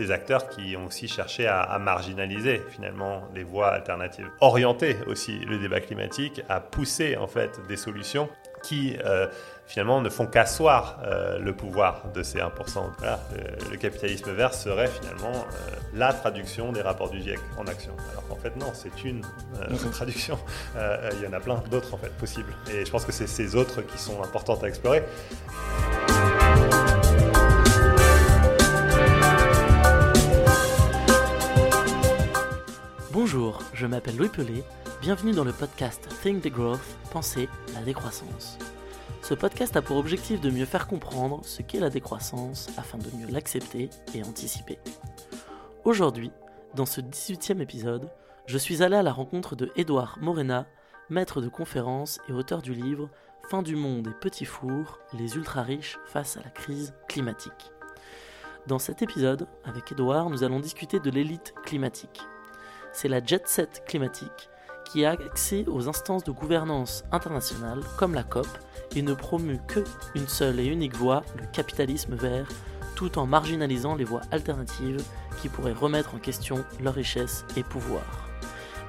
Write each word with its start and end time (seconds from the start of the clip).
des 0.00 0.10
acteurs 0.10 0.48
qui 0.48 0.76
ont 0.76 0.86
aussi 0.86 1.08
cherché 1.08 1.46
à, 1.46 1.78
marginaliser 1.78 2.62
finalement 2.70 3.28
les 3.34 3.44
voies 3.44 3.68
alternatives, 3.68 4.30
orienter 4.40 4.96
aussi 5.06 5.38
le 5.40 5.58
débat 5.58 5.80
climatique, 5.80 6.42
à 6.48 6.60
pousser 6.60 7.16
en 7.16 7.26
fait 7.26 7.60
des 7.68 7.76
solutions 7.76 8.28
qui 8.62 8.96
euh, 9.04 9.26
finalement 9.66 10.00
ne 10.00 10.08
font 10.08 10.26
qu'asseoir 10.26 11.00
euh, 11.04 11.38
le 11.38 11.54
pouvoir 11.54 12.10
de 12.14 12.22
ces 12.22 12.38
1%. 12.38 12.48
le, 13.70 13.76
capitalisme 13.76 14.32
vert 14.32 14.54
serait 14.54 14.88
finalement 14.88 15.32
euh, 15.32 15.70
la 15.94 16.12
traduction 16.14 16.72
des 16.72 16.82
rapports 16.82 17.10
du 17.10 17.20
GIEC 17.20 17.38
en 17.58 17.66
action. 17.66 17.92
Alors 18.10 18.26
qu'en 18.28 18.36
fait 18.36 18.56
non, 18.56 18.72
c'est 18.72 19.04
une 19.04 19.22
traduction. 19.92 20.38
Il 20.76 21.22
y 21.22 21.26
en 21.26 21.32
a 21.34 21.40
plein 21.40 21.62
d'autres 21.70 21.92
en 21.94 21.98
fait 21.98 22.12
possibles. 22.16 22.54
Et 22.72 22.86
je 22.86 22.90
pense 22.90 23.04
que 23.04 23.12
c'est 23.12 23.26
ces 23.26 23.54
autres 23.54 23.82
qui 23.82 23.98
sont 23.98 24.22
importantes 24.22 24.64
à 24.64 24.68
explorer. 24.68 25.02
Je 33.72 33.86
m'appelle 33.86 34.16
Louis 34.16 34.28
Pelé, 34.28 34.62
bienvenue 35.00 35.32
dans 35.32 35.44
le 35.44 35.52
podcast 35.52 36.08
Think 36.22 36.42
the 36.42 36.48
Growth, 36.48 36.80
Penser 37.12 37.48
la 37.74 37.82
décroissance. 37.82 38.58
Ce 39.22 39.34
podcast 39.34 39.76
a 39.76 39.82
pour 39.82 39.96
objectif 39.96 40.40
de 40.40 40.50
mieux 40.50 40.64
faire 40.64 40.86
comprendre 40.86 41.40
ce 41.44 41.62
qu'est 41.62 41.80
la 41.80 41.90
décroissance 41.90 42.68
afin 42.76 42.98
de 42.98 43.10
mieux 43.16 43.30
l'accepter 43.30 43.90
et 44.14 44.22
anticiper. 44.22 44.78
Aujourd'hui, 45.84 46.30
dans 46.74 46.86
ce 46.86 47.00
18e 47.00 47.60
épisode, 47.60 48.10
je 48.46 48.58
suis 48.58 48.82
allé 48.82 48.96
à 48.96 49.02
la 49.02 49.12
rencontre 49.12 49.56
de 49.56 49.70
Edouard 49.76 50.18
Morena, 50.20 50.66
maître 51.08 51.40
de 51.40 51.48
conférences 51.48 52.20
et 52.28 52.32
auteur 52.32 52.62
du 52.62 52.74
livre 52.74 53.08
Fin 53.48 53.62
du 53.62 53.74
monde 53.74 54.06
et 54.08 54.20
petits 54.20 54.44
fours, 54.44 55.00
les 55.12 55.34
ultra 55.36 55.62
riches 55.62 55.98
face 56.06 56.36
à 56.36 56.40
la 56.42 56.50
crise 56.50 56.94
climatique. 57.08 57.72
Dans 58.66 58.78
cet 58.78 59.02
épisode, 59.02 59.48
avec 59.64 59.90
Edouard, 59.90 60.30
nous 60.30 60.44
allons 60.44 60.60
discuter 60.60 61.00
de 61.00 61.10
l'élite 61.10 61.54
climatique 61.64 62.20
c'est 62.92 63.08
la 63.08 63.24
jet 63.24 63.46
set 63.46 63.82
climatique 63.86 64.50
qui 64.84 65.04
a 65.04 65.12
accès 65.12 65.64
aux 65.68 65.88
instances 65.88 66.24
de 66.24 66.32
gouvernance 66.32 67.04
internationale 67.12 67.80
comme 67.96 68.14
la 68.14 68.24
COP 68.24 68.48
et 68.96 69.02
ne 69.02 69.14
promeut 69.14 69.60
que 69.68 69.84
une 70.14 70.26
seule 70.26 70.58
et 70.58 70.66
unique 70.66 70.96
voie, 70.96 71.22
le 71.36 71.46
capitalisme 71.52 72.14
vert, 72.14 72.48
tout 72.96 73.18
en 73.18 73.26
marginalisant 73.26 73.94
les 73.94 74.04
voies 74.04 74.22
alternatives 74.32 75.02
qui 75.40 75.48
pourraient 75.48 75.72
remettre 75.72 76.14
en 76.14 76.18
question 76.18 76.64
leur 76.82 76.94
richesse 76.94 77.44
et 77.56 77.62
pouvoir. 77.62 78.02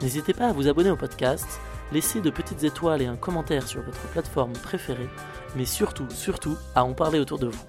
N'hésitez 0.02 0.34
pas 0.34 0.48
à 0.48 0.54
vous 0.54 0.68
abonner 0.68 0.90
au 0.90 0.98
podcast, 0.98 1.60
laisser 1.92 2.22
de 2.22 2.32
petites 2.32 2.64
étoiles 2.64 3.04
et 3.04 3.06
un 3.06 3.16
commentaire 3.16 3.68
sur 3.68 3.84
votre 3.84 4.02
plateforme 4.08 4.54
préférée, 4.54 5.10
mais 5.56 5.66
surtout, 5.66 6.10
surtout, 6.10 6.58
à 6.74 6.84
en 6.84 6.94
parler 6.94 7.20
autour 7.20 7.38
de 7.38 7.48
vous. 7.48 7.66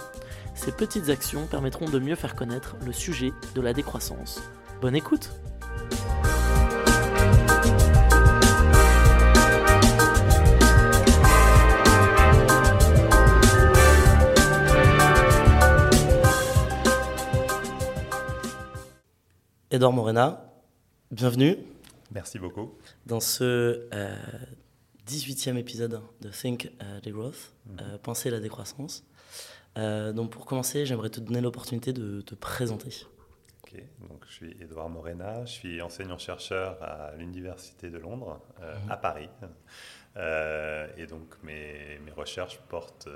Ces 0.55 0.73
petites 0.73 1.11
actions 1.11 1.47
permettront 1.47 1.89
de 1.89 1.99
mieux 1.99 2.15
faire 2.15 2.35
connaître 2.35 2.77
le 2.85 2.93
sujet 2.93 3.33
de 3.55 3.61
la 3.61 3.75
décroissance. 3.75 4.43
Bonne 4.81 4.97
écoute 4.97 5.31
Edouard 19.71 19.93
Morena, 19.95 20.53
bienvenue. 21.11 21.57
Merci 22.11 22.39
beaucoup. 22.39 22.73
Dans 23.07 23.21
ce 23.21 23.89
18e 25.07 25.57
épisode 25.57 26.01
de 26.21 26.29
Think 26.29 26.71
uh, 26.81 27.01
the 27.03 27.11
Growth, 27.11 27.53
mhm. 27.67 27.77
euh, 27.81 27.99
Penser 27.99 28.31
la 28.31 28.41
décroissance. 28.41 29.05
Euh, 29.79 30.13
donc 30.13 30.31
pour 30.31 30.47
commencer, 30.47 30.87
j'aimerais 30.87 31.11
te 31.11 31.21
donner 31.21 31.41
l'opportunité 31.41 31.93
de 31.93 32.21
te 32.21 32.35
présenter. 32.35 33.07
Ok, 33.73 33.83
donc 34.09 34.25
je 34.27 34.33
suis 34.33 34.57
Edouard 34.61 34.89
Morena, 34.89 35.45
je 35.45 35.53
suis 35.53 35.83
enseignant-chercheur 35.83 36.83
à 36.83 37.13
l'Université 37.17 37.89
de 37.89 37.99
Londres, 37.99 38.41
euh, 38.61 38.79
mhm. 38.79 38.91
à 38.91 38.97
Paris. 38.97 39.29
et 40.97 41.07
donc 41.07 41.43
mes, 41.43 41.99
mes 42.05 42.13
recherches 42.13 42.59
portent 42.69 43.09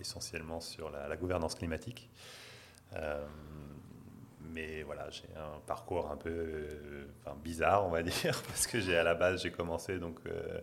essentiellement 0.00 0.60
sur 0.60 0.90
la, 0.90 1.06
la 1.06 1.16
gouvernance 1.16 1.54
climatique 1.54 2.10
mais 4.54 4.82
voilà, 4.82 5.10
j'ai 5.10 5.28
un 5.36 5.60
parcours 5.66 6.10
un 6.10 6.16
peu 6.16 6.30
euh, 6.30 7.04
bizarre, 7.42 7.86
on 7.86 7.90
va 7.90 8.02
dire, 8.02 8.42
parce 8.46 8.66
que 8.66 8.80
j'ai 8.80 8.96
à 8.96 9.02
la 9.02 9.14
base, 9.14 9.42
j'ai 9.42 9.50
commencé 9.50 9.98
donc 9.98 10.18
euh, 10.26 10.30
euh, 10.30 10.60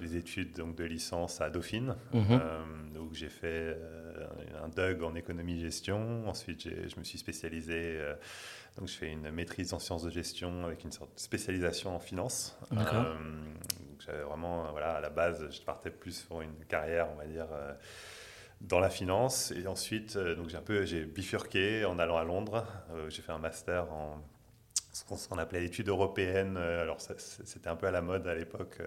des 0.00 0.16
études 0.16 0.56
donc, 0.56 0.76
de 0.76 0.84
licence 0.84 1.40
à 1.40 1.50
Dauphine. 1.50 1.96
Mhm. 2.12 2.40
donc 2.94 3.12
j'ai 3.12 3.28
fait 3.28 3.76
un 4.62 4.68
DUG 4.68 5.02
en 5.02 5.14
économie-gestion. 5.14 6.28
Ensuite, 6.28 6.62
je 6.62 6.98
me 6.98 7.04
suis 7.04 7.18
spécialisé. 7.18 7.98
donc 8.78 8.88
je 8.88 8.94
fais 8.94 9.10
une 9.10 9.30
maîtrise 9.30 9.74
en 9.74 9.78
sciences 9.78 10.04
de 10.04 10.10
gestion 10.10 10.64
avec 10.64 10.84
une 10.84 10.92
sorte 10.92 11.14
de 11.14 11.20
spécialisation 11.20 11.94
en 11.94 11.98
finance. 11.98 12.56
j'avais 13.98 14.22
vraiment, 14.22 14.70
voilà, 14.70 14.92
à 14.94 15.00
la 15.00 15.10
base, 15.10 15.48
je 15.50 15.62
partais 15.62 15.90
plus 15.90 16.22
pour 16.22 16.40
une 16.40 16.64
carrière, 16.68 17.08
on 17.12 17.16
va 17.16 17.26
dire 17.26 17.48
dans 18.62 18.80
la 18.80 18.90
finance. 18.90 19.52
Et 19.52 19.66
ensuite, 19.66 20.16
euh, 20.16 20.34
donc 20.34 20.48
j'ai 20.48 20.56
un 20.56 20.62
peu 20.62 20.84
j'ai 20.84 21.04
bifurqué 21.04 21.84
en 21.84 21.98
allant 21.98 22.16
à 22.16 22.24
Londres. 22.24 22.64
Euh, 22.92 23.10
j'ai 23.10 23.22
fait 23.22 23.32
un 23.32 23.38
master 23.38 23.92
en 23.92 24.22
ce 24.92 25.28
qu'on 25.28 25.38
appelait 25.38 25.60
l'étude 25.60 25.88
européenne. 25.88 26.56
Euh, 26.58 26.82
alors 26.82 26.98
c'était 27.00 27.68
un 27.68 27.76
peu 27.76 27.86
à 27.86 27.90
la 27.90 28.02
mode 28.02 28.26
à 28.26 28.34
l'époque, 28.34 28.78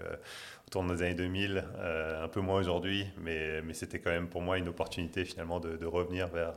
autour 0.67 0.83
des 0.83 1.01
années 1.01 1.15
2000, 1.15 1.63
un 2.21 2.27
peu 2.27 2.41
moins 2.41 2.59
aujourd'hui, 2.59 3.07
mais, 3.17 3.61
c'était 3.73 3.99
quand 3.99 4.11
même 4.11 4.29
pour 4.29 4.41
moi 4.41 4.57
une 4.57 4.69
opportunité 4.69 5.25
finalement 5.25 5.59
de, 5.59 5.85
revenir 5.85 6.27
vers 6.27 6.53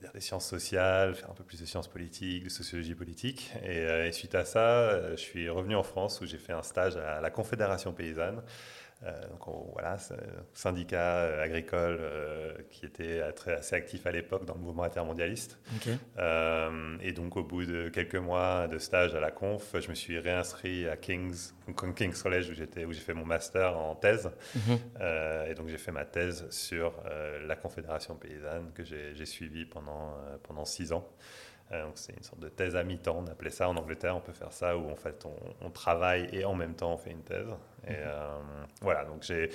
dire, 0.00 0.10
les 0.14 0.20
sciences 0.20 0.46
sociales, 0.46 1.14
faire 1.14 1.30
un 1.30 1.34
peu 1.34 1.44
plus 1.44 1.60
de 1.60 1.66
sciences 1.66 1.88
politiques, 1.88 2.44
de 2.44 2.48
sociologie 2.48 2.94
politique. 2.94 3.52
Et 3.62 4.10
suite 4.12 4.34
à 4.34 4.44
ça, 4.44 5.10
je 5.10 5.20
suis 5.20 5.48
revenu 5.48 5.76
en 5.76 5.82
France 5.82 6.20
où 6.20 6.26
j'ai 6.26 6.38
fait 6.38 6.52
un 6.52 6.62
stage 6.62 6.96
à 6.96 7.20
la 7.20 7.30
Confédération 7.30 7.92
paysanne. 7.92 8.42
Euh, 9.04 9.28
donc 9.28 9.40
voilà, 9.72 9.98
syndicat 10.54 11.16
euh, 11.16 11.42
agricole 11.42 11.98
euh, 12.00 12.54
qui 12.70 12.86
était 12.86 13.20
assez 13.20 13.74
actif 13.74 14.06
à 14.06 14.12
l'époque 14.12 14.46
dans 14.46 14.54
le 14.54 14.60
mouvement 14.60 14.84
intermondialiste. 14.84 15.58
et 17.02 17.12
donc 17.12 17.36
au 17.36 17.42
bout 17.42 17.66
de 17.66 17.88
quelques 17.88 18.16
mois 18.16 18.66
de 18.66 18.78
stage 18.78 19.14
à 19.14 19.20
la 19.20 19.30
conf, 19.30 19.74
je 19.78 19.88
me 19.90 19.94
suis 19.94 20.18
réinscrit 20.18 20.88
à 20.88 20.96
King's, 20.96 21.54
King's 21.96 22.22
College 22.22 22.50
où 22.50 22.54
j'étais, 22.54 22.84
où 22.84 22.92
j'ai 22.92 23.00
fait 23.00 23.14
mon 23.14 23.26
master 23.26 23.76
en 23.76 23.94
thèse. 23.94 24.30
Mhm. 24.54 24.78
et 25.48 25.54
donc 25.54 25.68
j'ai 25.68 25.78
fait 25.78 25.92
ma 25.92 26.04
thèse 26.04 26.46
sur 26.50 26.94
la 27.46 27.56
Confédération 27.56 28.14
paysanne 28.16 28.72
que 28.74 28.84
j'ai 28.84 29.26
suivie 29.26 29.66
pendant, 29.66 30.14
pendant 30.42 30.64
six 30.64 30.92
ans. 30.92 31.06
Euh, 31.72 31.86
c'est 31.94 32.14
une 32.14 32.22
sorte 32.22 32.40
de 32.40 32.48
thèse 32.48 32.76
à 32.76 32.84
mi-temps, 32.84 33.24
on 33.24 33.30
appelait 33.30 33.50
ça 33.50 33.68
en 33.68 33.76
Angleterre, 33.76 34.16
on 34.16 34.20
peut 34.20 34.32
faire 34.32 34.52
ça 34.52 34.76
où 34.76 34.90
en 34.90 34.96
fait 34.96 35.24
on, 35.62 35.70
travaille 35.70 36.28
et 36.32 36.44
en 36.44 36.54
même 36.54 36.74
temps 36.74 36.92
on 36.92 36.98
fait 36.98 37.10
une 37.10 37.22
thèse. 37.22 37.48
Et 37.86 37.92
mhm. 37.92 37.96
euh, 37.98 38.38
voilà, 38.82 39.04
donc 39.04 39.22
j'ai 39.22 39.50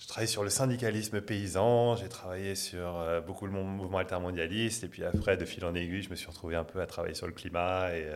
je 0.00 0.08
travaille 0.08 0.28
sur 0.28 0.42
le 0.42 0.48
syndicalisme 0.48 1.20
paysan, 1.20 1.94
j'ai 1.94 2.08
travaillé 2.08 2.54
sur 2.54 2.98
euh, 3.00 3.20
beaucoup 3.20 3.44
le 3.44 3.52
mouvement 3.52 3.98
altermondialiste, 3.98 4.82
et 4.82 4.88
puis 4.88 5.04
après, 5.04 5.36
de 5.36 5.44
fil 5.44 5.62
en 5.66 5.74
aiguille, 5.74 6.00
je 6.00 6.08
me 6.08 6.14
suis 6.14 6.26
retrouvé 6.26 6.56
un 6.56 6.64
peu 6.64 6.80
à 6.80 6.86
travailler 6.86 7.14
sur 7.14 7.26
le 7.26 7.34
climat 7.34 7.92
et 7.92 8.10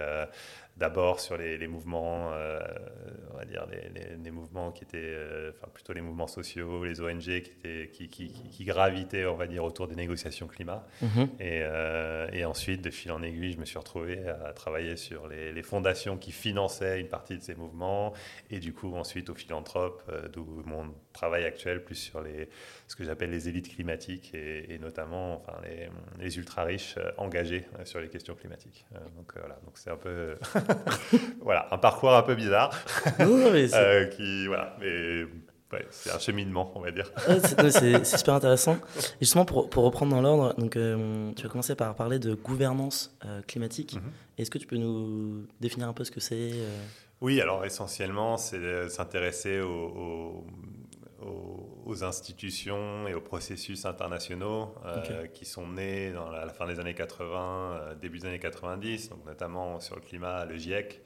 d'abord 0.76 1.20
sur 1.20 1.36
les, 1.36 1.66
mouvements, 1.68 2.32
euh, 2.32 2.58
on 3.32 3.36
va 3.36 3.44
dire 3.44 3.66
les, 4.22 4.30
mouvements 4.30 4.72
qui 4.72 4.82
étaient, 4.82 4.98
euh, 4.98 5.52
enfin 5.54 5.68
plutôt 5.72 5.92
les 5.92 6.00
mouvements 6.00 6.26
sociaux, 6.26 6.84
les 6.84 7.00
ONG 7.00 7.22
qui, 7.22 7.50
étaient, 7.50 7.90
qui, 7.92 8.08
qui, 8.08 8.64
gravitaient, 8.64 9.26
on 9.26 9.36
va 9.36 9.46
dire, 9.46 9.62
autour 9.62 9.86
des 9.86 9.94
négociations 9.94 10.48
climat. 10.48 10.84
Mhm. 11.00 11.28
Et, 11.38 11.60
euh, 11.62 12.28
et, 12.32 12.44
ensuite, 12.44 12.82
de 12.82 12.90
fil 12.90 13.12
en 13.12 13.22
aiguille, 13.22 13.52
je 13.52 13.58
me 13.58 13.64
suis 13.64 13.78
retrouvé 13.78 14.26
à 14.26 14.52
travailler 14.52 14.96
sur 14.96 15.28
les, 15.28 15.62
fondations 15.62 16.18
qui 16.18 16.30
finançaient 16.30 17.00
une 17.00 17.08
partie 17.08 17.38
de 17.38 17.42
ces 17.42 17.54
mouvements, 17.54 18.12
et 18.50 18.58
du 18.58 18.74
coup 18.74 18.94
ensuite 18.96 19.30
aux 19.30 19.34
philanthropes, 19.34 20.02
d'où 20.32 20.62
mon 20.66 20.92
travail 21.14 21.44
actuel 21.44 21.82
plus 21.82 21.94
sur 21.94 22.20
les, 22.20 22.50
ce 22.94 22.96
que 22.96 23.02
j'appelle 23.02 23.30
les 23.30 23.48
élites 23.48 23.74
climatiques 23.74 24.32
et, 24.34 24.78
notamment 24.78 25.34
enfin, 25.34 25.58
les, 25.64 25.88
les 26.22 26.38
ultra 26.38 26.62
riches 26.62 26.94
engagés 27.16 27.66
sur 27.82 27.98
les 27.98 28.08
questions 28.08 28.36
climatiques. 28.36 28.86
donc 29.16 29.32
voilà, 29.36 29.58
donc 29.64 29.72
c'est 29.74 29.90
un 29.90 29.96
peu 29.96 30.36
voilà, 31.40 31.66
un 31.72 31.78
parcours 31.78 32.14
un 32.14 32.22
peu 32.22 32.36
bizarre. 32.36 32.70
Euh, 33.74 34.06
qui, 34.06 34.46
voilà, 34.46 34.76
mais 34.78 35.24
c'est 35.90 36.12
un 36.12 36.18
cheminement, 36.20 36.70
on 36.76 36.80
va 36.80 36.92
dire. 36.92 37.10
c'est 37.70 38.04
super 38.04 38.34
intéressant. 38.34 38.76
Et 38.96 39.22
justement, 39.22 39.44
pour, 39.44 39.68
pour 39.68 39.82
reprendre 39.82 40.14
dans 40.14 40.22
l'ordre, 40.22 40.54
donc 40.56 40.76
euh, 40.76 41.32
tu 41.34 41.46
as 41.46 41.48
commencé 41.48 41.74
par 41.74 41.96
parler 41.96 42.20
de 42.20 42.34
gouvernance 42.34 43.16
euh, 43.24 43.42
climatique. 43.42 43.94
Mhm. 43.94 44.12
Est-ce 44.38 44.50
que 44.50 44.58
tu 44.58 44.68
peux 44.68 44.76
nous 44.76 45.46
définir 45.60 45.88
un 45.88 45.92
peu 45.92 46.04
ce 46.04 46.12
que 46.12 46.20
c'est 46.20 46.52
Oui, 47.20 47.40
alors 47.40 47.64
essentiellement, 47.64 48.36
c'est 48.36 48.88
s'intéresser 48.88 49.60
aux, 49.60 50.44
aux, 51.20 51.73
institutions 52.02 53.06
et 53.06 53.14
aux 53.14 53.20
processus 53.20 53.84
internationaux 53.84 54.74
euh, 54.84 55.26
qui 55.26 55.44
sont 55.44 55.66
nés 55.66 56.12
dans 56.12 56.30
la, 56.30 56.48
fin 56.48 56.66
des 56.66 56.80
années 56.80 56.94
80, 56.94 57.36
euh, 57.36 57.94
début 57.94 58.18
des 58.18 58.26
années 58.26 58.38
90, 58.38 59.10
donc 59.10 59.24
notamment 59.26 59.80
sur 59.80 59.96
le 59.96 60.00
climat, 60.00 60.44
le 60.44 60.56
GIEC, 60.56 61.00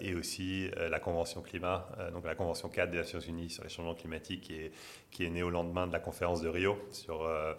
et 0.00 0.14
aussi 0.14 0.70
la 0.76 1.00
Convention 1.00 1.42
climat, 1.42 1.88
donc 2.12 2.24
la 2.24 2.36
Convention 2.36 2.68
4 2.68 2.90
des 2.90 2.98
Nations 2.98 3.18
Unies 3.18 3.50
sur 3.50 3.64
les 3.64 3.68
changements 3.68 3.96
climatiques, 3.96 4.42
qui 4.42 4.54
est, 4.54 4.72
qui 5.10 5.24
est 5.24 5.30
née 5.30 5.42
au 5.42 5.50
lendemain 5.50 5.88
de 5.88 5.92
la 5.92 5.98
conférence 5.98 6.40
de 6.40 6.48
Rio 6.48 6.78
sur 6.92 7.22
euh, 7.22 7.54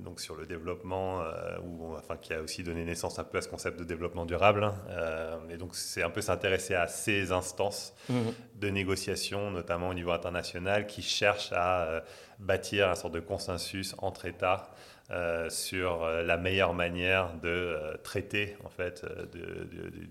donc 0.00 0.20
sur 0.20 0.34
le 0.34 0.46
développement, 0.46 1.22
euh, 1.22 1.58
ou, 1.62 1.94
enfin, 1.96 2.16
qui 2.16 2.32
a 2.32 2.42
aussi 2.42 2.64
donné 2.64 2.84
naissance 2.84 3.18
un 3.18 3.24
peu 3.24 3.38
à 3.38 3.40
ce 3.40 3.48
concept 3.48 3.78
de 3.78 3.84
développement 3.84 4.26
durable. 4.26 4.64
Hein. 4.64 4.74
Euh, 4.90 5.36
et 5.50 5.56
donc 5.56 5.76
c'est 5.76 6.02
un 6.02 6.10
peu 6.10 6.20
s'intéresser 6.20 6.74
à 6.74 6.88
ces 6.88 7.30
instances 7.30 7.94
mmh. 8.08 8.14
de 8.56 8.68
négociation, 8.68 9.50
notamment 9.50 9.90
au 9.90 9.94
niveau 9.94 10.10
international, 10.10 10.86
qui 10.86 11.02
cherchent 11.02 11.52
à 11.52 12.02
bâtir 12.38 12.88
un 12.88 12.94
sorte 12.94 13.14
de 13.14 13.20
consensus 13.20 13.94
entre 13.98 14.26
États 14.26 14.70
euh, 15.10 15.48
sur 15.48 16.02
euh, 16.02 16.22
la 16.22 16.36
meilleure 16.36 16.74
manière 16.74 17.32
de 17.40 17.48
euh, 17.48 17.96
traiter 18.02 18.58
en 18.62 18.68
fait 18.68 19.06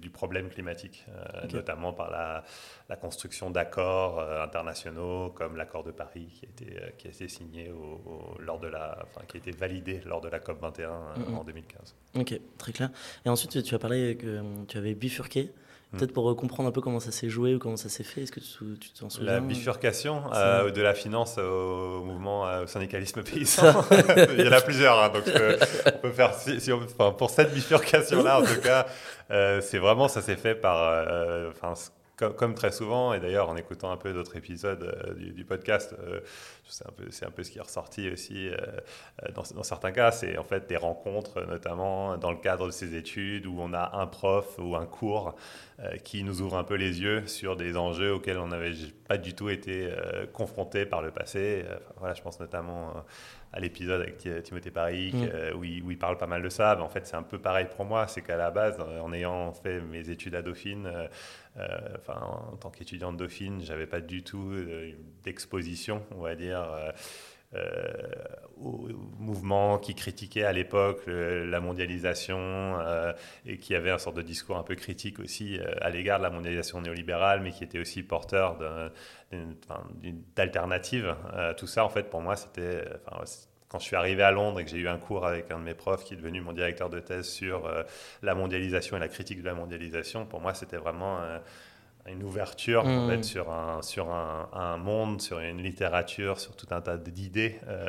du 0.01 0.09
problème 0.09 0.49
climatique, 0.49 1.05
notamment 1.53 1.94
par 1.94 2.09
la, 2.09 2.44
la 2.89 2.95
construction 2.95 3.51
d'accords 3.51 4.19
internationaux 4.41 5.29
comme 5.29 5.55
l'accord 5.55 5.83
de 5.83 5.91
Paris 5.91 6.27
qui 6.33 6.45
a 6.45 6.49
été, 6.49 6.94
qui 6.97 7.07
a 7.07 7.11
été 7.11 7.27
signé 7.27 7.69
au, 7.69 8.35
lors 8.39 8.59
de 8.59 8.67
la, 8.67 8.97
enfin, 9.03 9.21
qui 9.27 9.38
a 9.38 9.39
été 9.39 9.51
validé 9.51 10.01
lors 10.05 10.21
de 10.21 10.29
la 10.29 10.39
COP 10.39 10.59
21 10.61 10.89
en 11.35 11.43
2015. 11.43 11.95
Ok, 12.15 12.39
très 12.57 12.71
clair. 12.71 12.89
Et 13.23 13.29
ensuite 13.29 13.61
tu 13.63 13.75
as 13.75 13.79
parlé 13.79 14.17
que 14.17 14.65
tu 14.65 14.77
avais 14.77 14.95
bifurqué. 14.95 15.51
Mm. 15.94 15.98
Peut-être 15.98 16.13
pour 16.13 16.36
comprendre 16.36 16.68
un 16.68 16.72
peu 16.74 16.81
comment 16.81 17.00
ça 17.00 17.12
s'est 17.12 17.30
joué 17.30 17.56
ou 17.56 17.60
comment 17.60 17.78
ça 17.78 17.88
s'est 17.88 18.04
fait, 18.04 18.24
est-ce 18.24 18.31
que 18.34 18.42
tu 18.42 18.89
t'en 18.92 19.10
souviens 19.10 19.34
La 19.34 19.39
bifurcation 19.39 20.24
euh, 20.34 20.69
de 20.69 20.81
la 20.81 20.94
finance 20.94 21.38
au 21.38 22.04
mouvement 22.04 22.45
euh, 22.45 22.63
au 22.63 22.68
syndicalisme 22.68 23.24
paysan. 23.24 23.86
Il 24.38 24.44
y 24.44 24.50
en 24.50 24.51
a 24.51 24.60
plusieurs, 24.60 25.01
hein, 25.01 25.10
donc 25.10 25.24
on 25.28 25.98
peut 26.00 26.12
faire. 26.12 26.34
Si, 26.34 26.72
pour 27.18 27.30
cette 27.30 27.54
bifurcation-là, 27.54 28.39
en 28.39 28.44
tout 28.44 28.62
cas, 28.63 28.86
euh, 29.31 29.62
c'est 29.62 29.78
vraiment 29.78 30.10
ça 30.10 30.22
s'est 30.22 30.36
fait 30.36 30.56
par. 30.56 31.06
Enfin, 31.51 31.74
comme, 32.17 32.55
très 32.55 32.71
souvent, 32.71 33.13
et 33.13 33.19
d'ailleurs 33.19 33.47
en 33.47 33.55
écoutant 33.55 33.91
un 33.91 33.97
peu 33.97 34.11
d'autres 34.11 34.35
épisodes 34.35 34.83
euh, 34.83 35.13
du, 35.13 35.45
podcast, 35.45 35.95
euh, 35.99 36.19
c'est 36.67 36.87
un, 36.87 36.91
peu, 37.31 37.43
ce 37.43 37.51
qui 37.51 37.59
est 37.59 37.61
ressorti 37.61 38.09
aussi 38.09 38.49
euh, 38.49 38.57
dans, 39.35 39.43
dans, 39.53 39.61
certains 39.61 39.91
cas, 39.91 40.11
c'est 40.11 40.35
en 40.37 40.43
fait 40.43 40.67
des 40.67 40.77
rencontres, 40.77 41.45
notamment 41.45 42.17
dans 42.17 42.31
le 42.31 42.37
cadre 42.37 42.65
de 42.65 42.71
ces 42.71 42.95
études, 42.95 43.45
où 43.45 43.57
on 43.59 43.71
a 43.71 43.97
un 43.97 44.07
prof 44.07 44.57
ou 44.57 44.75
un 44.75 44.85
cours 44.85 45.35
qui 46.03 46.23
nous 46.23 46.41
ouvre 46.41 46.57
un 46.57 46.63
peu 46.63 46.73
les 46.73 47.01
yeux 47.01 47.27
sur 47.27 47.55
des 47.55 47.77
enjeux 47.77 48.11
auxquels 48.11 48.39
on 48.39 48.47
n'avait 48.47 48.73
pas 49.07 49.19
du 49.19 49.35
tout 49.35 49.49
été 49.49 49.87
confronté 50.33 50.87
par 50.87 51.03
le 51.03 51.11
passé. 51.11 51.63
voilà, 51.99 52.15
je 52.15 52.21
pense 52.23 52.39
notamment 52.39 53.05
à 53.53 53.59
l'épisode 53.59 54.01
avec 54.01 54.17
Timothée 54.44 54.71
Paris, 54.71 55.13
mm. 55.13 55.57
où, 55.57 55.63
il, 55.63 55.97
parle 55.97 56.17
pas 56.17 56.27
mal 56.27 56.41
de 56.41 56.49
ça. 56.49 56.79
en 56.81 56.89
fait, 56.89 57.07
c'est 57.07 57.15
un 57.15 57.23
peu 57.23 57.39
pareil 57.39 57.67
pour 57.75 57.85
moi. 57.85 58.07
C'est 58.07 58.21
qu'à 58.21 58.38
la 58.38 58.51
base, 58.51 58.79
en 58.79 59.11
ayant 59.13 59.53
fait 59.53 59.79
mes 59.81 60.09
études 60.09 60.35
à 60.35 60.41
Dauphine, 60.41 60.91
euh, 61.59 61.79
enfin, 61.97 62.19
en 62.51 62.55
tant 62.57 62.69
qu'étudiant 62.69 63.11
de 63.11 63.17
Dauphine, 63.17 63.61
j'avais 63.61 63.88
pas 63.88 64.01
du 64.01 64.23
tout 64.23 64.51
euh, 64.51 64.91
d'exposition, 65.23 66.03
on 66.11 66.21
va 66.21 66.35
dire. 66.35 66.63
Euh, 67.53 67.94
au 68.57 68.89
mouvement 69.19 69.77
qui 69.77 69.95
critiquait 69.95 70.44
à 70.44 70.51
l'époque 70.51 71.03
la 71.07 71.59
mondialisation 71.61 72.75
et 73.45 73.57
qui 73.57 73.75
avait 73.75 73.91
un 73.91 73.99
sorte 73.99 74.17
de 74.17 74.21
discours 74.21 74.57
un 74.57 74.63
peu 74.63 74.75
critique 74.75 75.19
aussi 75.19 75.59
à 75.79 75.89
l'égard 75.91 76.17
de 76.17 76.23
la 76.23 76.29
mondialisation 76.31 76.81
néolibérale, 76.81 77.41
mais 77.41 77.51
qui 77.51 77.63
était 77.63 77.79
aussi 77.79 78.01
porteur 78.03 78.57
d'alternatives. 80.35 81.15
tout 81.55 81.67
ça, 81.67 81.85
en 81.85 81.89
fait, 81.89 82.09
pour 82.09 82.21
moi, 82.21 82.35
c'était 82.35 82.83
quand 83.69 83.79
je 83.79 83.85
suis 83.85 83.95
arrivé 83.95 84.23
à 84.23 84.31
Londres 84.31 84.59
et 84.59 84.63
que 84.65 84.69
j'ai 84.69 84.77
eu 84.77 84.88
un 84.88 84.97
cours 84.97 85.25
avec 85.25 85.51
un 85.51 85.59
de 85.59 85.63
mes 85.63 85.73
profs 85.73 86.03
qui 86.03 86.13
est 86.13 86.17
devenu 86.17 86.41
mon 86.41 86.53
directeur 86.53 86.89
de 86.89 87.00
thèse 87.00 87.27
sur 87.27 87.65
euh, 87.65 87.83
la 88.21 88.33
mondialisation 88.33 88.95
et 88.97 89.00
la 89.00 89.09
critique 89.09 89.41
de 89.41 89.45
la 89.45 89.53
mondialisation, 89.53 90.25
pour 90.25 90.39
moi, 90.39 90.53
c'était 90.53 90.77
vraiment 90.77 91.19
euh, 91.19 91.39
une 92.07 92.24
ouverture 92.24 92.86
mmh. 92.86 93.24
sur, 93.24 93.51
un, 93.51 93.81
sur 93.81 94.09
un, 94.12 94.50
un, 94.54 94.77
monde, 94.77 95.21
sur 95.21 95.39
une 95.39 95.62
littérature, 95.62 96.39
sur 96.39 96.56
tout 96.56 96.68
un 96.71 96.81
tas 96.81 96.98
d'idées 96.98 97.59
euh, 97.68 97.88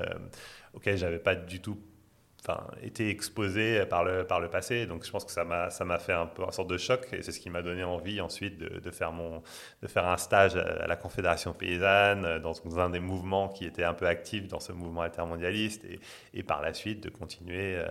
auxquelles 0.74 0.98
je 0.98 1.04
n'avais 1.04 1.18
pas 1.18 1.34
du 1.34 1.60
tout 1.60 1.78
été 2.82 3.10
exposé 3.10 3.84
par 3.86 4.04
le, 4.04 4.24
par 4.24 4.40
le 4.40 4.48
passé. 4.48 4.86
Donc 4.86 5.04
je 5.04 5.10
pense 5.10 5.24
que 5.24 5.30
ça 5.30 5.44
m'a, 5.44 5.98
fait 5.98 6.12
un 6.12 6.26
peu 6.26 6.42
une 6.42 6.52
sorte 6.52 6.70
de 6.70 6.78
choc 6.78 7.06
et 7.12 7.22
c'est 7.22 7.32
ce 7.32 7.40
qui 7.40 7.50
m'a 7.50 7.62
donné 7.62 7.84
envie 7.84 8.20
ensuite 8.20 8.58
de, 8.58 8.78
de, 8.78 8.90
faire 8.90 9.12
mon, 9.12 9.42
de 9.82 9.88
faire 9.88 10.06
un 10.06 10.16
stage 10.16 10.56
à 10.56 10.86
la 10.86 10.96
Confédération 10.96 11.52
paysanne, 11.52 12.38
dans 12.38 12.78
un 12.78 12.90
des 12.90 13.00
mouvements 13.00 13.48
qui 13.48 13.64
était 13.64 13.84
un 13.84 13.94
peu 13.94 14.06
actif 14.06 14.48
dans 14.48 14.60
ce 14.60 14.72
mouvement 14.72 15.02
altermondialiste 15.02 15.84
et, 15.84 16.00
et 16.34 16.42
par 16.42 16.62
la 16.62 16.72
suite 16.72 17.02
de 17.02 17.10
continuer 17.10 17.76
euh, 17.76 17.86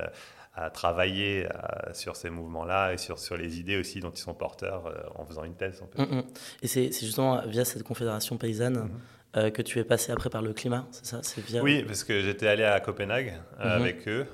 à 0.57 0.71
travailler 0.71 1.45
euh, 1.45 1.93
sur 1.93 2.15
ces 2.15 2.31
mouvements-là 2.31 2.93
et 2.93 2.97
sur, 2.97 3.19
sur 3.19 3.37
les 3.37 3.59
idées 3.59 3.77
aussi 3.77 3.99
dont 3.99 4.09
ils 4.09 4.19
sont 4.19 4.33
porteurs 4.33 4.87
euh, 4.87 4.93
en 5.15 5.23
faisant 5.23 5.43
une 5.43 5.55
thèse. 5.55 5.81
Mm, 5.97 6.01
mm. 6.01 6.23
Et 6.63 6.67
c'est, 6.67 6.91
justement 6.91 7.45
via 7.45 7.63
cette 7.63 7.83
Confédération 7.83 8.37
paysanne 8.37 8.77
mm-hmm. 8.77 9.17
Euh, 9.35 9.51
que 9.51 9.61
tu 9.61 9.77
es 9.77 9.83
passé 9.83 10.13
après 10.13 10.29
par 10.29 10.41
le 10.41 10.53
climat, 10.53 10.87
c'est 10.89 11.05
ça? 11.05 11.19
C'est 11.21 11.41
via... 11.41 11.61
Oui, 11.61 11.83
parce 11.83 12.05
que 12.05 12.21
j'étais 12.21 12.47
allé 12.47 12.63
à 12.63 12.79
Copenhague 12.79 13.33
euh, 13.59 13.65
mhm. 13.65 13.81
avec 13.81 14.07
eux. 14.07 14.25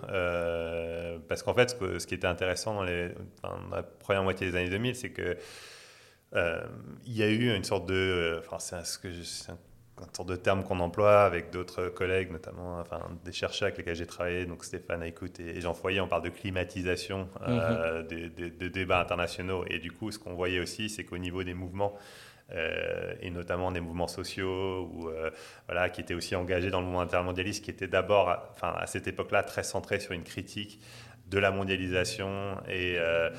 Parce 1.28 1.42
qu'en 1.42 1.56
fait, 1.56 1.72
ce, 1.72 2.06
qui 2.06 2.14
était 2.14 2.28
intéressant 2.28 2.76
dans, 2.76 2.84
les, 2.84 3.10
la 3.72 3.82
première 3.82 4.24
moitié 4.24 4.50
des 4.50 4.56
années 4.56 4.70
2000, 4.70 4.96
c'est 4.96 5.10
que 5.10 5.36
il 7.06 7.18
y 7.18 7.24
a 7.24 7.28
eu 7.28 7.54
une 7.54 7.64
sorte 7.64 7.88
de. 7.88 8.40
Enfin, 8.46 8.60
c'est 8.60 8.86
ce 8.86 9.00
que 9.00 9.10
un, 10.02 10.06
sorte 10.14 10.30
de 10.30 10.36
terme 10.36 10.64
qu'on 10.64 10.80
emploie 10.80 11.24
avec 11.24 11.52
d'autres 11.52 11.90
collègues, 11.90 12.32
notamment 12.32 12.80
enfin, 12.80 13.00
des 13.24 13.32
chercheurs 13.32 13.68
avec 13.68 13.78
lesquels 13.78 13.96
j'ai 13.96 14.06
travaillé, 14.06 14.46
donc 14.46 14.64
Stéphane 14.64 15.02
Aïkout 15.02 15.40
et 15.40 15.62
Jean 15.62 15.74
Foyer, 15.74 16.02
on 16.02 16.08
parle 16.08 16.24
de 16.24 16.30
climatisation 16.30 17.30
mhm. 17.48 18.08
des, 18.08 18.70
débats 18.70 19.02
internationaux. 19.02 19.66
Et 19.70 19.80
du 19.80 19.92
coup, 19.92 20.12
ce 20.12 20.20
qu'on 20.20 20.34
voyait 20.34 20.60
aussi, 20.60 20.90
c'est 20.90 21.04
qu'au 21.04 21.18
niveau 21.18 21.44
des 21.44 21.54
mouvements, 21.54 21.96
euh, 22.52 23.14
et 23.22 23.30
notamment 23.30 23.72
des 23.72 23.80
mouvements 23.80 24.08
sociaux, 24.08 24.90
ou, 24.92 25.10
euh, 25.10 25.32
voilà, 25.68 25.90
qui 25.90 26.02
étaient 26.02 26.14
aussi 26.14 26.36
engagés 26.36 26.70
dans 26.70 26.80
le 26.80 26.86
mouvement 26.86 27.02
intermondialiste, 27.02 27.64
qui 27.64 27.72
était 27.72 27.88
d'abord, 27.88 28.36
enfin, 28.52 28.74
à 28.78 28.86
cette 28.86 29.08
époque-là, 29.08 29.44
très 29.44 29.64
centré 29.64 30.00
sur 30.00 30.12
une 30.12 30.24
critique 30.24 30.80
de 31.34 31.40
la 31.40 31.52
mondialisation 31.52 32.58
et 32.70 32.96
euh, 32.98 33.30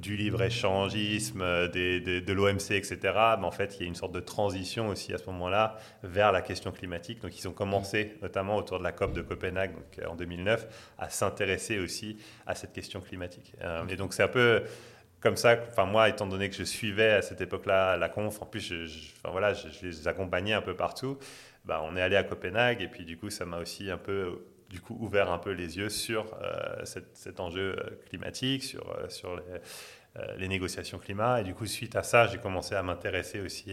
du 0.00 0.16
libre-échangisme, 0.16 1.40
de 1.40 2.32
l'OMC, 2.32 2.72
etc. 2.72 2.98
Mais 3.38 3.46
en 3.46 3.50
fait, 3.50 3.76
il 3.76 3.82
y 3.82 3.84
a 3.84 3.88
une 3.88 3.94
sorte 3.94 4.12
de 4.12 4.20
transition 4.20 4.88
aussi 4.88 5.12
à 5.14 5.18
ce 5.18 5.26
moment-là 5.26 5.76
vers 6.02 6.32
la 6.32 6.42
question 6.42 6.72
climatique. 6.72 7.22
Donc, 7.22 7.38
ils 7.38 7.46
ont 7.48 7.52
commencé, 7.52 8.16
notamment 8.22 8.56
autour 8.56 8.78
de 8.78 8.84
la 8.84 8.92
COP 8.92 9.12
de 9.12 9.22
Copenhague 9.22 9.74
donc, 9.74 10.06
en 10.08 10.16
2009, 10.16 10.94
à 10.98 11.08
s'intéresser 11.08 11.78
aussi 11.78 12.18
à 12.46 12.54
cette 12.54 12.72
question 12.72 13.00
climatique. 13.00 13.54
et 13.88 13.96
donc, 13.96 14.14
c'est 14.14 14.22
un 14.22 14.28
peu 14.28 14.62
comme 15.20 15.36
ça, 15.36 15.56
enfin 15.68 15.84
moi, 15.84 16.08
étant 16.08 16.26
donné 16.26 16.48
que 16.48 16.54
je 16.54 16.62
suivais 16.62 17.10
à 17.10 17.22
cette 17.22 17.40
époque-là 17.40 17.96
la 17.96 18.08
conf, 18.08 18.40
en 18.40 18.46
plus, 18.46 18.60
je, 18.60 19.30
voilà, 19.30 19.52
je, 19.52 19.66
les 19.82 20.06
accompagnais 20.06 20.52
un 20.52 20.62
peu 20.62 20.74
partout. 20.74 21.18
Bah, 21.64 21.82
on 21.84 21.96
est 21.96 22.02
allé 22.02 22.16
à 22.16 22.22
Copenhague 22.22 22.80
et 22.82 22.88
puis 22.88 23.04
du 23.04 23.16
coup, 23.16 23.30
ça 23.30 23.44
m'a 23.44 23.58
aussi 23.58 23.90
un 23.90 23.98
peu, 23.98 24.38
du 24.68 24.80
coup, 24.80 24.96
ouvert 25.00 25.30
un 25.30 25.38
peu 25.38 25.50
les 25.50 25.78
yeux 25.78 25.88
sur 25.88 26.26
euh, 26.42 26.84
cet 26.84 27.40
enjeu 27.40 27.76
euh, 27.78 27.90
climatique, 28.08 28.62
sur 28.62 28.90
euh, 28.90 29.08
sur 29.08 29.36
les, 29.36 29.42
les, 30.36 30.48
négociations 30.48 30.98
climat. 30.98 31.40
Et 31.40 31.44
du 31.44 31.54
coup, 31.54 31.66
suite 31.66 31.96
à 31.96 32.02
ça, 32.02 32.26
j'ai 32.26 32.38
commencé 32.38 32.74
à 32.74 32.82
m'intéresser 32.82 33.40
aussi 33.40 33.70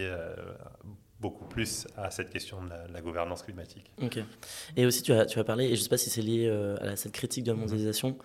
beaucoup 1.20 1.46
plus 1.46 1.88
à 1.98 2.12
cette 2.12 2.30
question 2.30 2.64
de 2.64 2.70
la, 2.94 3.02
gouvernance 3.02 3.42
climatique. 3.42 3.92
Ok. 4.02 4.20
Et 4.76 4.86
aussi, 4.86 5.02
tu 5.02 5.12
as, 5.12 5.26
tu 5.26 5.40
as 5.40 5.44
parlé, 5.44 5.66
et 5.66 5.70
je 5.70 5.80
ne 5.80 5.84
sais 5.84 5.90
pas 5.90 5.98
si 5.98 6.10
c'est 6.10 6.22
lié 6.22 6.48
à 6.82 6.96
cette 6.96 7.14
critique 7.14 7.46
de 7.46 7.52
la 7.52 7.58
mondialisation, 7.58 8.18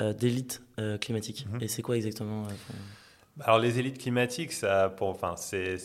euh, 0.00 0.12
d'élite 0.12 0.62
euh, 0.78 0.96
climatique. 0.96 1.46
Mhm. 1.50 1.62
Et 1.62 1.68
c'est 1.68 1.82
quoi 1.82 1.96
exactement 1.96 2.46
Alors, 3.40 3.58
les 3.58 3.80
élites 3.80 3.98
climatiques, 3.98 4.52
ça, 4.52 4.90
pour, 4.90 5.08
enfin, 5.08 5.34
c'est, 5.36 5.76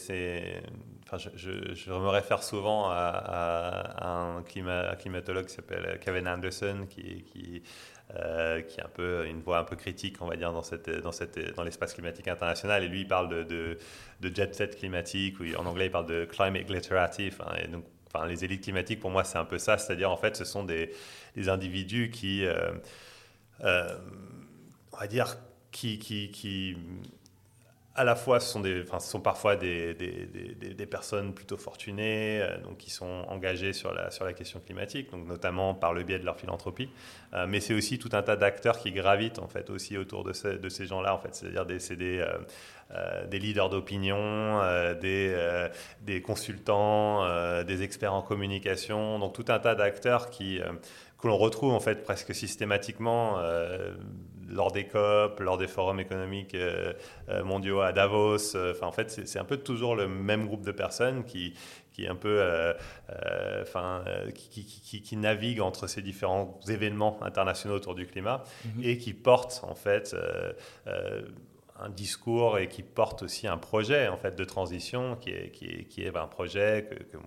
je, 1.17 1.91
me 1.91 2.09
réfère 2.09 2.43
souvent 2.43 2.89
à, 2.89 4.37
un, 4.37 4.43
climat, 4.43 4.95
climatologue 4.95 5.45
qui 5.45 5.53
s'appelle 5.53 5.99
Kevin 5.99 6.27
Anderson, 6.27 6.87
qui, 6.89 7.23
qui 7.23 7.61
euh, 8.15 8.61
qui 8.61 8.79
un 8.79 8.89
peu 8.93 9.25
une 9.25 9.41
voix 9.41 9.57
un 9.57 9.63
peu 9.63 9.75
critique, 9.75 10.21
on 10.21 10.27
va 10.27 10.35
dire, 10.35 10.53
dans, 10.53 10.61
cette, 10.61 10.87
dans, 10.87 11.11
cette, 11.11 11.55
dans 11.55 11.63
l'espace 11.63 11.95
climatique 11.95 12.27
international. 12.27 12.83
Et 12.83 12.87
lui, 12.87 13.01
il 13.01 13.07
parle 13.07 13.27
de, 13.29 13.77
de, 14.21 14.35
jet 14.35 14.53
set 14.53 14.75
climatique, 14.75 15.39
ou 15.39 15.45
en 15.57 15.65
anglais, 15.65 15.87
il 15.87 15.91
parle 15.91 16.05
de 16.05 16.25
climate 16.25 16.67
glitterati. 16.67 17.31
et 17.57 17.67
donc, 17.67 17.85
enfin, 18.13 18.27
les 18.27 18.45
élites 18.45 18.61
climatiques, 18.61 18.99
pour 18.99 19.09
moi, 19.09 19.23
c'est 19.23 19.39
un 19.39 19.45
peu 19.45 19.57
ça. 19.57 19.79
C'est-à-dire, 19.79 20.11
en 20.11 20.17
fait, 20.17 20.35
ce 20.35 20.45
sont 20.45 20.63
des, 20.63 20.93
des 21.35 21.49
individus 21.49 22.11
qui, 22.11 22.45
euh, 22.45 22.73
euh, 23.63 23.97
on 24.91 24.97
va 24.97 25.07
dire, 25.07 25.37
qui, 25.71 25.97
qui 25.97 26.77
à 27.95 28.03
la 28.03 28.15
fois, 28.15 28.39
ce 28.39 28.59
sont, 28.99 29.19
parfois 29.19 29.55
des, 29.55 29.95
personnes 30.89 31.33
plutôt 31.33 31.57
fortunées, 31.57 32.41
euh, 32.41 32.59
donc 32.61 32.77
qui 32.77 32.89
sont 32.89 33.25
engagées 33.27 33.71
sur 33.73 33.93
la, 33.93 34.33
question 34.33 34.59
climatique, 34.59 35.11
donc 35.11 35.27
notamment 35.27 35.75
par 35.75 35.93
le 35.93 36.01
biais 36.01 36.17
de 36.17 36.25
leur 36.25 36.37
philanthropie. 36.37 36.89
Euh, 37.33 37.45
mais 37.47 37.59
c'est 37.59 37.75
aussi 37.75 37.99
tout 37.99 38.09
un 38.13 38.23
tas 38.23 38.35
d'acteurs 38.35 38.79
qui 38.79 38.91
gravitent 38.91 39.37
en 39.37 39.47
fait 39.47 39.69
aussi 39.69 39.95
autour 39.97 40.23
de, 40.23 40.33
ces 40.33 40.85
gens-là, 40.87 41.13
en 41.13 41.19
fait, 41.19 41.35
c'est-à-dire 41.35 41.67
des, 41.67 41.77
des, 41.95 42.25
euh, 42.91 43.27
leaders 43.31 43.69
d'opinion, 43.69 44.59
des, 44.99 46.21
consultants, 46.23 47.63
des 47.63 47.83
experts 47.83 48.13
en 48.13 48.23
communication, 48.23 49.19
donc 49.19 49.33
tout 49.33 49.45
un 49.49 49.59
tas 49.59 49.75
d'acteurs 49.75 50.31
que 50.31 51.27
l'on 51.27 51.37
retrouve 51.37 51.73
en 51.73 51.79
fait 51.79 52.03
presque 52.03 52.33
systématiquement 52.33 53.37
lors 54.53 54.71
des 54.71 54.85
COP, 54.85 55.39
lors 55.39 55.57
des 55.57 55.67
forums 55.67 55.99
économiques 55.99 56.55
mondiaux 57.43 57.81
à 57.81 57.91
Davos. 57.91 58.55
Enfin, 58.55 58.87
en 58.87 58.91
fait, 58.91 59.09
c'est 59.25 59.39
un 59.39 59.45
peu 59.45 59.57
toujours 59.57 59.95
le 59.95 60.07
même 60.07 60.45
groupe 60.45 60.63
de 60.63 60.71
personnes 60.71 61.23
qui, 61.25 61.53
qui 61.91 62.05
est 62.05 62.07
un 62.07 62.15
peu, 62.15 62.41
enfin, 63.61 64.03
qui, 64.35 64.65
qui, 64.65 65.01
qui, 65.01 65.17
navigue 65.17 65.61
entre 65.61 65.87
ces 65.87 66.01
différents 66.01 66.59
événements 66.67 67.21
internationaux 67.23 67.75
autour 67.75 67.95
du 67.95 68.05
climat 68.05 68.43
mhm. 68.65 68.83
et 68.83 68.97
qui 68.97 69.13
porte 69.13 69.61
en 69.63 69.75
fait 69.75 70.15
un 71.79 71.89
discours 71.89 72.57
et 72.57 72.67
qui 72.67 72.83
porte 72.83 73.23
aussi 73.23 73.47
un 73.47 73.57
projet 73.57 74.07
en 74.07 74.17
fait 74.17 74.35
de 74.35 74.43
transition 74.43 75.15
qui 75.15 75.29
est, 75.29 75.51
qui 75.51 75.65
est, 75.65 75.83
qui 75.85 76.03
est 76.03 76.15
un 76.15 76.27
projet 76.27 76.87
que, 76.89 77.17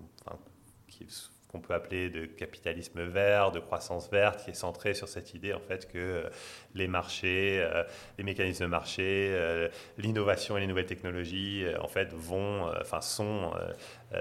qu'on 1.56 1.62
peut 1.62 1.74
appeler 1.74 2.10
de 2.10 2.26
capitalisme 2.26 3.02
vert, 3.02 3.50
de 3.50 3.60
croissance 3.60 4.10
verte, 4.10 4.44
qui 4.44 4.50
est 4.50 4.54
centré 4.54 4.94
sur 4.94 5.08
cette 5.08 5.34
idée 5.34 5.54
en 5.54 5.60
fait 5.60 5.90
que 5.90 5.98
euh, 5.98 6.28
les 6.74 6.86
marchés, 6.86 7.60
euh, 7.62 7.82
les 8.18 8.24
mécanismes 8.24 8.64
de 8.64 8.70
marché, 8.70 9.30
euh, 9.32 9.68
l'innovation 9.96 10.56
et 10.56 10.60
les 10.60 10.66
nouvelles 10.66 10.86
technologies 10.86 11.64
en 11.80 11.88
fait 11.88 12.12
vont, 12.12 12.70
enfin 12.80 13.00
sont 13.00 13.52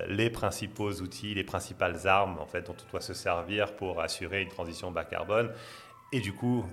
les 0.08 0.30
principaux 0.30 0.92
outils, 1.02 1.34
les 1.34 1.44
principales 1.44 2.08
armes 2.08 2.40
en 2.40 2.46
fait 2.46 2.62
dont 2.64 2.76
on 2.88 2.92
doit 2.92 3.02
se 3.02 3.14
servir 3.14 3.76
pour 3.76 4.02
assurer 4.02 4.42
une 4.42 4.50
transition 4.50 4.92
bas 4.92 5.04
carbone. 5.04 5.52
Et 6.12 6.22
du 6.22 6.34
coup, 6.34 6.66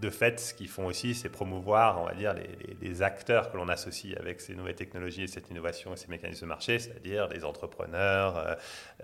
de 0.00 0.10
fait, 0.10 0.38
ce 0.38 0.54
qu'ils 0.54 0.68
font 0.68 0.86
aussi, 0.86 1.14
c'est 1.14 1.28
promouvoir, 1.28 2.00
on 2.00 2.06
va 2.06 2.14
dire, 2.14 2.34
les, 2.80 3.02
acteurs 3.02 3.50
que 3.50 3.56
l'on 3.56 3.68
associe 3.68 4.16
avec 4.18 4.40
ces 4.40 4.54
nouvelles 4.54 4.74
technologies 4.74 5.22
et 5.22 5.26
cette 5.28 5.50
innovation 5.50 5.92
et 5.92 5.96
ces 5.96 6.08
mécanismes 6.08 6.46
de 6.46 6.48
marché, 6.48 6.78
c'est-à-dire 6.78 7.28
les 7.28 7.44
entrepreneurs, 7.44 8.36
euh, 8.36 8.54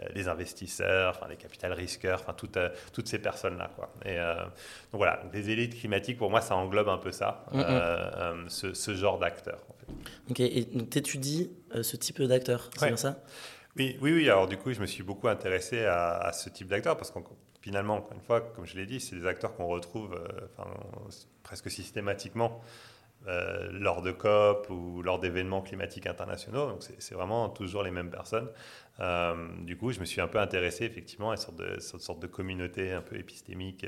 euh, 0.00 0.08
les 0.14 0.26
investisseurs, 0.26 1.14
enfin, 1.16 1.28
les 1.28 1.36
capital 1.36 1.72
risqueurs, 1.72 2.20
enfin, 2.20 2.32
toutes, 2.32 2.56
euh, 2.56 2.70
toutes 2.92 3.06
ces 3.06 3.18
personnes-là. 3.18 3.70
Quoi. 3.76 3.92
Et, 4.04 4.16
donc 4.16 4.98
voilà, 4.98 5.22
des 5.32 5.50
élites 5.50 5.78
climatiques, 5.78 6.18
pour 6.18 6.30
moi, 6.30 6.40
ça 6.40 6.56
englobe 6.56 6.88
un 6.88 6.98
peu 6.98 7.12
ça, 7.12 7.44
mm, 7.52 8.48
ce, 8.48 8.94
genre 8.94 9.18
d'acteurs. 9.18 9.60
Ok, 10.30 10.40
et 10.40 10.64
donc 10.72 10.90
tu 10.90 10.98
étudies 10.98 11.50
ce 11.82 11.96
type 11.96 12.22
d'acteurs, 12.22 12.70
c'est 12.76 12.86
bien 12.86 12.96
ça? 12.96 13.22
Oui, 13.76 13.96
oui, 14.00 14.12
oui. 14.12 14.28
Alors 14.28 14.46
du 14.46 14.56
coup, 14.56 14.72
je 14.72 14.80
me 14.80 14.86
suis 14.86 15.02
beaucoup 15.02 15.28
intéressé 15.28 15.84
à, 15.84 16.16
à 16.18 16.32
ce 16.32 16.48
type 16.48 16.68
d'acteurs 16.68 16.96
parce 16.96 17.10
qu'on 17.10 17.24
finalement, 17.64 17.96
encore 17.96 18.12
une 18.12 18.20
fois, 18.20 18.42
comme 18.42 18.66
je 18.66 18.76
l'ai 18.76 18.84
dit, 18.84 19.00
c'est 19.00 19.16
des 19.16 19.26
acteurs 19.26 19.56
qu'on 19.56 19.68
retrouve 19.68 20.12
euh, 20.12 20.64
presque 21.42 21.70
systématiquement 21.70 22.60
euh, 23.26 23.70
lors 23.72 24.02
de 24.02 24.12
COP 24.12 24.68
ou 24.68 25.00
lors 25.00 25.18
d'événements 25.18 25.62
climatiques 25.62 26.06
internationaux. 26.06 26.68
Donc 26.68 26.82
c'est 26.82 27.14
vraiment 27.14 27.48
toujours 27.48 27.82
les 27.82 27.90
mêmes 27.90 28.10
personnes. 28.10 28.50
Euh, 29.00 29.48
du 29.62 29.78
coup, 29.78 29.92
je 29.92 30.00
me 30.00 30.04
suis 30.04 30.20
un 30.20 30.26
peu 30.26 30.40
intéressé 30.40 30.84
effectivement 30.84 31.30
à 31.30 31.36
une 31.36 31.80
sorte 31.80 32.20
de, 32.20 32.26
communauté 32.26 32.92
un 32.92 33.00
peu 33.00 33.16
épistémique 33.16 33.86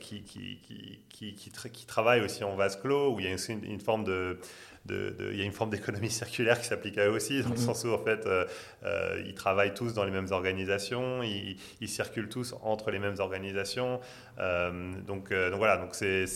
qui, 0.00 1.52
travaille 1.86 2.20
aussi 2.20 2.42
en 2.42 2.56
vase 2.56 2.80
clos, 2.80 3.14
où 3.14 3.20
il 3.20 3.26
y 3.26 3.28
a 3.28 3.36
une 3.48 3.80
forme 3.80 4.02
de 4.02 4.40
il 4.88 5.36
y 5.36 5.42
a 5.42 5.44
une 5.44 5.52
forme 5.52 5.70
d'économie 5.70 6.10
circulaire 6.10 6.60
qui 6.60 6.66
s'applique 6.66 6.98
à 6.98 7.06
eux 7.06 7.12
aussi, 7.12 7.42
dans 7.42 7.50
le 7.50 7.54
mhm. 7.54 7.60
sens 7.60 7.84
où 7.84 7.92
en 7.92 7.98
fait, 7.98 8.26
euh, 8.26 8.46
euh, 8.84 9.22
ils 9.26 9.34
travaillent 9.34 9.74
tous 9.74 9.94
dans 9.94 10.04
les 10.04 10.10
mêmes 10.10 10.30
organisations, 10.30 11.22
ils, 11.22 11.56
circulent 11.88 12.28
tous 12.28 12.54
entre 12.62 12.90
les 12.90 12.98
mêmes 12.98 13.16
organisations. 13.18 14.00
Euh, 14.38 14.92
donc, 15.06 15.32
donc 15.32 15.58
voilà, 15.58 15.76
donc 15.76 15.94
c'est 15.94 16.26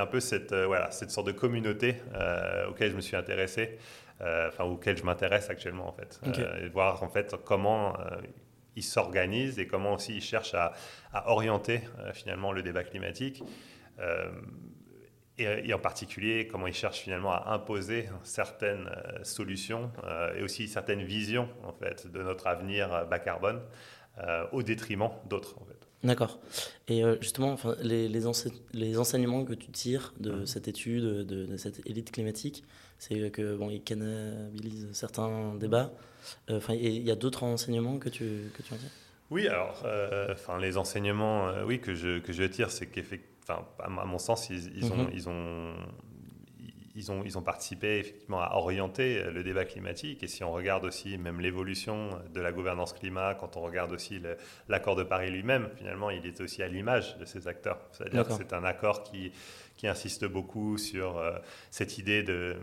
un 0.00 0.06
peu 0.06 0.20
cette, 0.20 0.52
voilà, 0.52 0.90
cette 0.90 1.10
sorte 1.10 1.26
de 1.26 1.32
communauté 1.32 1.96
auquel 2.68 2.90
je 2.90 2.96
me 2.96 3.00
suis 3.00 3.16
intéressé, 3.16 3.78
enfin 4.20 4.64
auquel 4.64 4.96
je 4.96 5.04
m'intéresse 5.04 5.50
actuellement 5.50 5.88
en 5.88 5.92
fait, 5.92 6.20
et 6.62 6.68
voir 6.68 7.02
en 7.02 7.08
fait 7.08 7.34
comment 7.44 7.96
ils 8.76 8.84
s'organisent 8.84 9.58
et 9.58 9.66
comment 9.66 9.94
aussi 9.94 10.16
ils 10.16 10.22
cherchent 10.22 10.54
à, 10.54 10.74
à 11.12 11.30
orienter 11.30 11.80
finalement 12.12 12.52
le 12.52 12.62
débat 12.62 12.84
climatique 12.84 13.42
et, 15.38 15.74
en 15.74 15.78
particulier 15.78 16.46
comment 16.46 16.66
ils 16.66 16.74
cherchent 16.74 17.00
finalement 17.00 17.32
à 17.32 17.52
imposer 17.52 18.08
certaines 18.22 18.88
euh, 18.88 19.22
solutions 19.22 19.90
euh, 20.04 20.34
et 20.34 20.42
aussi 20.42 20.68
certaines 20.68 21.02
visions 21.02 21.48
en 21.64 21.72
fait 21.72 22.10
de 22.10 22.22
notre 22.22 22.46
avenir 22.46 22.92
euh, 22.92 23.04
bas 23.04 23.18
carbone 23.18 23.60
au 24.52 24.62
détriment 24.62 25.10
d'autres 25.28 25.56
en 25.60 25.66
fait. 25.66 25.76
D'accord. 26.02 26.38
Et 26.88 27.02
justement, 27.20 27.52
enfin, 27.52 27.76
les, 27.82 28.08
les, 28.08 28.22
les, 28.72 28.98
enseignements 28.98 29.44
que 29.44 29.52
tu 29.52 29.70
tires 29.70 30.14
de 30.18 30.32
mmh. 30.32 30.46
cette 30.46 30.68
étude, 30.68 31.04
de, 31.04 31.56
cette 31.58 31.86
élite 31.86 32.12
climatique, 32.12 32.64
c'est 32.98 33.30
que 33.30 33.56
bon, 33.56 33.68
ils 33.68 33.82
cannabilisent 33.82 34.88
certains 34.92 35.54
débats. 35.56 35.92
Enfin, 36.48 36.72
il 36.72 37.02
y 37.02 37.10
a 37.10 37.14
d'autres 37.14 37.42
enseignements 37.42 37.98
que 37.98 38.08
tu, 38.08 38.50
que 38.54 38.62
tu 38.62 38.72
en 38.72 38.78
tires? 38.78 38.90
Oui, 39.28 39.48
alors, 39.48 39.84
enfin, 40.30 40.58
les 40.58 40.78
enseignements, 40.78 41.50
oui, 41.66 41.78
que 41.78 41.94
je, 41.94 42.18
que 42.18 42.32
je 42.32 42.44
tire, 42.44 42.70
c'est 42.70 42.86
qu'effectivement 42.86 43.35
à 43.48 43.88
mon 43.88 44.18
sens, 44.18 44.50
ils, 44.50 44.92
ont, 44.92 44.96
mhm. 44.96 45.10
ils, 45.12 45.28
ont, 45.28 45.74
ils, 46.94 47.12
ont, 47.12 47.22
ils 47.24 47.38
ont 47.38 47.42
participé 47.42 47.98
effectivement 47.98 48.40
à 48.40 48.54
orienter 48.56 49.24
le 49.30 49.42
débat 49.42 49.64
climatique. 49.64 50.22
Et 50.22 50.26
si 50.26 50.42
on 50.42 50.52
regarde 50.52 50.84
aussi 50.84 51.18
même 51.18 51.40
l'évolution 51.40 52.10
de 52.32 52.40
la 52.40 52.52
gouvernance 52.52 52.92
climat, 52.92 53.34
quand 53.34 53.56
on 53.56 53.60
regarde 53.60 53.92
aussi 53.92 54.20
l'accord 54.68 54.96
de 54.96 55.02
Paris 55.02 55.30
lui-même, 55.30 55.68
finalement, 55.76 56.10
il 56.10 56.26
est 56.26 56.40
aussi 56.40 56.62
à 56.62 56.68
l'image 56.68 57.16
de 57.18 57.24
ces 57.24 57.48
acteurs. 57.48 57.80
C'est-à-dire 57.92 58.26
que 58.26 58.32
c'est 58.32 58.52
un 58.52 58.64
accord 58.64 59.02
qui, 59.02 59.32
qui 59.76 59.86
insiste 59.86 60.24
beaucoup 60.24 60.78
sur 60.78 61.18
euh, 61.18 61.38
cette 61.70 61.98
idée 61.98 62.22
de, 62.22 62.56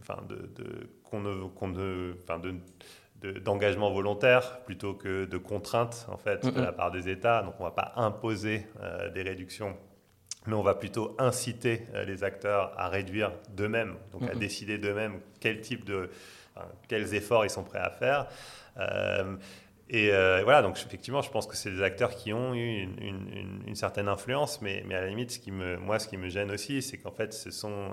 enfin, 0.00 0.22
de, 0.28 0.50
de 0.54 0.90
qu'on 1.04 1.20
ne, 1.20 1.46
qu'on 1.48 1.68
ne, 1.68 2.14
enfin, 2.22 2.38
de 2.38 2.54
d'engagement 3.44 3.92
volontaire 3.92 4.60
plutôt 4.64 4.94
que 4.94 5.26
de 5.26 5.38
contraintes 5.38 6.06
en 6.10 6.16
fait 6.16 6.44
de 6.44 6.60
la 6.60 6.72
part 6.72 6.90
des 6.90 7.08
États. 7.08 7.42
Donc 7.42 7.54
on 7.58 7.64
ne 7.64 7.68
va 7.68 7.74
pas 7.74 7.92
imposer 7.96 8.66
euh, 8.80 9.10
des 9.10 9.22
réductions 9.22 9.76
mais 10.46 10.54
on 10.54 10.62
va 10.62 10.74
plutôt 10.74 11.14
inciter 11.18 11.86
euh, 11.94 12.04
les 12.04 12.24
acteurs 12.24 12.72
à 12.76 12.88
réduire 12.88 13.32
d'eux-mêmes, 13.50 13.94
donc 14.12 14.28
à 14.28 14.34
décider 14.34 14.78
d'eux-mêmes 14.78 15.20
quel 15.40 15.60
type 15.60 15.84
de, 15.84 16.10
quels 16.88 17.14
efforts 17.14 17.44
ils 17.44 17.50
sont 17.50 17.64
prêts 17.64 17.78
à 17.78 17.90
faire. 17.90 18.26
Euh, 18.78 19.36
euh, 19.94 20.40
et 20.40 20.42
voilà, 20.44 20.62
donc 20.62 20.78
effectivement, 20.78 21.20
je 21.20 21.30
pense 21.30 21.46
que 21.46 21.56
c'est 21.56 21.70
des 21.70 21.82
acteurs 21.82 22.14
qui 22.14 22.32
ont 22.32 22.54
eu 22.54 22.88
une, 23.00 23.74
certaine 23.74 24.08
influence, 24.08 24.62
mais, 24.62 24.82
mais, 24.86 24.94
à 24.94 25.02
la 25.02 25.08
limite, 25.08 25.32
ce 25.32 25.38
qui 25.38 25.50
me, 25.50 25.76
moi, 25.76 25.98
ce 25.98 26.08
qui 26.08 26.16
me 26.16 26.28
gêne 26.28 26.50
aussi, 26.50 26.82
c'est 26.82 26.98
qu'en 26.98 27.10
fait, 27.10 27.32
ce 27.32 27.50
sont 27.50 27.92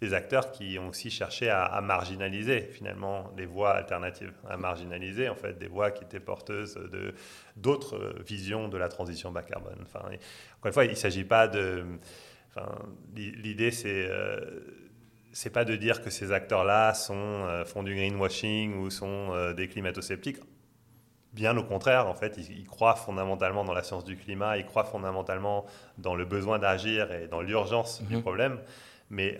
des 0.00 0.14
acteurs 0.14 0.52
qui 0.52 0.78
ont 0.78 0.88
aussi 0.88 1.10
cherché 1.10 1.48
à, 1.48 1.80
marginaliser 1.82 2.68
finalement 2.72 3.30
des 3.36 3.46
voies 3.46 3.72
alternatives, 3.72 4.32
à 4.48 4.56
marginaliser 4.56 5.28
en 5.28 5.34
fait 5.34 5.58
des 5.58 5.68
voies 5.68 5.90
qui 5.90 6.04
étaient 6.04 6.20
porteuses 6.20 6.74
de 6.74 7.14
d'autres 7.56 8.14
visions 8.26 8.68
de 8.68 8.78
la 8.78 8.88
transition 8.88 9.30
bas 9.30 9.42
carbone. 9.42 9.78
Enfin, 9.82 10.00
encore 10.00 10.66
une 10.66 10.72
fois, 10.72 10.84
il 10.84 10.90
ne 10.90 10.96
s'agit 10.96 11.24
pas 11.24 11.48
de. 11.48 11.84
L'idée, 13.14 13.70
c'est 13.70 14.06
euh, 14.08 14.38
c'est 15.32 15.50
pas 15.50 15.64
de 15.64 15.76
dire 15.76 16.02
que 16.02 16.10
ces 16.10 16.30
acteurs-là 16.32 16.94
sont 16.94 17.14
euh, 17.14 17.64
font 17.64 17.82
du 17.82 17.94
greenwashing 17.94 18.76
ou 18.76 18.90
sont 18.90 19.30
euh, 19.32 19.54
des 19.54 19.68
climato-sceptiques. 19.68 20.38
Bien 21.32 21.56
au 21.56 21.62
contraire, 21.62 22.08
en 22.08 22.14
fait, 22.14 22.36
ils, 22.36 22.66
croient 22.66 22.94
fondamentalement 22.94 23.64
dans 23.64 23.72
la 23.72 23.82
science 23.82 24.04
du 24.04 24.16
climat, 24.16 24.58
ils 24.58 24.66
croient 24.66 24.84
fondamentalement 24.84 25.64
dans 25.98 26.14
le 26.14 26.24
besoin 26.24 26.58
d'agir 26.58 27.10
et 27.12 27.26
dans 27.26 27.40
l'urgence 27.40 28.02
du 28.02 28.16
mhm. 28.16 28.22
problème, 28.22 28.58
mais 29.08 29.38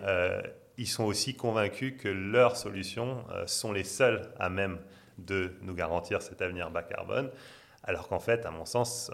ils 0.78 0.88
sont 0.88 1.04
aussi 1.04 1.34
convaincus 1.34 1.94
que 1.99 2.08
leurs 2.08 2.56
solutions 2.56 3.25
sont 3.44 3.72
les 3.72 3.84
seules 3.84 4.22
à 4.38 4.49
même 4.49 4.78
de 5.18 5.52
nous 5.61 5.75
garantir 5.75 6.22
cet 6.22 6.40
avenir 6.40 6.70
bas 6.70 6.82
carbone, 6.82 7.30
alors 7.84 8.08
qu'en 8.08 8.20
fait, 8.20 8.46
à 8.46 8.50
mon 8.50 8.64
sens, 8.64 9.11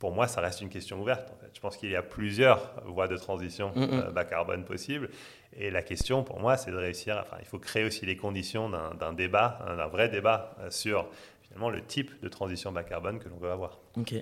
pour 0.00 0.12
moi, 0.12 0.26
ça 0.26 0.40
reste 0.40 0.62
une 0.62 0.70
question 0.70 0.98
ouverte. 1.00 1.30
En 1.30 1.36
fait. 1.36 1.50
Je 1.54 1.60
pense 1.60 1.76
qu'il 1.76 1.90
y 1.90 1.94
a 1.94 2.02
plusieurs 2.02 2.72
voies 2.86 3.06
de 3.06 3.18
transition. 3.18 3.70
Euh, 3.76 4.10
bas 4.10 4.24
carbone 4.24 4.64
possibles. 4.64 5.10
Et 5.52 5.70
la 5.70 5.82
question, 5.82 6.24
pour 6.24 6.40
moi, 6.40 6.56
c'est 6.56 6.70
de 6.70 6.76
réussir. 6.76 7.18
Enfin, 7.20 7.36
il 7.38 7.44
faut 7.44 7.58
créer 7.58 7.84
aussi 7.84 8.06
les 8.06 8.16
conditions 8.16 8.70
d'un 8.70 9.12
débat, 9.12 9.58
d'un 9.76 9.88
vrai 9.88 10.08
débat 10.08 10.56
euh, 10.60 10.70
sur 10.70 11.06
finalement 11.50 11.70
le 11.70 11.84
type 11.84 12.10
de 12.22 12.28
transition 12.28 12.72
bas 12.72 12.84
carbone 12.84 13.18
que 13.18 13.28
l'on 13.28 13.36
veut 13.36 13.50
avoir. 13.50 13.80
Ok. 13.96 14.14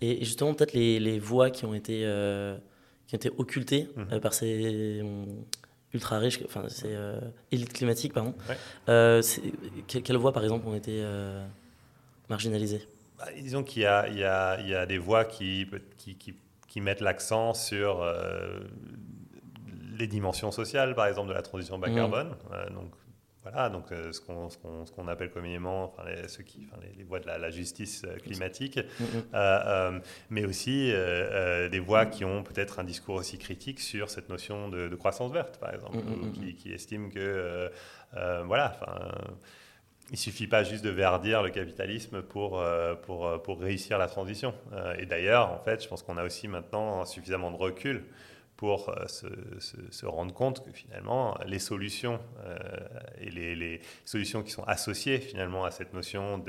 Et 0.00 0.24
justement, 0.24 0.54
peut-être 0.54 0.74
les, 0.74 1.00
les, 1.00 1.18
voies 1.18 1.50
qui 1.50 1.64
ont 1.64 1.74
été, 1.74 2.02
euh, 2.04 2.56
qui 3.06 3.14
ont 3.14 3.18
été 3.18 3.30
occultées 3.38 3.88
mm-hmm. 3.96 4.20
par 4.20 4.34
ces 4.34 5.02
ultra 5.92 6.18
riches, 6.18 6.40
enfin 6.44 6.68
ces 6.68 6.96
élites 7.52 7.72
climatiques, 7.72 8.12
pardon. 8.12 8.34
quelles 8.86 10.16
voies, 10.16 10.32
par 10.32 10.42
exemple, 10.42 10.66
ont 10.66 10.74
été 10.74 11.02
marginalisées? 12.28 12.86
Bah, 13.18 13.26
disons 13.36 13.62
qu'il 13.62 13.82
y, 13.82 13.86
y, 13.86 14.18
y 14.18 14.24
a, 14.74 14.86
des 14.86 14.98
voix 14.98 15.24
qui, 15.24 15.66
qui, 15.96 16.16
qui, 16.66 16.80
mettent 16.80 17.00
l'accent 17.00 17.54
sur 17.54 18.02
euh, 18.02 18.60
les 19.96 20.06
dimensions 20.06 20.50
sociales, 20.50 20.94
par 20.94 21.06
exemple, 21.06 21.28
de 21.28 21.34
la 21.34 21.42
transition 21.42 21.78
bas 21.78 21.88
mmh. 21.88 21.94
carbone. 21.94 22.36
Euh, 22.52 22.70
donc, 22.70 22.90
voilà, 23.44 23.68
donc 23.68 23.92
euh, 23.92 24.10
ce 24.10 24.20
qu'on 24.20 25.08
appelle 25.08 25.30
communément 25.30 25.84
enfin, 25.84 26.02
les, 26.08 26.26
ceux 26.26 26.42
qui, 26.42 26.66
enfin, 26.66 26.82
les, 26.96 27.04
voies 27.04 27.20
de 27.20 27.26
la, 27.26 27.50
justice 27.50 28.04
climatique, 28.24 28.80
mmh, 28.98 29.38
mmh. 29.38 30.00
mais 30.30 30.44
aussi 30.44 30.92
des 31.70 31.78
voix 31.78 32.06
qui 32.06 32.24
ont 32.24 32.42
peut-être 32.42 32.80
un 32.80 32.84
discours 32.84 33.14
aussi 33.14 33.38
critique 33.38 33.80
sur 33.80 34.10
cette 34.10 34.28
notion 34.28 34.68
de, 34.68 34.88
de 34.88 34.96
croissance 34.96 35.30
verte, 35.30 35.58
par 35.58 35.72
exemple, 35.72 35.98
qui, 36.32 36.56
qui, 36.56 36.72
estiment 36.72 37.10
que, 37.10 37.70
voilà, 38.12 38.76
enfin 38.80 39.10
il 40.10 40.18
suffit 40.18 40.46
pas 40.46 40.62
juste 40.64 40.84
de 40.84 40.90
verdir 40.90 41.42
le 41.42 41.50
capitalisme 41.50 42.22
pour, 42.22 42.60
euh, 42.60 42.94
pour, 42.94 43.26
euh, 43.26 43.38
pour 43.38 43.60
réussir 43.60 43.98
la 43.98 44.06
transition. 44.06 44.54
Euh, 44.72 44.94
et 44.98 45.06
d'ailleurs, 45.06 45.50
en 45.50 45.58
fait, 45.58 45.82
je 45.82 45.88
pense 45.88 46.02
qu'on 46.02 46.16
a 46.16 46.24
aussi 46.24 46.46
maintenant 46.46 47.04
suffisamment 47.04 47.50
de 47.50 47.56
recul 47.56 48.04
pour 48.64 48.90
se, 49.08 50.06
rendre 50.06 50.32
compte 50.32 50.64
que 50.64 50.72
finalement, 50.72 51.36
les 51.46 51.58
solutions 51.58 52.18
et 53.20 53.30
les, 53.30 53.82
solutions 54.06 54.42
qui 54.42 54.52
sont 54.52 54.64
associées 54.64 55.18
finalement 55.18 55.66
à 55.66 55.70
cette 55.70 55.92
notion 55.92 56.42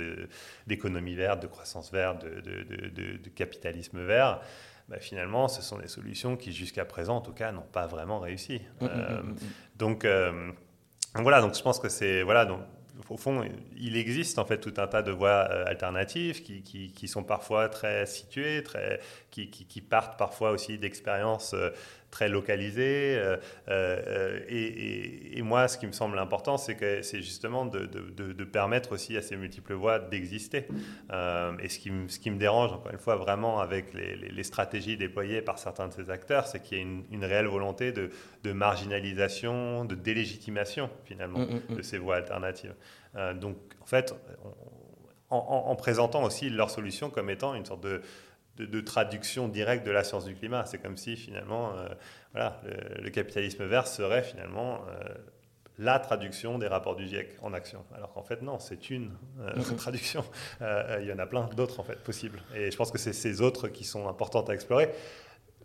d'économie 0.65 1.15
verte, 1.15 1.41
de 1.41 1.47
croissance 1.47 1.91
verte, 1.91 2.23
de, 2.23 3.29
capitalisme 3.35 4.01
vert, 4.01 4.39
bah, 4.87 4.97
finalement, 4.99 5.49
ce 5.49 5.61
sont 5.61 5.79
des 5.79 5.89
solutions 5.89 6.37
qui, 6.37 6.53
jusqu'à 6.53 6.85
présent, 6.85 7.17
en 7.17 7.21
tout 7.21 7.33
cas, 7.33 7.51
n'ont 7.51 7.69
pas 7.73 7.85
vraiment 7.85 8.19
réussi. 8.19 8.61
Mmh, 8.79 8.85
mmh, 8.85 9.35
donc, 9.75 10.07
voilà, 11.15 11.41
donc 11.41 11.53
je 11.53 11.61
pense 11.61 11.79
que 11.79 11.89
c'est 11.89 12.23
voilà, 12.23 12.45
donc 12.45 12.61
au 13.09 13.17
fond, 13.17 13.43
il 13.77 13.97
existe 13.97 14.39
en 14.39 14.45
fait 14.45 14.59
tout 14.59 14.73
un 14.77 14.87
tas 14.87 15.01
de 15.01 15.11
voies 15.11 15.47
euh, 15.49 15.65
alternatives 15.65 16.41
qui, 16.41 16.61
qui, 16.61 17.07
sont 17.07 17.23
parfois 17.23 17.69
très 17.69 18.05
situées, 18.05 18.63
très, 18.63 18.99
qui, 19.31 19.49
qui 19.49 19.81
partent 19.81 20.17
parfois 20.17 20.51
aussi 20.51 20.77
d'expériences 20.77 21.53
euh, 21.53 21.71
très 22.15 22.29
localisées. 22.29 23.21
Euh, 23.67 24.39
et, 24.47 25.37
et, 25.37 25.41
moi, 25.41 25.67
ce 25.67 25.77
qui 25.77 25.85
me 25.85 25.91
semble 25.91 26.17
important, 26.17 26.57
c'est 26.57 26.75
que 26.75 27.01
c'est 27.01 27.21
justement 27.21 27.65
de, 27.65 27.85
de, 27.85 28.31
de, 28.31 28.43
permettre 28.45 28.93
aussi 28.93 29.17
à 29.17 29.21
ces 29.21 29.35
multiples 29.35 29.73
voies 29.73 29.99
d'exister. 29.99 30.65
et 31.63 31.69
ce 31.69 31.77
qui, 31.77 31.91
me, 31.91 32.07
ce 32.07 32.19
qui 32.19 32.31
me 32.31 32.37
dérange, 32.37 32.71
encore 32.71 32.93
une 32.93 32.99
fois, 32.99 33.17
vraiment 33.17 33.59
avec 33.59 33.93
les, 33.93 34.15
les, 34.15 34.43
stratégies 34.43 34.95
déployées 34.95 35.41
par 35.41 35.59
certains 35.59 35.89
de 35.89 35.93
ces 35.93 36.09
acteurs, 36.09 36.47
c'est 36.47 36.61
qu'il 36.61 36.77
y 36.77 36.79
a 36.79 36.83
une, 36.83 37.03
une, 37.11 37.25
réelle 37.25 37.47
volonté 37.47 37.91
de, 37.91 38.09
marginalisation, 38.53 39.83
de 39.83 39.95
délégitimation 39.95 40.89
finalement 41.03 41.39
mm, 41.39 41.55
mm, 41.55 41.61
mm. 41.73 41.75
de 41.75 41.81
ces 41.81 41.97
voies 41.97 42.15
alternatives. 42.15 42.75
Euh, 43.17 43.33
donc, 43.33 43.57
en 43.81 43.85
fait, 43.85 44.15
en, 45.29 45.75
présentant 45.75 46.23
aussi 46.23 46.49
leur 46.49 46.69
solution 46.69 47.09
comme 47.09 47.29
étant 47.29 47.55
une 47.55 47.65
sorte 47.65 47.81
de, 47.81 48.01
de, 48.57 48.81
traduction 48.81 49.47
directe 49.47 49.85
de 49.85 49.91
la 49.91 50.03
science 50.03 50.25
du 50.25 50.35
climat. 50.35 50.65
C'est 50.65 50.77
comme 50.77 50.97
si 50.97 51.15
finalement, 51.15 51.73
euh, 51.75 51.87
voilà, 52.31 52.61
le, 53.01 53.09
capitalisme 53.09 53.65
vert 53.65 53.87
serait 53.87 54.23
finalement 54.23 54.81
euh, 54.87 55.13
la 55.77 55.99
traduction 55.99 56.57
des 56.57 56.67
rapports 56.67 56.95
du 56.95 57.07
GIEC 57.07 57.37
en 57.41 57.53
action. 57.53 57.83
Alors 57.93 58.13
qu'en 58.13 58.23
fait, 58.23 58.41
non, 58.41 58.59
c'est 58.59 58.89
une 58.89 59.11
mm-hmm. 59.39 59.75
traduction. 59.77 60.23
il 60.61 61.05
y 61.05 61.11
en 61.11 61.19
a 61.19 61.25
plein 61.25 61.47
d'autres 61.55 61.79
en 61.79 61.83
fait 61.83 62.01
possibles. 62.01 62.41
Et 62.55 62.71
je 62.71 62.77
pense 62.77 62.91
que 62.91 62.97
c'est 62.97 63.13
ces 63.13 63.41
autres 63.41 63.67
qui 63.67 63.83
sont 63.83 64.07
importantes 64.07 64.49
à 64.49 64.53
explorer. 64.53 64.91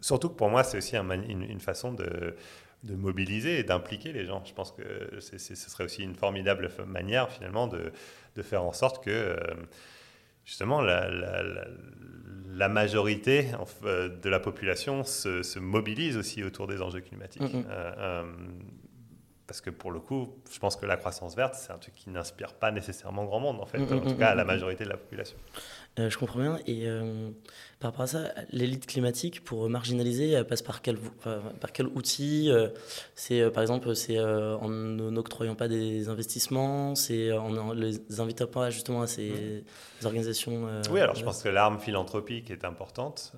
Surtout 0.01 0.31
que 0.31 0.35
pour 0.35 0.49
moi, 0.49 0.65
c'est 0.65 0.79
aussi 0.79 0.97
une, 0.97 1.61
façon 1.61 1.93
de 1.93 2.35
de 2.83 2.95
mobiliser 2.95 3.59
et 3.59 3.63
d'impliquer 3.63 4.13
les 4.13 4.25
gens. 4.25 4.43
Je 4.45 4.55
pense 4.55 4.73
que 4.73 5.21
ce 5.21 5.55
serait 5.55 5.85
aussi 5.85 6.03
une 6.03 6.15
formidable 6.15 6.71
manière 6.87 7.31
finalement 7.31 7.67
de, 7.67 7.93
de 8.37 8.43
faire 8.43 8.63
en 8.65 8.73
sorte 8.73 9.05
que 9.05 9.11
euh, 9.11 9.37
justement 10.50 10.80
la, 10.80 11.09
la, 12.49 12.69
majorité 12.69 13.47
de 13.87 14.28
la 14.28 14.40
population 14.40 15.04
se, 15.04 15.45
se, 15.45 15.61
mobilise 15.61 16.16
aussi 16.16 16.42
autour 16.42 16.66
des 16.66 16.83
enjeux 16.83 17.00
climatiques. 17.00 17.42
Euh, 17.42 17.92
euh, 17.99 18.25
parce 19.47 19.61
que 19.61 19.71
pour 19.71 19.92
le 19.92 20.00
coup, 20.00 20.35
je 20.52 20.59
pense 20.59 20.75
que 20.75 20.87
la 20.87 20.97
croissance 20.97 21.37
verte, 21.37 21.54
c'est 21.54 21.73
un 21.73 21.78
truc 21.78 21.95
qui 21.95 22.11
n'inspire 22.11 22.54
pas 22.54 22.73
nécessairement 22.73 23.25
grand 23.26 23.38
monde, 23.38 23.61
en 23.61 23.66
fait, 23.66 23.80
en 23.80 24.00
tout 24.00 24.16
cas 24.16 24.30
à 24.30 24.35
la 24.35 24.45
majorité 24.45 24.83
de 24.83 24.88
la 24.88 24.97
population. 24.97 25.37
Euh, 25.99 26.09
je 26.09 26.17
comprends 26.17 26.39
bien. 26.39 26.59
Et 26.67 26.87
euh, 26.87 27.31
par 27.81 27.91
rapport 27.91 28.05
à 28.05 28.07
ça, 28.07 28.33
l'élite 28.53 28.87
climatique, 28.87 29.43
pour 29.43 29.69
marginaliser, 29.69 30.31
elle 30.31 30.47
passe 30.47 30.63
par 30.63 30.83
quel, 30.83 30.97
par 30.99 31.73
quel 31.73 31.87
outil 31.89 32.51
C'est 33.15 33.51
par 33.51 33.63
exemple, 33.63 33.95
c'est 33.97 34.21
en 34.21 34.69
n'octroyant 34.69 35.55
pas 35.55 35.69
des 35.69 36.09
investissements, 36.09 36.95
c'est 36.95 37.33
en 37.33 37.51
ne 37.51 37.75
les 37.75 38.21
invitant 38.21 38.47
pas 38.47 38.71
justement 38.71 39.03
à 39.03 39.07
ces 39.07 39.65
mm. 40.03 40.07
organisations. 40.07 40.69
oui, 40.91 41.01
alors 41.01 41.17
je 41.17 41.25
pense 41.25 41.43
que 41.43 41.49
l'arme 41.49 41.81
philanthropique 41.81 42.51
est 42.51 42.65
importante. 42.65 43.33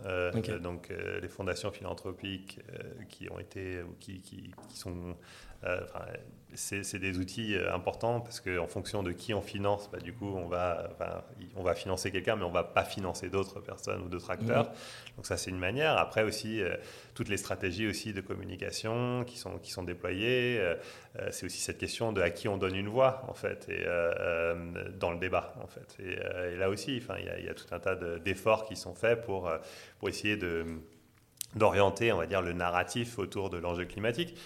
Donc 0.61 0.93
les 1.23 1.29
fondations 1.29 1.71
philanthropiques 1.71 2.61
qui 3.09 3.31
ont 3.31 3.39
été, 3.39 3.81
qui, 4.01 4.21
qui, 4.21 4.53
qui 4.69 4.77
sont 4.77 5.17
c'est 6.54 6.99
des 6.99 7.19
outils 7.19 7.54
euh, 7.54 7.75
importants 7.75 8.21
parce 8.21 8.40
qu'en 8.40 8.66
fonction 8.66 9.02
de 9.02 9.12
qui 9.12 9.33
on 9.33 9.40
finance, 9.40 9.88
bah, 9.90 9.99
du 9.99 10.12
coup, 10.12 10.28
on 10.37 10.47
va, 10.47 10.90
on 11.57 11.62
va 11.62 11.75
financer 11.75 12.11
quelqu'un, 12.11 12.37
mais 12.37 12.44
on 12.44 12.48
ne 12.48 12.55
va 12.55 12.64
pas 12.64 12.85
financer 12.85 13.31
d'autres 13.31 13.61
personnes 13.61 14.03
ou 14.03 14.09
d'autres 14.09 14.31
acteurs. 14.31 14.66
Mmh. 14.66 15.16
Donc 15.16 15.27
ça, 15.27 15.37
c'est 15.37 15.51
une 15.51 15.59
manière. 15.59 15.96
Après 15.96 16.22
aussi, 16.22 16.61
euh, 16.61 16.77
toutes 17.14 17.29
les 17.29 17.37
stratégies 17.37 17.87
aussi 17.87 18.12
de 18.12 18.20
communication 18.20 19.25
qui 19.25 19.38
sont, 19.38 19.59
qui 19.59 19.70
sont 19.70 19.83
déployées, 19.83 20.59
euh, 20.59 20.75
c'est 21.31 21.46
aussi 21.46 21.61
cette 21.61 21.79
question 21.79 22.12
de 22.12 22.20
à 22.20 22.31
qui 22.31 22.48
on 22.48 22.59
donne 22.59 22.77
une 22.77 22.88
voix, 22.88 23.25
en 23.29 23.35
fait, 23.35 23.68
et, 23.68 23.85
dans 24.98 25.11
le 25.11 25.18
débat, 25.18 25.55
en 25.62 25.66
fait. 25.66 25.96
Et, 26.01 26.57
là 26.57 26.68
aussi, 26.68 26.96
il 26.96 27.42
y, 27.42 27.44
y, 27.44 27.48
a 27.48 27.55
tout 27.55 27.66
un 27.72 27.81
tas 27.81 27.94
d'efforts 27.94 28.64
qui 28.66 28.77
sont 28.77 28.94
faits 28.94 29.22
pour, 29.22 29.51
pour 29.98 30.09
essayer 30.09 30.38
d'orienter, 31.55 32.12
on 32.12 32.18
va 32.18 32.27
dire, 32.27 32.40
le 32.40 32.53
narratif 32.53 33.18
autour 33.18 33.51
de 33.51 33.59
l'enjeu 33.59 33.85
climatique. 33.85 34.37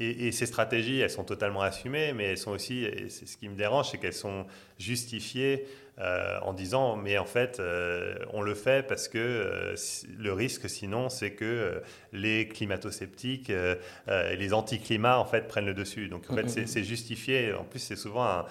Et, 0.00 0.30
ces 0.30 0.46
stratégies, 0.46 1.00
elles 1.00 1.10
sont 1.10 1.24
totalement 1.24 1.62
assumées, 1.62 2.12
mais 2.12 2.24
elles 2.24 2.38
sont 2.38 2.52
aussi, 2.52 2.84
et 2.84 3.08
c'est 3.08 3.26
ce 3.26 3.36
qui 3.36 3.48
me 3.48 3.56
dérange, 3.56 3.90
c'est 3.90 3.98
qu'elles 3.98 4.12
sont 4.12 4.46
justifiées 4.78 5.66
euh, 6.00 6.38
en 6.42 6.52
disant, 6.52 6.94
mais 6.94 7.18
en 7.18 7.24
fait, 7.24 7.58
euh, 7.58 8.14
on 8.32 8.40
le 8.40 8.54
fait 8.54 8.86
parce 8.86 9.08
que 9.08 9.18
euh, 9.18 9.74
le 10.16 10.32
risque, 10.32 10.70
sinon, 10.70 11.08
c'est 11.08 11.32
que 11.32 11.82
les 12.12 12.46
climato-sceptiques 12.46 13.50
et 13.50 14.36
les 14.36 14.54
anti-climats, 14.54 15.18
en 15.18 15.24
fait, 15.24 15.48
prennent 15.48 15.66
le 15.66 15.74
dessus. 15.74 16.06
Donc, 16.06 16.30
en 16.30 16.34
fait, 16.36 16.44
mm, 16.44 16.62
mm, 16.62 16.66
c'est 16.66 16.80
mm. 16.80 16.84
justifié. 16.84 17.52
En 17.54 17.64
plus, 17.64 17.80
c'est 17.80 17.96
souvent, 17.96 18.44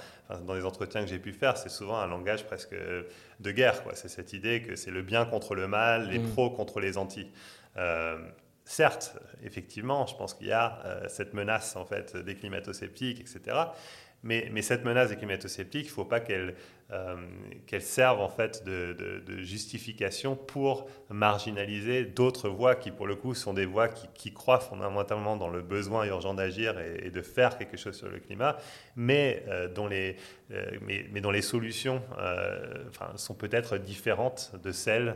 dans 0.45 0.53
les 0.53 0.65
entretiens 0.65 1.01
que 1.01 1.07
j'ai 1.07 1.19
pu 1.19 1.31
faire, 1.31 1.55
c'est 1.55 1.69
souvent 1.69 1.97
un 1.97 2.07
langage 2.07 2.45
presque 2.45 2.75
de 3.39 3.51
guerre. 3.51 3.81
C'est 3.93 4.09
cette 4.09 4.33
idée 4.33 4.61
que 4.61 4.75
c'est 4.75 4.91
le 4.91 5.01
bien 5.01 5.23
contre 5.23 5.55
le 5.55 5.69
mal, 5.69 6.09
les 6.09 6.19
pros 6.19 6.49
contre 6.49 6.81
les 6.81 6.97
anti 6.97 7.31
certes, 8.67 9.17
effectivement, 9.43 10.05
je 10.05 10.15
pense 10.15 10.33
qu'il 10.33 10.47
y 10.47 10.51
a 10.51 10.79
euh, 10.85 11.07
cette 11.07 11.33
menace 11.33 11.75
en 11.77 11.85
fait 11.85 12.17
des 12.17 12.35
climato-sceptiques, 12.35 13.21
etc. 13.21 13.57
Mais, 14.23 14.61
cette 14.61 14.83
menace 14.83 15.09
des 15.09 15.15
climato-sceptiques, 15.15 15.85
il 15.85 15.89
ne 15.89 15.93
faut 15.93 16.05
pas 16.05 16.19
qu'elle 16.19 16.55
euh, 16.91 17.15
serve 17.79 18.21
en 18.21 18.29
fait 18.29 18.63
de, 18.65 19.21
justification 19.39 20.35
pour 20.35 20.87
marginaliser 21.09 22.05
d'autres 22.05 22.49
voix 22.49 22.75
qui, 22.75 22.91
pour 22.91 23.07
le 23.07 23.15
coup, 23.15 23.33
sont 23.33 23.53
des 23.53 23.65
voix 23.65 23.87
qui, 23.87 24.33
croient 24.33 24.59
fondamentalement 24.59 25.35
dans 25.37 25.49
le 25.49 25.61
besoin 25.61 26.05
urgent 26.05 26.33
d'agir 26.33 26.79
et, 26.79 27.09
de 27.09 27.21
faire 27.21 27.57
quelque 27.57 27.77
chose 27.77 27.95
sur 27.95 28.09
le 28.09 28.19
climat, 28.19 28.57
mais, 28.95 29.43
euh, 29.47 29.67
dont, 29.67 29.87
les, 29.87 30.15
mais, 30.81 31.21
dont 31.21 31.31
les 31.31 31.41
solutions 31.41 32.01
sont 33.15 33.35
peut-être 33.35 33.77
différentes 33.77 34.53
de 34.63 34.71
celles 34.71 35.15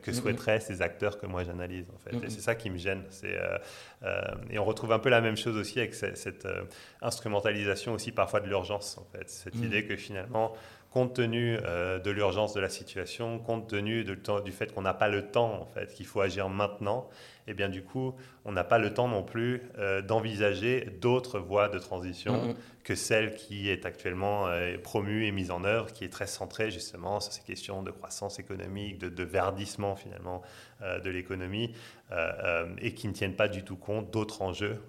que 0.00 0.12
souhaiteraient 0.12 0.60
ces 0.60 0.80
acteurs 0.80 1.18
que 1.18 1.26
moi 1.26 1.44
j'analyse 1.44 1.86
en 1.94 1.98
fait. 1.98 2.16
Et 2.24 2.30
c'est 2.30 2.40
ça 2.40 2.54
qui 2.54 2.70
me 2.70 2.78
gêne. 2.78 3.02
C'est, 3.10 3.36
euh, 3.36 3.58
euh, 4.04 4.22
et 4.50 4.58
on 4.58 4.64
retrouve 4.64 4.92
un 4.92 4.98
peu 4.98 5.10
la 5.10 5.20
même 5.20 5.36
chose 5.36 5.56
aussi 5.56 5.78
avec 5.78 5.94
cette, 5.94 6.46
euh, 6.46 6.64
instrumentalisation 7.02 7.92
aussi 7.92 8.12
parfois 8.12 8.40
de 8.40 8.48
l'urgence 8.48 8.96
en 8.98 9.04
fait. 9.04 9.28
Cette 9.28 9.56
mm. 9.56 9.64
idée 9.64 9.84
que 9.84 9.96
finalement 9.96 10.54
compte 10.92 11.14
tenu 11.14 11.56
de 11.56 12.10
l'urgence 12.10 12.54
de 12.54 12.60
la 12.60 12.68
situation, 12.68 13.38
compte 13.38 13.68
tenu 13.68 14.04
de, 14.04 14.16
du 14.42 14.52
fait 14.52 14.72
qu'on 14.72 14.82
n'a 14.82 14.94
pas 14.94 15.08
le 15.08 15.30
temps, 15.30 15.60
en 15.60 15.66
fait, 15.66 15.92
qu'il 15.94 16.06
faut 16.06 16.20
agir 16.20 16.48
maintenant, 16.48 17.08
et 17.46 17.50
eh 17.50 17.54
bien 17.54 17.68
du 17.68 17.82
coup, 17.82 18.14
on 18.44 18.52
n'a 18.52 18.62
pas 18.62 18.78
le 18.78 18.94
temps 18.94 19.08
non 19.08 19.24
plus 19.24 19.62
d'envisager 20.06 20.86
d'autres 21.00 21.40
voies 21.40 21.68
de 21.68 21.78
transition 21.78 22.34
mm-hmm. 22.34 22.54
que 22.84 22.94
celle 22.94 23.34
qui 23.34 23.68
est 23.68 23.86
actuellement 23.86 24.46
euh, 24.46 24.78
promue 24.78 25.26
et 25.26 25.32
mise 25.32 25.50
en 25.50 25.64
œuvre, 25.64 25.92
qui 25.92 26.04
est 26.04 26.12
très 26.12 26.26
centrée 26.26 26.70
justement 26.70 27.20
sur 27.20 27.32
ces 27.32 27.42
questions 27.42 27.82
de 27.82 27.90
croissance 27.90 28.38
économique, 28.38 28.98
de, 28.98 29.24
verdissement 29.24 29.96
finalement 29.96 30.42
euh, 30.82 31.00
de 31.00 31.10
l'économie, 31.10 31.74
euh, 32.10 32.66
et 32.78 32.94
qui 32.94 33.08
ne 33.08 33.12
tiennent 33.12 33.36
pas 33.36 33.48
du 33.48 33.64
tout 33.64 33.76
compte 33.76 34.10
d'autres 34.10 34.42
enjeux 34.42 34.80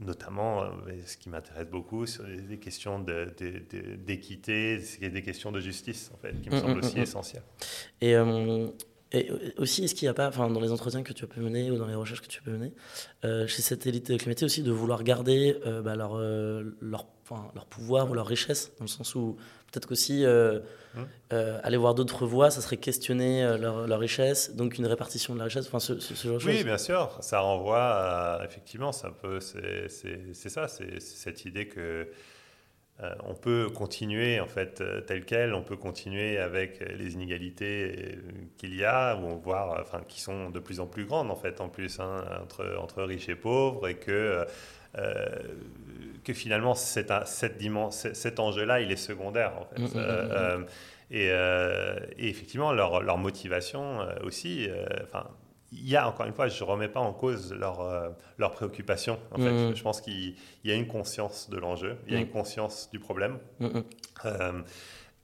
notamment, 0.00 0.64
ce 1.06 1.16
qui 1.16 1.28
m'intéresse 1.28 1.68
beaucoup, 1.68 2.06
sur 2.06 2.24
des 2.24 2.58
questions 2.58 2.98
d'équité, 2.98 4.78
de, 4.78 5.08
des 5.08 5.22
questions 5.22 5.52
de 5.52 5.60
justice, 5.60 6.10
en 6.14 6.18
fait, 6.18 6.40
qui 6.40 6.50
me 6.50 6.56
mm, 6.56 6.60
semblent 6.60 6.74
mm, 6.74 6.84
aussi 6.84 6.98
mm, 6.98 7.02
essentielles. 7.02 7.42
Et 8.00 8.16
et 9.14 9.30
aussi, 9.58 9.84
est-ce 9.84 9.94
qu'il 9.94 10.06
n'y 10.06 10.10
a 10.10 10.14
pas, 10.14 10.26
enfin, 10.26 10.50
dans 10.50 10.60
les 10.60 10.72
entretiens 10.72 11.04
que 11.04 11.12
tu 11.12 11.24
peux 11.26 11.40
mener 11.40 11.70
ou 11.70 11.76
dans 11.76 11.86
les 11.86 11.94
recherches 11.94 12.20
que 12.20 12.26
tu 12.26 12.42
peux 12.42 12.50
mener, 12.50 12.72
euh, 13.24 13.46
chez 13.46 13.62
cette 13.62 13.86
élite 13.86 14.16
climatique 14.18 14.46
aussi, 14.46 14.62
de 14.62 14.72
vouloir 14.72 15.04
garder 15.04 15.56
euh, 15.66 15.82
bah, 15.82 15.94
leur, 15.94 16.16
euh, 16.16 16.76
leur, 16.80 17.06
enfin, 17.22 17.48
leur, 17.54 17.66
pouvoir 17.66 18.10
ou 18.10 18.14
leur 18.14 18.26
richesse, 18.26 18.72
dans 18.78 18.84
le 18.84 18.88
sens 18.88 19.14
où 19.14 19.36
peut-être 19.74 19.86
qu'aussi 19.86 20.24
mmh. 20.24 21.00
aller 21.62 21.76
voir 21.76 21.94
d'autres 21.94 22.26
voies, 22.26 22.50
ça 22.50 22.60
serait 22.60 22.76
questionner 22.76 23.56
leur, 23.58 23.86
leur, 23.86 23.98
richesse, 23.98 24.54
donc 24.54 24.78
une 24.78 24.86
répartition 24.86 25.34
de 25.34 25.38
la 25.40 25.44
richesse, 25.46 25.66
enfin, 25.66 25.80
ce, 25.80 25.98
ce, 25.98 26.14
genre 26.14 26.34
de 26.34 26.38
choses. 26.38 26.54
Oui, 26.54 26.64
bien 26.64 26.78
sûr, 26.78 27.18
ça 27.20 27.40
renvoie 27.40 27.82
à, 27.82 28.44
effectivement, 28.44 28.92
ça 28.92 29.10
peut, 29.10 29.40
c'est 29.40 29.88
ça, 30.48 30.68
c'est 30.68 31.00
cette 31.00 31.44
idée 31.44 31.68
que 31.68 32.08
euh, 33.02 33.12
on 33.24 33.34
peut 33.34 33.70
continuer 33.74 34.38
en 34.38 34.46
fait 34.46 34.80
euh, 34.80 35.00
tel 35.00 35.24
quel, 35.24 35.52
on 35.52 35.62
peut 35.62 35.76
continuer 35.76 36.38
avec 36.38 36.78
les 36.96 37.14
inégalités 37.14 37.92
euh, 37.92 38.20
qu'il 38.56 38.76
y 38.76 38.84
a, 38.84 39.16
ou 39.16 39.36
voir, 39.40 39.80
enfin, 39.80 40.00
qui 40.06 40.20
sont 40.20 40.50
de 40.50 40.60
plus 40.60 40.78
en 40.78 40.86
plus 40.86 41.04
grandes 41.04 41.28
en 41.28 41.34
fait 41.34 41.60
en 41.60 41.68
plus 41.68 41.98
hein, 41.98 42.24
entre, 42.40 42.78
entre 42.80 43.02
riches 43.02 43.28
et 43.28 43.34
pauvres, 43.34 43.88
et 43.88 43.96
que 43.96 44.46
que 46.24 46.32
finalement 46.32 46.74
cet, 46.74 47.12
cet 47.26 48.40
enjeu-là, 48.40 48.80
il 48.80 48.90
est 48.90 48.96
secondaire 48.96 49.52
en 49.58 49.64
fait. 49.64 49.80
Mm, 49.80 50.00
mm, 50.00 50.58
mm, 50.58 50.66
et, 51.10 52.28
effectivement, 52.28 52.72
leur, 52.72 53.02
leur 53.02 53.18
motivation 53.18 53.98
aussi, 54.22 54.68
enfin 55.04 55.28
il 55.74 55.88
y 55.88 55.96
a, 55.96 56.08
encore 56.08 56.26
une 56.26 56.32
fois, 56.32 56.48
je 56.48 56.62
ne 56.62 56.68
remets 56.68 56.88
pas 56.88 57.00
en 57.00 57.12
cause 57.12 57.52
leur 57.52 57.80
euh, 57.80 58.10
préoccupations. 58.52 59.18
En 59.32 59.36
fait. 59.36 59.50
Mm. 59.50 59.74
Je 59.74 59.82
pense 59.82 60.00
qu'il 60.00 60.34
y 60.64 60.70
a 60.70 60.74
une 60.74 60.86
conscience 60.86 61.50
de 61.50 61.58
l'enjeu, 61.58 61.96
il 62.06 62.14
y 62.14 62.16
a 62.16 62.20
une 62.20 62.26
mm. 62.26 62.30
conscience 62.30 62.88
du 62.92 62.98
problème 62.98 63.38
mm, 63.60 63.68
euh, 64.24 64.62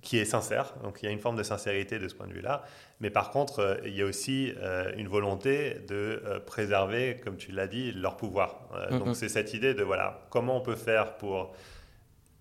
qui 0.02 0.18
est 0.18 0.24
sincère. 0.24 0.74
Donc 0.82 1.02
il 1.02 1.06
y 1.06 1.08
a 1.08 1.12
une 1.12 1.20
forme 1.20 1.36
de 1.36 1.42
sincérité 1.42 1.98
de 1.98 2.08
ce 2.08 2.14
point 2.14 2.26
de 2.26 2.32
vue-là. 2.32 2.64
Mais 3.00 3.10
par 3.10 3.30
contre, 3.30 3.60
euh, 3.60 3.76
il 3.84 3.94
y 3.96 4.02
a 4.02 4.06
aussi 4.06 4.52
une 4.96 5.08
volonté 5.08 5.76
de 5.88 6.22
préserver, 6.46 7.16
comme 7.22 7.36
tu 7.36 7.52
l'as 7.52 7.66
dit, 7.66 7.92
leur 7.92 8.16
pouvoir. 8.16 8.68
donc 8.90 9.16
c'est 9.16 9.28
cette 9.28 9.54
idée 9.54 9.74
de 9.74 9.82
voilà, 9.82 10.26
comment 10.30 10.56
on 10.56 10.60
peut 10.60 10.76
faire 10.76 11.16
pour 11.16 11.54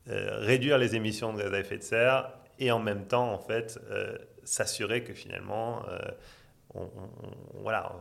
réduire 0.06 0.78
les 0.78 0.96
émissions 0.96 1.34
de 1.34 1.42
gaz 1.42 1.54
à 1.54 1.60
effet 1.60 1.78
de 1.78 1.84
serre 1.84 2.32
et 2.58 2.72
en 2.72 2.80
même 2.80 3.06
temps, 3.06 3.32
en 3.32 3.38
fait, 3.38 3.80
s'assurer 4.44 5.04
que 5.04 5.14
finalement 5.14 5.84
voilà, 7.64 7.92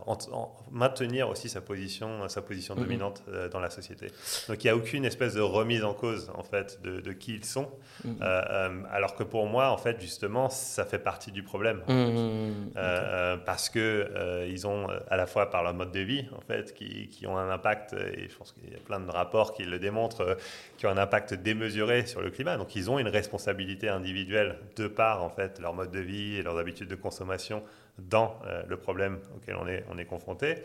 maintenir 0.71 1.27
aussi 1.29 1.49
sa 1.49 1.59
position, 1.59 2.29
sa 2.29 2.41
position 2.41 2.75
mm-hmm. 2.75 2.79
dominante 2.79 3.23
euh, 3.27 3.49
dans 3.49 3.59
la 3.59 3.71
société. 3.71 4.07
Donc 4.47 4.63
il 4.63 4.67
n'y 4.67 4.69
a 4.69 4.75
aucune 4.75 5.05
espèce 5.05 5.33
de 5.33 5.41
remise 5.41 5.83
en 5.83 5.93
cause 5.93 6.31
en 6.35 6.43
fait 6.43 6.79
de, 6.83 7.11
qui 7.13 7.33
ils 7.33 7.45
sont, 7.45 7.63
mm-hmm. 8.05 8.21
euh, 8.21 8.41
euh, 8.49 8.83
alors 8.91 9.15
que 9.15 9.23
pour 9.23 9.47
moi 9.47 9.71
en 9.71 9.77
fait 9.77 9.99
justement 9.99 10.49
ça 10.49 10.85
fait 10.85 10.99
partie 10.99 11.31
du 11.31 11.41
problème 11.41 11.81
mm-hmm. 11.87 13.43
parce 13.43 13.69
que 13.69 14.45
ils 14.47 14.67
ont 14.67 14.87
à 15.09 15.17
la 15.17 15.25
fois 15.25 15.49
par 15.49 15.63
leur 15.63 15.73
mode 15.73 15.91
de 15.91 16.01
vie 16.01 16.25
en 16.37 16.41
fait 16.41 16.73
qui, 16.73 17.07
qui 17.07 17.25
ont 17.25 17.37
un 17.37 17.49
impact 17.49 17.93
et 17.93 18.29
je 18.29 18.35
pense 18.35 18.51
qu'il 18.51 18.71
y 18.71 18.75
a 18.75 18.79
plein 18.79 18.99
de 18.99 19.09
rapports 19.09 19.53
qui 19.53 19.63
le 19.63 19.79
démontrent 19.79 20.37
qui 20.77 20.85
ont 20.85 20.91
un 20.91 20.97
impact 20.97 21.33
démesuré 21.33 22.05
sur 22.05 22.21
le 22.21 22.29
climat. 22.29 22.57
Donc 22.57 22.75
ils 22.75 22.89
ont 22.89 22.99
une 22.99 23.07
responsabilité 23.07 23.89
individuelle 23.89 24.59
de 24.75 24.87
par 24.87 25.23
en 25.23 25.29
fait 25.29 25.59
leur 25.59 25.73
mode 25.73 25.91
de 25.91 25.99
vie 25.99 26.35
et 26.35 26.43
leurs 26.43 26.57
habitudes 26.57 26.87
de 26.87 26.95
consommation 26.95 27.63
dans 27.99 28.39
euh, 28.45 28.63
le 28.67 28.77
problème 28.77 29.19
auquel 29.35 29.55
on 29.55 29.67
est, 29.67 29.83
on 29.89 29.97
est 29.97 30.05
confronté. 30.05 30.55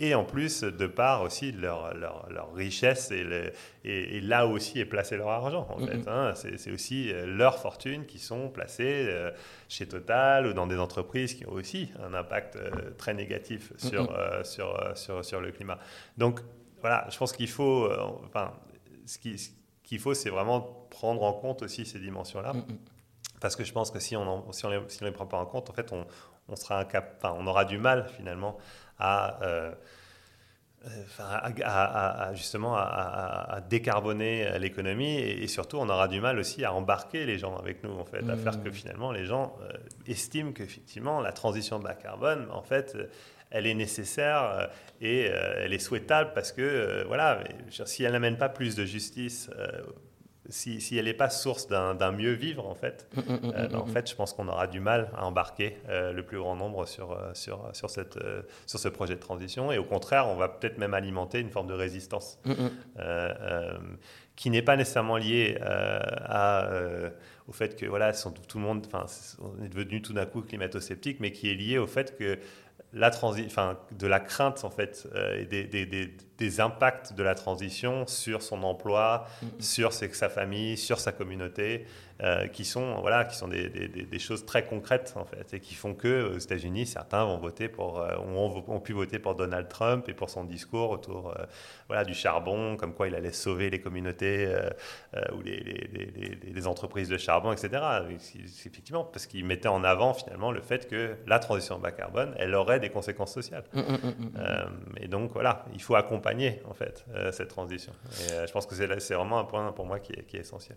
Et 0.00 0.14
en 0.14 0.24
plus, 0.24 0.62
de 0.62 0.86
part 0.86 1.22
aussi 1.22 1.50
leur, 1.50 1.92
leur, 1.94 2.28
leur 2.30 2.54
richesse 2.54 3.10
et, 3.10 3.26
et, 3.84 4.20
là 4.20 4.46
aussi 4.46 4.78
est 4.78 4.84
placé 4.84 5.16
leur 5.16 5.28
argent. 5.28 5.66
En 5.70 5.84
fait, 5.84 6.06
hein. 6.06 6.34
c'est 6.34 6.70
aussi 6.70 7.12
euh, 7.12 7.26
leurs 7.26 7.58
fortunes 7.58 8.06
qui 8.06 8.20
sont 8.20 8.48
placées 8.48 9.06
euh, 9.08 9.32
chez 9.68 9.88
Total 9.88 10.46
ou 10.46 10.52
dans 10.52 10.68
des 10.68 10.78
entreprises 10.78 11.34
qui 11.34 11.44
ont 11.46 11.52
aussi 11.52 11.90
un 12.00 12.14
impact 12.14 12.56
très 12.96 13.12
négatif 13.12 13.72
sur, 13.76 14.16
sur, 14.44 14.96
sur, 14.96 15.24
sur, 15.24 15.40
le 15.40 15.50
climat. 15.50 15.80
Donc 16.16 16.42
voilà, 16.80 17.08
je 17.10 17.18
pense 17.18 17.32
qu'il 17.32 17.48
faut, 17.48 17.90
enfin, 18.24 18.52
ce 19.04 19.18
qu'il 19.18 19.98
faut, 19.98 20.14
c'est 20.14 20.30
vraiment 20.30 20.60
prendre 20.90 21.24
en 21.24 21.32
compte 21.32 21.62
aussi 21.62 21.84
ces 21.84 21.98
dimensions-là. 21.98 22.52
Parce 23.40 23.56
que 23.56 23.64
je 23.64 23.72
pense 23.72 23.90
que 23.90 23.98
si 23.98 24.16
on 24.16 24.52
si 24.52 24.66
on 24.66 24.70
les, 24.70 24.80
si 24.88 25.02
on 25.02 25.06
les 25.06 25.12
prend 25.12 25.26
pas 25.26 25.38
en 25.38 25.46
compte, 25.46 25.70
en 25.70 25.72
fait, 25.72 25.92
on, 25.92 26.06
on, 26.48 26.56
sera 26.56 26.84
on 27.22 27.46
aura 27.46 27.64
du 27.64 27.78
mal 27.78 28.08
finalement 28.16 28.56
à, 28.98 29.42
euh, 29.42 29.72
euh, 30.86 32.34
justement 32.34 32.76
à, 32.76 33.60
décarboner 33.68 34.58
l'économie 34.58 35.18
et, 35.18 35.46
surtout 35.48 35.78
on 35.78 35.88
aura 35.88 36.08
du 36.08 36.20
mal 36.20 36.38
aussi 36.38 36.64
à 36.64 36.72
embarquer 36.72 37.26
les 37.26 37.38
gens 37.38 37.56
avec 37.56 37.82
nous 37.82 37.92
en 37.92 38.04
fait, 38.04 38.28
à 38.28 38.36
faire 38.36 38.62
que 38.62 38.68
mmh. 38.68 38.72
finalement 38.72 39.12
les 39.12 39.24
gens 39.24 39.56
euh, 39.62 39.72
estiment 40.06 40.52
qu'effectivement 40.52 41.20
la 41.20 41.32
transition 41.32 41.78
bas 41.78 41.94
carbone 41.94 42.48
en 42.50 42.62
fait 42.62 42.96
elle 43.50 43.66
est 43.66 43.74
nécessaire 43.74 44.68
et 45.00 45.22
elle 45.22 45.72
est 45.72 45.78
souhaitable 45.78 46.32
parce 46.34 46.52
que 46.52 47.02
voilà 47.06 47.42
si 47.70 48.04
elle 48.04 48.12
n'amène 48.12 48.36
pas 48.36 48.50
plus 48.50 48.76
de 48.76 48.84
justice 48.84 49.48
si, 50.48 50.96
elle 50.96 51.04
n'est 51.04 51.14
pas 51.14 51.30
source 51.30 51.68
d'un 51.68 52.12
mieux 52.12 52.32
vivre, 52.32 52.66
en 52.66 52.74
fait, 52.74 53.06
mm, 53.14 53.20
mm, 53.20 53.22
mm, 53.22 53.52
euh, 53.54 53.68
ben, 53.68 53.78
en 53.78 53.86
fait, 53.86 54.08
je 54.08 54.14
pense 54.14 54.32
qu'on 54.32 54.48
aura 54.48 54.66
du 54.66 54.80
mal 54.80 55.10
à 55.16 55.26
embarquer 55.26 55.76
euh, 55.88 56.12
le 56.12 56.22
plus 56.22 56.38
grand 56.38 56.56
nombre 56.56 56.86
sur, 56.86 57.12
euh, 57.12 57.30
sur, 57.34 57.68
sur, 57.72 57.90
cette, 57.90 58.18
sur 58.66 58.78
ce 58.78 58.88
projet 58.88 59.14
de 59.14 59.20
transition. 59.20 59.70
Et 59.72 59.78
au 59.78 59.84
contraire, 59.84 60.28
on 60.28 60.36
va 60.36 60.48
peut-être 60.48 60.78
même 60.78 60.94
alimenter 60.94 61.40
une 61.40 61.50
forme 61.50 61.68
de 61.68 61.74
résistance 61.74 62.38
qui 64.36 64.50
n'est 64.50 64.62
pas 64.62 64.76
nécessairement 64.76 65.16
liée 65.16 65.58
à, 65.60 66.70
au 67.48 67.52
fait 67.52 67.74
que 67.74 67.86
voilà, 67.86 68.12
tout 68.12 68.58
le 68.58 68.64
monde, 68.64 68.86
on 68.92 69.64
est 69.64 69.68
devenu 69.68 70.00
tout 70.00 70.12
d'un 70.12 70.26
coup 70.26 70.42
climato-sceptique, 70.42 71.18
mais 71.18 71.32
qui 71.32 71.50
est 71.50 71.54
liée 71.54 71.78
au 71.78 71.88
fait 71.88 72.16
que 72.16 72.38
la 72.92 73.10
enfin, 73.10 73.78
de 73.92 74.06
la 74.06 74.18
crainte 74.18 74.64
en 74.64 74.70
fait 74.70 75.06
et 75.36 75.44
des, 75.44 75.64
des, 75.64 75.86
des, 76.38 76.60
impacts 76.60 77.12
de 77.12 77.22
la 77.22 77.34
transition 77.34 78.06
sur 78.06 78.42
son 78.42 78.62
emploi, 78.62 79.26
sur 79.58 79.92
sa 79.92 80.28
famille, 80.28 80.76
sur 80.76 80.98
sa 80.98 81.12
communauté, 81.12 81.84
euh, 82.20 82.48
qui 82.48 82.64
sont 82.64 83.00
voilà 83.00 83.24
qui 83.24 83.36
sont 83.36 83.46
des, 83.46 83.68
des, 83.68 84.18
choses 84.18 84.44
très 84.44 84.64
concrètes 84.64 85.12
en 85.14 85.24
fait 85.24 85.54
et 85.54 85.60
qui 85.60 85.76
font 85.76 85.94
que 85.94 86.34
aux 86.34 86.38
États-Unis 86.38 86.84
certains 86.84 87.24
vont 87.24 87.38
voter 87.38 87.68
pour 87.68 88.00
euh, 88.00 88.16
ont, 88.16 88.80
pu 88.80 88.92
voter 88.92 89.20
pour 89.20 89.36
Donald 89.36 89.68
Trump 89.68 90.08
et 90.08 90.14
pour 90.14 90.28
son 90.28 90.42
discours 90.42 90.90
autour 90.90 91.30
euh, 91.30 91.44
voilà 91.86 92.04
du 92.04 92.14
charbon 92.14 92.76
comme 92.76 92.92
quoi 92.92 93.06
il 93.06 93.14
allait 93.14 93.30
sauver 93.30 93.70
les 93.70 93.80
communautés 93.80 94.52
ou 95.32 95.42
les, 95.42 95.60
les, 95.60 96.38
les, 96.42 96.66
entreprises 96.66 97.08
de 97.08 97.18
charbon 97.18 97.52
etc 97.52 97.84
effectivement 98.66 99.04
parce 99.04 99.26
qu'il 99.26 99.44
mettait 99.44 99.68
en 99.68 99.84
avant 99.84 100.12
finalement 100.12 100.50
le 100.50 100.60
fait 100.60 100.88
que 100.88 101.14
la 101.28 101.38
transition 101.38 101.78
bas 101.78 101.92
carbone 101.92 102.34
elle 102.36 102.52
aurait 102.56 102.80
des 102.80 102.90
conséquences 102.90 103.32
sociales. 103.32 103.64
Mm, 103.72 103.80
mm, 103.80 103.94
mm, 103.94 104.96
et 105.02 105.06
donc 105.06 105.30
voilà 105.34 105.64
il 105.72 105.80
faut 105.80 105.94
accompagner 105.94 106.62
en 106.68 106.74
fait 106.74 107.04
cette 107.30 107.48
transition. 107.48 107.92
Et 108.10 108.44
je 108.44 108.52
pense 108.52 108.66
que 108.66 108.74
c'est 108.74 109.14
vraiment 109.14 109.38
un 109.38 109.44
point 109.44 109.70
pour 109.70 109.86
moi 109.86 110.00
qui 110.00 110.14
est, 110.14 110.24
qui 110.24 110.36
est 110.36 110.40
essentiel 110.40 110.76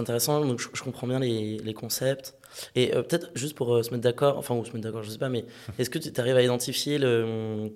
intéressant, 0.00 0.44
donc 0.44 0.60
je, 0.60 0.82
comprends 0.82 1.06
bien 1.06 1.18
les, 1.18 1.58
les 1.58 1.74
concepts. 1.74 2.34
Et 2.74 2.94
euh, 2.94 3.02
peut-être 3.02 3.30
juste 3.34 3.56
pour 3.56 3.74
euh, 3.74 3.82
se 3.82 3.90
mettre 3.90 4.02
d'accord, 4.02 4.38
enfin, 4.38 4.54
ou 4.54 4.64
se 4.64 4.72
mettre 4.72 4.84
d'accord, 4.84 5.02
je 5.02 5.10
sais 5.10 5.18
pas, 5.18 5.28
mais 5.28 5.44
est-ce 5.78 5.90
que 5.90 5.98
tu 5.98 6.20
arrives 6.20 6.36
à 6.36 6.42
identifier 6.42 6.98
le, 6.98 7.70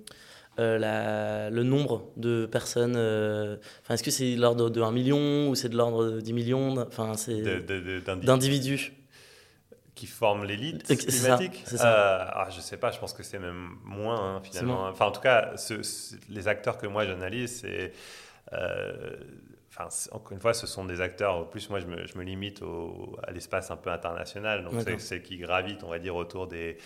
euh, 0.59 0.77
la, 0.77 1.49
le 1.49 1.63
nombre 1.63 2.11
de 2.17 2.45
personnes 2.45 2.95
Enfin, 2.95 3.93
est-ce 3.93 4.03
que 4.03 4.11
c'est 4.11 4.35
de 4.35 4.41
l'ordre 4.41 4.69
de 4.69 4.81
1 4.81 4.91
million 4.91 5.49
ou 5.49 5.55
c'est 5.55 5.69
de 5.69 5.77
l'ordre 5.77 6.05
de 6.05 6.21
10 6.21 6.33
millions 6.33 6.77
Enfin, 6.77 7.13
c'est 7.15 7.41
d'individus 8.23 8.93
qui 9.93 10.07
forment 10.07 10.43
l'élite 10.43 10.83
climatique 10.83 11.63
ça, 11.65 11.77
ça. 11.77 12.31
Ah, 12.33 12.49
Je 12.53 12.59
sais 12.59 12.75
pas, 12.75 12.91
je 12.91 12.99
pense 12.99 13.13
que 13.13 13.23
c'est 13.23 13.39
même 13.39 13.77
moins 13.85 14.35
hein, 14.35 14.41
finalement. 14.43 14.87
Enfin, 14.87 15.05
en 15.05 15.11
tout 15.11 15.21
cas, 15.21 15.53
les 16.29 16.47
acteurs 16.49 16.77
que 16.77 16.87
moi 16.87 17.05
j'analyse, 17.05 17.61
c'est 17.61 17.93
Enfin, 19.77 19.89
encore 20.11 20.31
une 20.31 20.39
fois, 20.39 20.53
ce 20.53 20.67
sont 20.67 20.85
des 20.85 21.01
acteurs. 21.01 21.35
En 21.35 21.43
plus, 21.43 21.69
moi, 21.69 21.79
je 21.79 21.85
me, 21.85 22.07
je 22.07 22.17
me 22.17 22.23
limite 22.23 22.61
au, 22.61 23.17
à 23.23 23.31
l'espace 23.31 23.71
un 23.71 23.75
peu 23.75 23.89
international. 23.89 24.63
Donc, 24.63 24.73
c'est 24.99 25.21
qui 25.21 25.37
gravitent, 25.37 25.83
on 25.83 25.89
va 25.89 25.99
dire, 25.99 26.15
autour 26.15 26.47
des, 26.47 26.77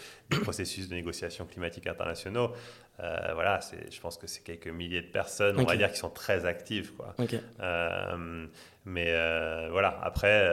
processus 0.41 0.89
de 0.89 0.95
négociation 0.95 1.45
climatique 1.45 1.85
internationaux. 1.85 2.51
Euh, 2.99 3.17
voilà, 3.33 3.59
je 3.89 3.99
pense 4.01 4.17
que 4.17 4.27
c'est 4.27 4.41
quelques 4.41 4.67
milliers 4.67 5.01
de 5.01 5.07
personnes, 5.07 5.59
on 5.59 5.65
va 5.65 5.77
dire, 5.77 5.91
qui 5.91 5.99
sont 5.99 6.09
très 6.09 6.45
actives. 6.45 6.93
Quoi. 6.93 7.15
Euh, 7.61 8.47
mais 8.85 9.07
euh, 9.09 9.69
voilà, 9.71 9.99
après, 10.01 10.51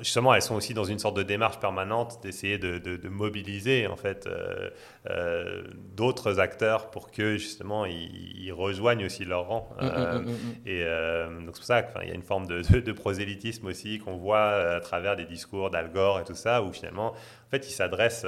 justement, 0.00 0.34
elles 0.34 0.42
sont 0.42 0.54
aussi 0.54 0.74
dans 0.74 0.84
une 0.84 0.98
sorte 0.98 1.16
de 1.16 1.22
démarche 1.22 1.58
permanente 1.58 2.18
d'essayer 2.22 2.58
de, 2.58 3.08
mobiliser 3.08 3.86
en 3.86 3.96
fait 3.96 4.26
euh, 4.26 4.70
euh, 5.10 5.62
d'autres 5.94 6.40
acteurs 6.40 6.90
pour 6.90 7.10
que 7.10 7.36
justement 7.36 7.84
ils, 7.84 8.52
rejoignent 8.52 9.06
aussi 9.06 9.24
leur 9.24 9.48
rang. 9.48 9.68
Mm, 9.80 9.84
mm, 9.84 9.90
euh, 9.96 10.18
mm, 10.20 10.66
et 10.66 11.44
donc 11.46 11.54
c'est 11.54 11.60
pour 11.60 11.64
ça 11.64 11.82
qu'il 11.82 12.08
y 12.08 12.12
a 12.12 12.14
une 12.14 12.22
forme 12.22 12.46
de, 12.46 12.92
prosélytisme 12.92 13.66
aussi 13.66 13.98
qu'on 13.98 14.16
voit 14.16 14.74
à 14.74 14.80
travers 14.80 15.16
des 15.16 15.24
discours 15.24 15.70
d'Al 15.70 15.90
Gore 15.90 16.20
et 16.20 16.24
tout 16.24 16.34
ça, 16.34 16.62
où 16.62 16.72
finalement, 16.72 17.12
en 17.12 17.50
fait, 17.50 17.68
ils 17.68 17.72
s'adressent, 17.72 18.26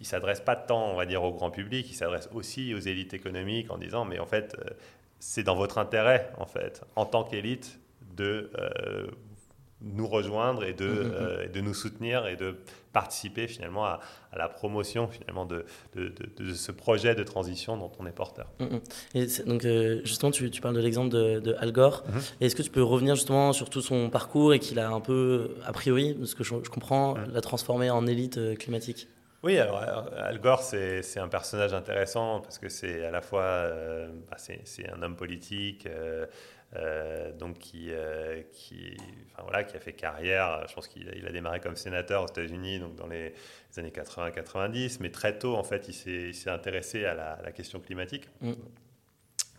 ils 0.00 0.06
s'adressent 0.06 0.40
pas 0.40 0.56
tant, 0.56 0.90
on 0.90 0.96
va 0.96 1.06
dire, 1.06 1.22
au 1.22 1.32
grand 1.32 1.50
public, 1.50 1.90
ils 1.90 1.94
s'adressent 1.94 2.30
aussi 2.32 2.74
aux 2.74 2.78
élites 2.78 3.14
économiques 3.14 3.70
en 3.70 3.78
disant, 3.78 4.04
mais 4.04 4.18
en 4.18 4.26
fait, 4.26 4.56
c'est 5.18 5.42
dans 5.42 5.56
votre 5.56 5.78
intérêt, 5.78 6.30
en 6.38 6.46
fait, 6.46 6.82
en 6.96 7.04
tant 7.04 7.24
qu'élite, 7.24 7.78
de 8.16 8.50
nous 9.80 10.08
rejoindre 10.08 10.64
et 10.64 10.72
de, 10.72 10.86
mm, 10.86 10.90
mm, 10.90 11.08
mm. 11.08 11.12
Euh, 11.12 11.48
de 11.48 11.60
nous 11.60 11.74
soutenir 11.74 12.26
et 12.26 12.36
de 12.36 12.56
participer 12.92 13.46
finalement 13.46 13.84
à, 13.84 14.00
la 14.36 14.48
promotion 14.48 15.08
finalement 15.08 15.46
de, 15.46 15.64
de, 15.94 16.12
de, 16.36 16.52
ce 16.52 16.72
projet 16.72 17.14
de 17.14 17.22
transition 17.22 17.76
dont 17.76 17.90
on 17.98 18.06
est 18.06 18.12
porteur. 18.12 18.50
Et 19.14 19.26
donc 19.46 19.64
euh, 19.64 20.00
justement, 20.04 20.30
tu, 20.30 20.50
tu, 20.50 20.60
parles 20.60 20.74
de 20.74 20.80
l'exemple 20.80 21.10
de, 21.10 21.56
Al 21.58 21.72
Gore. 21.72 22.04
Est-ce 22.40 22.56
que 22.56 22.62
tu 22.62 22.70
peux 22.70 22.82
revenir 22.82 23.14
justement 23.14 23.52
sur 23.52 23.70
tout 23.70 23.80
son 23.80 24.10
parcours 24.10 24.52
et 24.52 24.58
qu'il 24.58 24.78
a 24.80 24.90
un 24.90 25.00
peu, 25.00 25.54
a 25.64 25.72
priori, 25.72 26.18
ce 26.24 26.34
que 26.34 26.44
je, 26.44 26.54
comprends, 26.68 27.16
l'a 27.32 27.40
transformé 27.40 27.90
en 27.90 28.06
élite 28.06 28.38
euh, 28.38 28.54
climatique? 28.54 29.08
Oui, 29.44 29.56
alors 29.56 29.80
Al 30.16 30.40
Gore, 30.40 30.62
c'est 30.62 31.20
un 31.20 31.28
personnage 31.28 31.72
intéressant 31.72 32.40
parce 32.40 32.58
que 32.58 32.68
c'est 32.68 33.04
à 33.04 33.12
la 33.12 33.20
fois 33.20 33.70
bah, 34.28 34.36
c'est 34.36 34.90
un 34.90 35.00
homme 35.02 35.14
politique, 35.14 35.86
euh, 35.86 36.26
donc 37.38 37.58
qui, 37.58 37.86
euh, 37.90 38.42
qui, 38.52 38.96
enfin, 39.32 39.42
voilà, 39.42 39.64
qui 39.64 39.76
a 39.76 39.80
fait 39.80 39.94
carrière. 39.94 40.66
Je 40.68 40.74
pense 40.74 40.86
qu'il 40.88 41.08
a, 41.08 41.32
démarré 41.32 41.60
comme 41.60 41.76
sénateur 41.76 42.24
aux 42.24 42.28
États-Unis, 42.28 42.78
donc 42.78 42.94
dans 42.94 43.06
les, 43.06 43.32
années 43.76 43.90
80-90, 43.90 44.98
mais 45.00 45.10
très 45.10 45.38
tôt, 45.38 45.54
en 45.54 45.64
fait, 45.64 45.88
il 45.88 46.34
s'est 46.34 46.50
intéressé 46.50 47.04
à 47.04 47.14
la, 47.14 47.52
question 47.52 47.80
climatique. 47.80 48.28
Mm. 48.40 48.52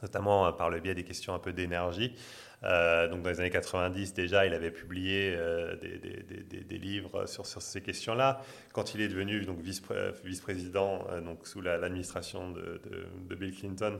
notamment 0.02 0.52
par 0.54 0.70
le 0.70 0.80
biais 0.80 0.94
des 0.94 1.04
questions 1.04 1.34
un 1.34 1.40
peu 1.40 1.52
d'énergie. 1.52 2.16
donc 2.62 3.22
dans 3.22 3.30
les 3.30 3.40
années 3.40 3.50
90 3.50 4.14
déjà, 4.14 4.46
il 4.46 4.54
avait 4.54 4.72
publié 4.72 5.36
des, 5.82 6.78
livres 6.78 7.26
sur, 7.26 7.46
sur 7.46 7.62
ces 7.62 7.82
questions-là. 7.82 8.42
Quand 8.74 8.94
il 8.94 9.02
est 9.02 9.08
devenu 9.08 9.42
donc 9.46 9.60
vice-président 9.62 11.06
donc 11.24 11.48
sous 11.48 11.62
l'administration 11.62 12.52
de, 12.52 12.82
de, 13.30 13.36
Bill 13.36 13.56
Clinton, 13.56 14.00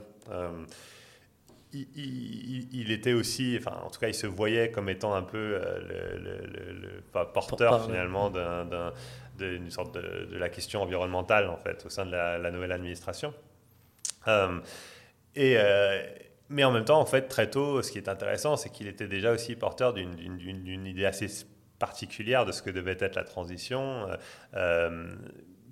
il, 1.72 2.90
était 2.90 3.12
aussi, 3.12 3.56
enfin, 3.58 3.76
en 3.84 3.90
tout 3.90 4.00
cas, 4.00 4.08
il 4.08 4.14
se 4.14 4.26
voyait 4.26 4.70
comme 4.70 4.88
étant 4.88 5.14
un 5.14 5.22
peu 5.22 5.38
euh, 5.38 6.20
le, 6.72 7.00
porteur 7.24 7.84
finalement 7.84 8.30
d'un, 8.30 8.92
d'une 9.38 9.70
sorte 9.70 9.94
de, 9.94 10.36
la 10.36 10.48
question 10.48 10.82
environnementale 10.82 11.48
en 11.48 11.56
fait 11.56 11.84
au 11.86 11.88
sein 11.88 12.06
de 12.06 12.10
la, 12.10 12.50
nouvelle 12.50 12.72
administration. 12.72 13.32
Euh, 14.28 14.58
et 15.34 15.56
euh, 15.56 16.02
mais 16.48 16.64
en 16.64 16.72
même 16.72 16.84
temps, 16.84 16.98
en 16.98 17.06
fait, 17.06 17.28
très 17.28 17.48
tôt, 17.48 17.80
ce 17.80 17.92
qui 17.92 17.98
est 17.98 18.08
intéressant, 18.08 18.56
c'est 18.56 18.70
qu'il 18.70 18.88
était 18.88 19.06
déjà 19.06 19.30
aussi 19.30 19.54
porteur 19.54 19.94
d'une, 19.94 20.86
idée 20.86 21.06
assez 21.06 21.28
particulière 21.78 22.44
de 22.44 22.50
ce 22.50 22.60
que 22.60 22.70
devait 22.70 22.96
être 22.98 23.14
la 23.14 23.24
transition. 23.24 24.06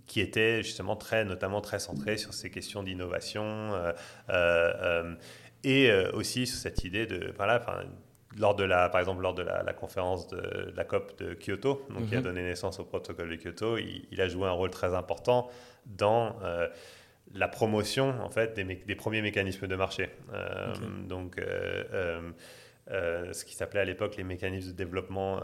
qui 0.07 0.21
était 0.23 0.63
justement 0.63 0.97
très, 0.97 1.27
notamment 1.27 1.61
très 1.61 1.79
centrée 1.79 2.17
sur 2.17 2.33
ces 2.33 2.51
questions 2.51 2.83
d'innovation, 2.83 3.75
euh, 4.31 5.15
aussi 6.14 6.47
sur 6.47 6.59
cette 6.59 6.85
idée 6.85 7.07
de, 7.07 7.33
voilà, 7.37 7.64
lors 8.37 8.55
de 8.55 8.64
la, 8.64 8.88
par 8.88 9.01
exemple, 9.01 9.23
lors 9.23 9.35
de 9.35 9.42
la, 9.42 9.73
conférence 9.73 10.29
de, 10.29 10.73
la 10.77 10.85
COP 10.85 11.18
de 11.18 11.35
Kyoto, 11.35 11.87
donc 11.90 12.09
qui 12.09 12.14
a 12.14 12.18
mhm. 12.18 12.25
donné 12.25 12.42
naissance 12.42 12.79
au 12.81 12.85
protocole 12.85 13.31
de 13.31 13.37
Kyoto, 13.37 13.79
il, 13.79 14.21
a 14.21 14.29
joué 14.29 14.47
un 14.47 14.53
rôle 14.53 14.71
très 14.71 14.94
important 14.94 15.49
dans 15.87 16.37
euh, 16.42 16.68
la 17.35 17.49
promotion 17.49 18.14
en 18.23 18.29
fait 18.29 18.55
des, 18.55 18.64
des, 18.64 18.94
premiers 18.94 19.23
mécanismes 19.23 19.66
de 19.66 19.77
marché. 19.77 20.11
Euh, 20.33 20.75
donc, 21.09 21.40
ce 22.88 23.44
qui 23.44 23.55
s'appelait 23.55 23.81
à 23.81 23.85
l'époque 23.85 24.16
les 24.16 24.25
mécanismes 24.25 24.71
de 24.71 24.77
développement 24.77 25.42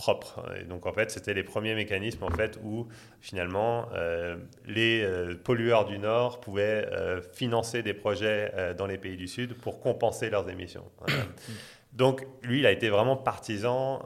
propre. 0.00 0.42
Et 0.58 0.64
donc 0.64 0.86
en 0.86 0.94
fait, 0.94 1.10
c'était 1.10 1.34
les 1.34 1.42
premiers 1.42 1.74
mécanismes 1.74 2.24
en 2.24 2.30
fait 2.30 2.58
où 2.64 2.88
finalement 3.20 3.86
euh, 3.92 4.36
les 4.64 5.02
euh, 5.02 5.34
pollueurs 5.34 5.84
du 5.84 5.98
Nord 5.98 6.40
pouvaient 6.40 6.88
euh, 6.90 7.20
financer 7.20 7.82
des 7.82 7.92
projets 7.92 8.50
dans 8.78 8.86
les 8.86 8.96
pays 8.96 9.18
du 9.18 9.28
Sud 9.28 9.54
pour 9.54 9.78
compenser 9.78 10.30
leurs 10.30 10.48
émissions. 10.48 10.84
donc 11.92 12.26
lui, 12.42 12.60
il 12.60 12.66
a 12.66 12.72
été 12.72 12.88
vraiment 12.88 13.14
partisan 13.14 14.02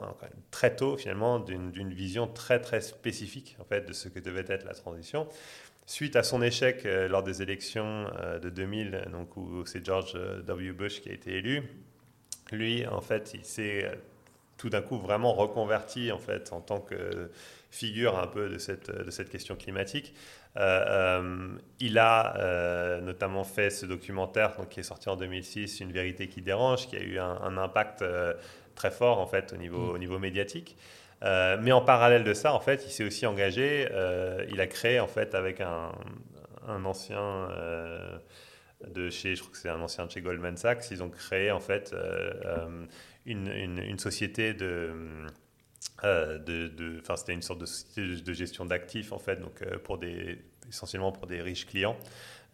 très 0.51 0.75
tôt 0.75 0.97
finalement 0.97 1.39
d'une 1.39 1.93
vision 1.93 2.27
très 2.27 2.59
très 2.59 2.81
spécifique 2.81 3.55
en 3.61 3.63
fait 3.63 3.87
de 3.87 3.93
ce 3.93 4.09
que 4.09 4.19
devait 4.19 4.45
être 4.49 4.65
la 4.65 4.73
transition. 4.73 5.27
Suite 5.85 6.17
à 6.17 6.23
son 6.23 6.41
échec 6.41 6.83
lors 6.83 7.23
des 7.23 7.41
élections 7.41 8.09
de 8.41 8.49
2000, 8.49 9.05
donc 9.11 9.37
où 9.37 9.65
c'est 9.65 9.85
George 9.85 10.17
W. 10.45 10.73
Bush 10.73 10.99
qui 10.99 11.09
a 11.09 11.13
été 11.13 11.35
élu, 11.35 11.61
lui, 12.51 12.87
en 12.87 13.01
fait, 13.01 13.33
il 13.35 13.45
s'est 13.45 13.91
tout 14.57 14.69
d'un 14.69 14.81
coup 14.81 14.97
vraiment 14.97 15.33
reconverti 15.33 16.11
en 16.11 16.17
fait 16.17 16.53
en 16.53 16.61
tant 16.61 16.79
que 16.79 17.29
figure 17.71 18.17
un 18.17 18.27
peu 18.27 18.49
de 18.49 18.57
cette, 18.57 18.89
de 18.89 19.11
cette 19.11 19.29
question 19.29 19.55
climatique. 19.55 20.13
Euh, 20.57 20.85
euh, 20.87 21.49
il 21.81 21.97
a 21.97 22.37
euh, 22.37 23.01
notamment 23.01 23.43
fait 23.43 23.69
ce 23.69 23.85
documentaire 23.85 24.55
donc, 24.57 24.69
qui 24.69 24.79
est 24.79 24.83
sorti 24.83 25.09
en 25.09 25.17
2006, 25.17 25.81
Une 25.81 25.91
vérité 25.91 26.29
qui 26.29 26.41
dérange, 26.41 26.87
qui 26.87 26.95
a 26.95 27.01
eu 27.01 27.19
un, 27.19 27.57
impact 27.57 28.03
très 28.75 28.91
fort 28.91 29.19
en 29.19 29.27
fait 29.27 29.53
au 29.53 29.57
niveau, 29.57 29.93
au 29.93 29.97
niveau 29.97 30.19
médiatique. 30.19 30.77
mais 31.21 31.71
en 31.71 31.81
parallèle 31.81 32.23
de 32.23 32.33
ça, 32.33 32.53
en 32.53 32.59
fait, 32.59 32.85
il 32.85 32.91
s'est 32.91 33.03
aussi 33.03 33.25
engagé. 33.25 33.87
il 34.49 34.61
a 34.61 34.67
créé 34.67 34.99
en 34.99 35.07
fait 35.07 35.35
avec 35.35 35.61
un, 35.61 35.91
un 36.67 36.85
ancien 36.85 37.49
de 38.87 39.09
chez, 39.09 39.35
je 39.35 39.41
crois 39.41 39.51
que 39.51 39.57
c'est 39.57 39.69
un 39.69 39.81
ancien 39.81 40.05
de 40.05 40.11
chez 40.11 40.21
Goldman 40.21 40.57
Sachs, 40.57 40.91
ils 40.91 41.01
ont 41.01 41.09
créé 41.09 41.51
en 41.51 41.59
fait 41.61 41.95
une, 43.25 43.77
une, 43.77 43.99
société 43.99 44.53
de. 44.53 44.91
Euh, 46.03 46.37
de, 46.39 46.99
enfin, 46.99 47.15
c'était 47.15 47.33
une 47.33 47.41
sorte 47.41 47.59
de 47.59 47.65
société 47.65 48.21
de 48.21 48.33
gestion 48.33 48.65
d'actifs 48.65 49.11
en 49.11 49.19
fait, 49.19 49.37
donc 49.37 49.61
euh, 49.61 49.77
pour 49.79 49.97
des, 49.97 50.39
essentiellement 50.67 51.11
pour 51.11 51.25
des 51.25 51.41
riches 51.41 51.65
clients 51.65 51.95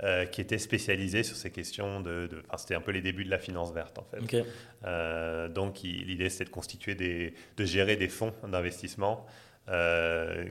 euh, 0.04 0.26
qui 0.26 0.42
étaient 0.42 0.60
spécialisés 0.60 1.24
sur 1.24 1.36
ces 1.36 1.50
questions 1.50 2.02
de. 2.02 2.30
enfin, 2.48 2.58
c'était 2.58 2.76
un 2.76 2.82
peu 2.82 2.92
les 2.92 3.02
débuts 3.02 3.26
de 3.26 3.32
la 3.32 3.40
finance 3.40 3.74
verte 3.74 3.98
en 3.98 4.04
fait. 4.04 4.20
donc 5.54 5.82
l'idée 5.82 6.30
c'était 6.30 6.46
de 6.46 6.50
constituer 6.50 6.96
des, 6.96 7.34
de 7.58 7.66
gérer 7.66 7.96
des 7.96 8.10
fonds 8.10 8.34
d'investissement 8.48 9.26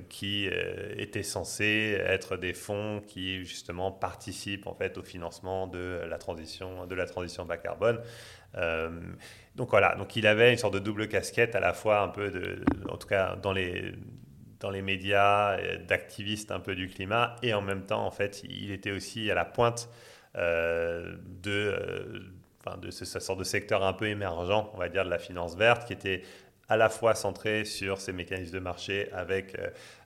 qui 0.08 0.48
étaient 0.96 1.22
censés 1.22 1.98
être 2.06 2.38
des 2.38 2.54
fonds 2.54 3.02
qui 3.06 3.44
justement 3.44 3.92
participent 3.92 4.66
en 4.66 4.74
fait 4.74 4.96
au 4.96 5.02
financement 5.02 5.66
de 5.66 6.00
la 6.08 6.16
transition 6.16 6.86
de 6.86 6.94
la 6.94 7.06
transition 7.06 7.44
bas 7.44 7.58
carbone. 7.58 8.00
Donc 9.56 9.70
voilà, 9.70 9.94
donc 9.96 10.16
il 10.16 10.26
avait 10.26 10.52
une 10.52 10.58
sorte 10.58 10.74
de 10.74 10.78
double 10.78 11.08
casquette 11.08 11.54
à 11.54 11.60
la 11.60 11.72
fois 11.72 12.00
un 12.00 12.08
peu 12.08 12.30
de, 12.30 12.64
en 12.88 12.96
tout 12.96 13.08
cas 13.08 13.36
dans 13.36 13.52
les 13.52 14.82
médias, 14.82 15.58
d'activiste 15.88 16.50
un 16.50 16.60
peu 16.60 16.74
du 16.74 16.88
climat, 16.88 17.36
et 17.42 17.52
en 17.54 17.62
même 17.62 17.84
temps, 17.84 18.06
en 18.06 18.10
fait, 18.10 18.42
il 18.44 18.70
était 18.70 18.92
aussi 18.92 19.30
à 19.30 19.34
la 19.34 19.44
pointe 19.44 19.88
euh, 20.36 21.16
de, 21.42 21.50
euh, 22.70 22.90
ce, 22.90 23.04
sorte 23.18 23.40
de 23.40 23.44
secteur 23.44 23.82
un 23.82 23.92
peu 23.92 24.06
émergent, 24.06 24.70
on 24.74 24.78
va 24.78 24.88
dire, 24.88 25.04
de 25.04 25.10
la 25.10 25.18
finance 25.18 25.56
verte, 25.56 25.86
qui 25.86 25.92
était 25.92 26.22
à 26.68 26.76
la 26.76 26.88
fois 26.88 27.14
centré 27.16 27.64
sur 27.64 28.00
ces 28.00 28.12
mécanismes 28.12 28.54
de 28.54 28.60
marché 28.60 29.10
avec 29.12 29.56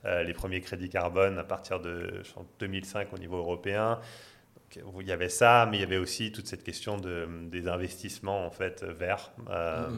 euh, 0.07 0.23
les 0.23 0.33
premiers 0.33 0.63
crédits 0.63 0.89
carbone 0.89 1.39
à 1.39 1.45
partir 1.45 1.79
de 1.79 2.23
2005 2.59 3.13
au 3.13 3.19
niveau 3.19 3.37
européen, 3.37 4.01
il 5.01 5.07
y 5.07 5.13
avait 5.13 5.29
ça, 5.29 5.67
mais 5.71 5.79
il 5.79 5.81
y 5.81 5.85
avait 5.85 5.97
aussi 5.97 6.33
toute 6.33 6.47
cette 6.47 6.63
question 6.63 6.97
de, 6.97 7.29
des 7.45 7.69
investissements 7.69 8.47
en 8.47 8.51
fait 8.51 8.83
verts. 8.85 9.33
Euh, 9.51 9.89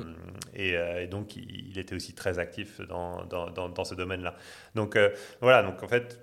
euh, 0.58 1.00
et, 1.02 1.06
donc, 1.06 1.36
il, 1.36 1.78
était 1.78 1.94
aussi 1.94 2.14
très 2.14 2.38
actif 2.38 2.80
dans, 2.82 3.24
dans, 3.24 3.84
ce 3.84 3.94
domaine-là. 3.94 4.34
Donc, 4.74 4.96
euh, 4.96 5.10
voilà, 5.40 5.62
donc 5.62 5.82
en 5.82 5.88
fait, 5.88 6.20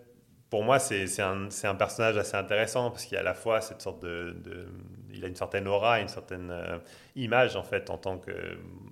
pour 0.50 0.64
moi, 0.64 0.80
c'est 0.80 1.22
un, 1.22 1.48
un, 1.64 1.76
personnage 1.76 2.18
assez 2.18 2.36
intéressant 2.36 2.92
parce 2.92 3.06
qu'il 3.06 3.18
a 3.18 3.22
à 3.22 3.24
la 3.24 3.34
fois 3.34 3.62
cette 3.62 3.82
sorte 3.82 4.02
de, 4.04 4.36
il 5.12 5.24
a 5.26 5.28
une 5.28 5.36
certaine 5.36 5.68
aura, 5.68 6.00
une 6.00 6.08
certaine 6.08 6.54
image 7.16 7.56
en 7.56 7.64
fait 7.64 7.90
en 7.90 7.98
tant 7.98 8.20
que 8.20 8.32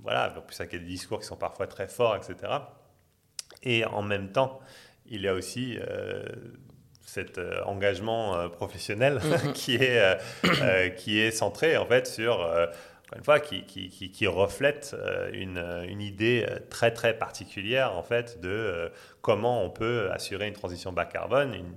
voilà, 0.01 0.33
en 0.35 0.41
plus 0.41 0.59
avec 0.59 0.71
des 0.71 0.79
discours 0.79 1.19
qui 1.19 1.27
sont 1.27 1.37
parfois 1.37 1.67
très 1.67 1.87
forts, 1.87 2.15
etc. 2.15 2.53
Et 3.61 3.85
en 3.85 4.01
même 4.01 4.31
temps, 4.31 4.59
il 5.05 5.27
a 5.27 5.35
aussi 5.35 5.77
cet 7.11 7.39
euh, 7.39 7.61
engagement 7.65 8.37
euh, 8.37 8.47
professionnel 8.47 9.17
mm-hmm. 9.17 9.51
qui, 9.53 9.75
est, 9.75 10.17
euh, 10.45 10.89
qui 10.89 11.19
est 11.19 11.31
centré 11.31 11.75
en 11.75 11.85
fait 11.85 12.07
sur 12.07 12.49
une 13.17 13.23
fois, 13.25 13.41
qui, 13.41 13.63
qui, 13.65 13.89
qui, 13.89 14.27
reflète 14.27 14.95
une, 15.33 15.57
une, 15.89 16.01
idée 16.01 16.45
très 16.69 16.91
très 16.91 17.13
particulière 17.13 17.97
en 17.97 18.03
fait 18.03 18.39
de 18.39 18.89
comment 19.21 19.65
on 19.65 19.69
peut 19.69 20.09
assurer 20.11 20.47
une 20.47 20.53
transition 20.53 20.93
bas 20.93 21.03
carbone, 21.03 21.53
une, 21.53 21.75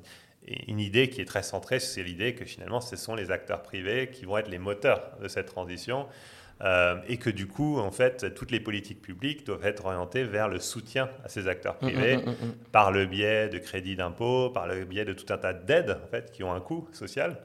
une 0.68 0.78
idée 0.78 1.10
qui 1.10 1.20
est 1.20 1.24
très 1.24 1.42
centrée 1.42 1.80
sur 1.80 2.04
l'idée 2.04 2.36
que 2.36 2.44
finalement 2.44 2.80
ce 2.80 2.94
sont 2.94 3.16
les 3.16 3.32
acteurs 3.32 3.62
privés 3.62 4.10
qui 4.10 4.26
vont 4.26 4.38
être 4.38 4.48
les 4.48 4.60
moteurs 4.60 5.18
de 5.20 5.26
cette 5.26 5.46
transition 5.46 6.06
euh, 6.62 6.96
et 7.08 7.16
que 7.16 7.30
du 7.30 7.46
coup, 7.46 7.78
en 7.78 7.90
fait, 7.90 8.34
toutes 8.34 8.50
les 8.50 8.60
politiques 8.60 9.02
publiques 9.02 9.44
doivent 9.44 9.66
être 9.66 9.86
orientées 9.86 10.24
vers 10.24 10.48
le 10.48 10.60
soutien 10.60 11.08
à 11.24 11.28
ces 11.28 11.48
acteurs 11.48 11.76
mm, 11.80 11.86
mm, 11.86 11.90
privés 11.90 12.16
mm, 12.18 12.34
par 12.72 12.92
le 12.92 13.06
biais 13.06 13.48
de 13.48 13.58
crédits 13.58 13.96
d'impôt, 13.96 14.50
par 14.50 14.66
le 14.66 14.84
biais 14.84 15.04
de 15.04 15.12
tout 15.12 15.32
un 15.32 15.38
tas 15.38 15.52
d'aides 15.52 15.98
en 16.04 16.06
fait, 16.08 16.30
qui 16.30 16.44
ont 16.44 16.52
un 16.52 16.60
coût 16.60 16.88
social. 16.92 17.38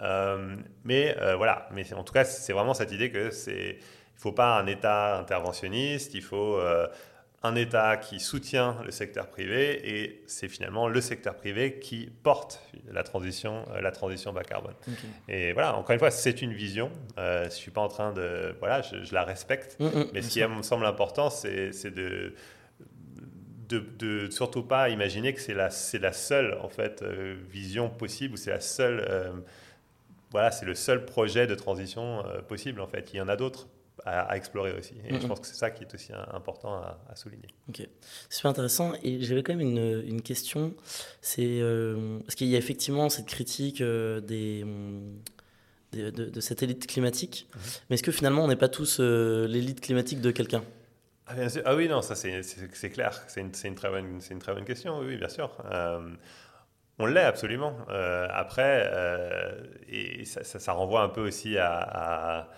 Euh, 0.00 0.56
mais 0.84 1.16
euh, 1.20 1.36
voilà, 1.36 1.68
mais 1.72 1.92
en 1.94 2.02
tout 2.02 2.12
cas, 2.12 2.24
c'est 2.24 2.52
vraiment 2.52 2.74
cette 2.74 2.92
idée 2.92 3.10
que 3.10 3.30
c'est 3.30 3.78
il 4.16 4.18
ne 4.18 4.30
faut 4.30 4.32
pas 4.32 4.58
un 4.58 4.66
État 4.66 5.18
interventionniste, 5.18 6.14
il 6.14 6.22
faut 6.22 6.60
un 7.44 7.56
État 7.56 7.98
qui 7.98 8.20
soutient 8.20 8.78
le 8.86 8.90
secteur 8.90 9.28
privé 9.28 10.02
et 10.02 10.22
c'est 10.26 10.48
finalement 10.48 10.88
le 10.88 11.00
secteur 11.02 11.36
privé 11.36 11.78
qui 11.78 12.10
porte 12.22 12.62
la 12.90 13.02
transition, 13.02 13.66
euh, 13.70 13.82
la 13.82 13.92
transition 13.92 14.32
bas 14.32 14.42
carbone. 14.42 14.74
Et 15.28 15.52
voilà, 15.52 15.76
encore 15.76 15.92
une 15.92 15.98
fois, 15.98 16.10
c'est 16.10 16.40
une 16.40 16.54
vision. 16.54 16.90
Euh, 17.18 17.42
je 17.42 17.44
ne 17.44 17.50
suis 17.50 17.70
pas 17.70 17.82
en 17.82 17.88
train 17.88 18.14
de. 18.14 18.56
Voilà, 18.60 18.80
je, 18.80 19.12
la 19.12 19.24
respecte. 19.24 19.76
Mm, 19.78 19.84
mm, 19.84 20.04
mais 20.14 20.22
ce 20.22 20.30
qui 20.30 20.42
me 20.42 20.62
semble 20.62 20.86
important, 20.86 21.28
c'est 21.28 21.70
de, 21.90 22.34
de, 23.68 23.84
de, 23.98 24.30
surtout 24.30 24.62
pas 24.62 24.88
imaginer 24.88 25.34
que 25.34 25.40
c'est 25.40 25.54
la, 25.54 25.68
la 26.00 26.12
seule 26.12 26.58
en 26.62 26.70
fait, 26.70 27.02
euh, 27.02 27.36
vision 27.50 27.90
possible 27.90 28.34
ou 28.34 28.36
c'est 28.38 28.50
la 28.50 28.60
seule. 28.60 29.06
voilà, 30.30 30.50
c'est 30.50 30.64
le 30.66 30.74
seul 30.74 31.04
projet 31.04 31.46
de 31.46 31.54
transition 31.54 32.24
possible 32.48 32.80
en 32.80 32.86
fait. 32.86 33.12
Il 33.12 33.18
y 33.18 33.20
en 33.20 33.28
a 33.28 33.36
d'autres 33.36 33.68
à, 34.04 34.36
explorer 34.36 34.72
aussi. 34.72 34.94
Et 35.08 35.18
je 35.18 35.26
pense 35.26 35.40
que 35.40 35.46
c'est 35.46 35.54
ça 35.54 35.70
qui 35.70 35.84
est 35.84 35.94
aussi 35.94 36.12
important 36.32 36.74
à, 36.74 37.16
souligner. 37.16 37.48
Ok, 37.68 37.86
super 38.28 38.50
intéressant. 38.50 38.92
Et 39.02 39.22
j'avais 39.22 39.42
quand 39.42 39.54
même 39.54 39.66
une, 39.66 40.04
une 40.06 40.22
question. 40.22 40.74
C'est 41.20 41.60
euh, 41.60 42.18
parce 42.20 42.34
qu'il 42.34 42.48
y 42.48 42.54
a 42.54 42.58
effectivement 42.58 43.08
cette 43.08 43.26
critique 43.26 43.80
euh, 43.80 44.20
des, 44.20 44.64
de, 45.92 46.10
de, 46.10 46.40
cette 46.40 46.62
élite 46.62 46.86
climatique. 46.86 47.48
Mhm. 47.54 47.60
Mais 47.88 47.94
est-ce 47.94 48.02
que 48.02 48.12
finalement 48.12 48.44
on 48.44 48.48
n'est 48.48 48.56
pas 48.56 48.68
tous 48.68 48.98
euh, 49.00 49.46
l'élite 49.46 49.80
climatique 49.80 50.20
de 50.20 50.30
quelqu'un? 50.30 50.62
Ah, 51.26 51.34
ah, 51.64 51.74
oui, 51.74 51.88
non, 51.88 52.02
ça 52.02 52.14
c'est 52.14 52.90
clair. 52.90 53.22
C'est 53.28 53.40
une, 53.40 53.52
une, 53.64 53.74
très 53.74 53.88
bonne, 53.88 54.20
une 54.30 54.38
très 54.38 54.52
bonne 54.52 54.66
question. 54.66 54.98
Oui, 54.98 55.16
bien 55.16 55.30
sûr 55.30 55.50
On 56.98 57.06
l'est 57.06 57.24
absolument. 57.24 57.74
après, 57.88 58.90
et 59.88 60.26
ça, 60.26 60.44
ça, 60.44 60.72
renvoie 60.72 61.02
un 61.02 61.08
peu 61.08 61.26
aussi 61.26 61.56
à 61.56 61.70
à 61.70 62.48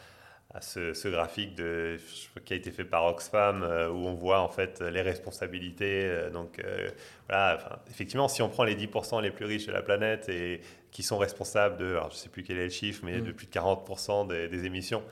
ce, 0.60 1.08
graphique 1.08 1.54
de, 1.54 1.98
qui 2.44 2.52
a 2.52 2.56
été 2.56 2.70
fait 2.70 2.84
par 2.84 3.04
Oxfam 3.06 3.62
euh, 3.62 3.88
où 3.88 4.06
on 4.06 4.14
voit 4.14 4.40
en 4.40 4.48
fait 4.48 4.80
les 4.80 5.02
responsabilités. 5.02 6.04
Euh, 6.04 6.30
donc 6.30 6.58
euh, 6.58 6.88
voilà, 7.28 7.80
effectivement, 7.90 8.28
si 8.28 8.42
on 8.42 8.48
prend 8.48 8.64
les 8.64 8.74
10% 8.74 9.22
les 9.22 9.30
plus 9.30 9.44
riches 9.44 9.66
de 9.66 9.72
la 9.72 9.82
planète 9.82 10.28
et 10.28 10.60
qui 10.90 11.02
sont 11.02 11.18
responsables 11.18 11.76
de, 11.76 11.90
alors 11.92 12.10
je 12.10 12.16
ne 12.16 12.20
sais 12.20 12.28
plus 12.28 12.42
quel 12.42 12.58
est 12.58 12.64
le 12.64 12.70
chiffre, 12.70 13.02
mais 13.04 13.20
de 13.20 13.30
mm. 13.30 13.34
plus 13.34 13.46
de 13.46 13.52
40% 13.52 14.28
des, 14.28 14.64
émissions 14.64 15.02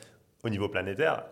au 0.42 0.48
niveau 0.48 0.68
planétaire, 0.68 1.24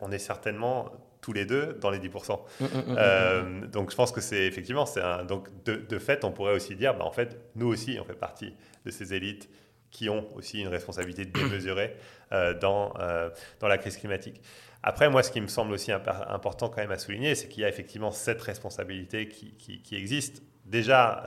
on 0.00 0.12
est 0.12 0.18
certainement 0.18 0.92
tous 1.20 1.32
les 1.32 1.44
deux 1.44 1.78
dans 1.80 1.90
les 1.90 1.98
10%. 1.98 2.38
Mm, 2.60 2.64
mm, 2.64 3.66
donc 3.68 3.90
je 3.90 3.96
pense 3.96 4.12
que 4.12 4.20
c'est 4.20 4.46
effectivement, 4.46 4.86
c'est 4.86 5.02
donc 5.26 5.48
de, 5.64 5.76
de, 5.76 5.98
fait, 5.98 6.24
on 6.24 6.32
pourrait 6.32 6.54
aussi 6.54 6.76
dire, 6.76 6.94
bah, 6.94 7.04
en 7.04 7.10
fait, 7.10 7.36
nous 7.56 7.66
aussi, 7.66 7.98
on 8.00 8.04
fait 8.04 8.14
partie 8.14 8.54
de 8.84 8.90
ces 8.90 9.14
élites 9.14 9.48
qui 9.94 10.08
ont 10.08 10.26
aussi 10.34 10.60
une 10.60 10.68
responsabilité 10.68 11.24
démesurée 11.24 11.96
euh, 12.32 12.52
dans, 12.58 12.92
euh, 12.98 13.30
dans 13.60 13.68
la 13.68 13.78
crise 13.78 13.96
climatique. 13.96 14.42
Après, 14.82 15.08
moi, 15.08 15.22
ce 15.22 15.30
qui 15.30 15.40
me 15.40 15.46
semble 15.46 15.72
aussi 15.72 15.92
important 15.92 16.68
quand 16.68 16.82
même 16.82 16.90
à 16.90 16.98
souligner, 16.98 17.34
c'est 17.36 17.48
qu'il 17.48 17.62
y 17.62 17.64
a 17.64 17.68
effectivement 17.68 18.10
cette 18.10 18.42
responsabilité 18.42 19.28
qui, 19.28 19.96
existe. 19.96 20.42
Déjà, 20.66 21.24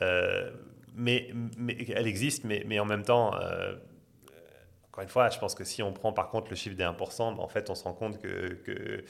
euh, 0.00 0.52
mais, 0.94 1.32
elle 1.88 2.06
existe, 2.06 2.44
mais, 2.44 2.78
en 2.78 2.84
même 2.84 3.02
temps, 3.02 3.34
encore 4.84 5.02
une 5.02 5.08
fois, 5.08 5.28
je 5.30 5.40
pense 5.40 5.56
que 5.56 5.64
si 5.64 5.82
on 5.82 5.92
prend 5.92 6.12
par 6.12 6.28
contre 6.28 6.50
le 6.50 6.56
chiffre 6.56 6.76
des 6.76 6.84
1%, 6.84 7.34
ben, 7.34 7.42
en 7.42 7.48
fait, 7.48 7.68
on 7.68 7.74
se 7.74 7.82
rend 7.82 7.94
compte 7.94 8.20
que 8.20 9.02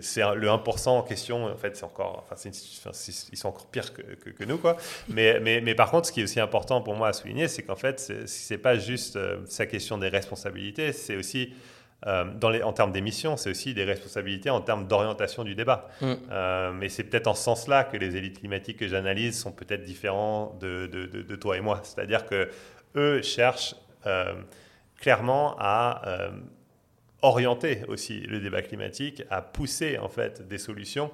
c'est 0.00 0.22
le 0.34 0.48
1% 0.48 0.88
en 0.88 1.02
question, 1.02 1.46
en 1.46 1.56
fait, 1.56 1.76
c'est 1.76 1.84
encore, 1.84 2.24
enfin, 2.24 2.36
ils 2.50 3.38
sont 3.38 3.48
encore 3.48 3.66
pires 3.66 3.92
que, 3.92 4.02
que, 4.02 4.44
nous, 4.44 4.58
quoi. 4.58 4.76
Mais, 5.08 5.40
mais, 5.40 5.60
mais, 5.60 5.74
par 5.74 5.90
contre, 5.90 6.06
ce 6.08 6.12
qui 6.12 6.20
est 6.20 6.24
aussi 6.24 6.40
important 6.40 6.80
pour 6.80 6.94
moi 6.94 7.08
à 7.08 7.12
souligner, 7.12 7.48
c'est 7.48 7.62
qu'en 7.62 7.76
fait, 7.76 8.00
c'est, 8.00 8.54
n'est 8.54 8.58
pas 8.58 8.78
juste 8.78 9.16
euh, 9.16 9.38
sa 9.46 9.66
question 9.66 9.98
des 9.98 10.08
responsabilités, 10.08 10.92
c'est 10.92 11.16
aussi, 11.16 11.52
euh, 12.06 12.24
dans 12.34 12.48
les, 12.48 12.62
en 12.62 12.72
termes 12.72 12.92
d'émissions, 12.92 13.36
c'est 13.36 13.50
aussi 13.50 13.74
des 13.74 13.84
responsabilités 13.84 14.48
en 14.48 14.62
termes 14.62 14.86
d'orientation 14.86 15.44
du 15.44 15.54
débat. 15.54 15.88
Mm. 16.00 16.14
Euh, 16.30 16.72
mais 16.72 16.88
c'est 16.88 17.04
peut-être 17.04 17.26
en 17.26 17.34
ce 17.34 17.42
sens-là 17.42 17.84
que 17.84 17.98
les 17.98 18.16
élites 18.16 18.38
climatiques 18.38 18.78
que 18.78 18.88
j'analyse 18.88 19.38
sont 19.38 19.52
peut-être 19.52 19.84
différents 19.84 20.56
de, 20.60 20.86
de, 20.86 21.06
de, 21.06 21.36
toi 21.36 21.58
et 21.58 21.60
moi. 21.60 21.80
C'est-à-dire 21.82 22.24
que 22.26 22.48
eux 22.96 23.20
cherchent 23.22 23.74
clairement 24.98 25.54
à 25.58 26.30
orienter 27.22 27.82
aussi 27.88 28.20
le 28.20 28.40
débat 28.40 28.62
climatique, 28.62 29.22
à 29.30 29.42
pousser 29.42 29.98
en 29.98 30.08
fait 30.08 30.46
des 30.46 30.58
solutions 30.58 31.10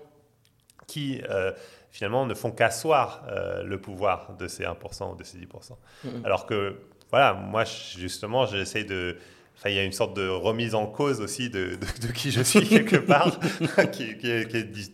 qui 0.87 1.23
euh, 1.31 1.53
finalement 1.91 2.27
ne 2.27 2.35
font 2.35 2.51
qu'asseoir 2.51 3.25
euh, 3.29 3.63
le 3.63 3.81
pouvoir 3.81 4.37
de 4.39 4.49
ces 4.49 4.65
1% 4.65 5.13
ou 5.13 5.17
de 5.17 5.25
ces 5.25 5.39
10%. 5.39 5.47
Mm-hmm. 5.47 6.25
Alors 6.25 6.47
que, 6.47 6.77
voilà, 7.11 7.35
moi 7.35 7.65
justement, 7.65 8.47
j'essaie 8.47 8.85
de... 8.85 9.17
Enfin, 9.57 9.71
il 9.71 9.77
y 9.77 9.79
a 9.79 9.85
une 9.85 9.93
sorte 9.93 10.17
de 10.17 10.27
remise 10.29 10.75
en 10.75 10.89
cause 10.89 11.21
aussi 11.21 11.49
de, 11.49 11.79
de, 12.03 12.13
qui 12.13 12.33
je 12.33 12.43
suis 12.43 12.69
quelque 12.69 12.97
part, 12.97 13.39
qui, 13.93 14.19
qui, 14.19 14.29
est, 14.29 14.51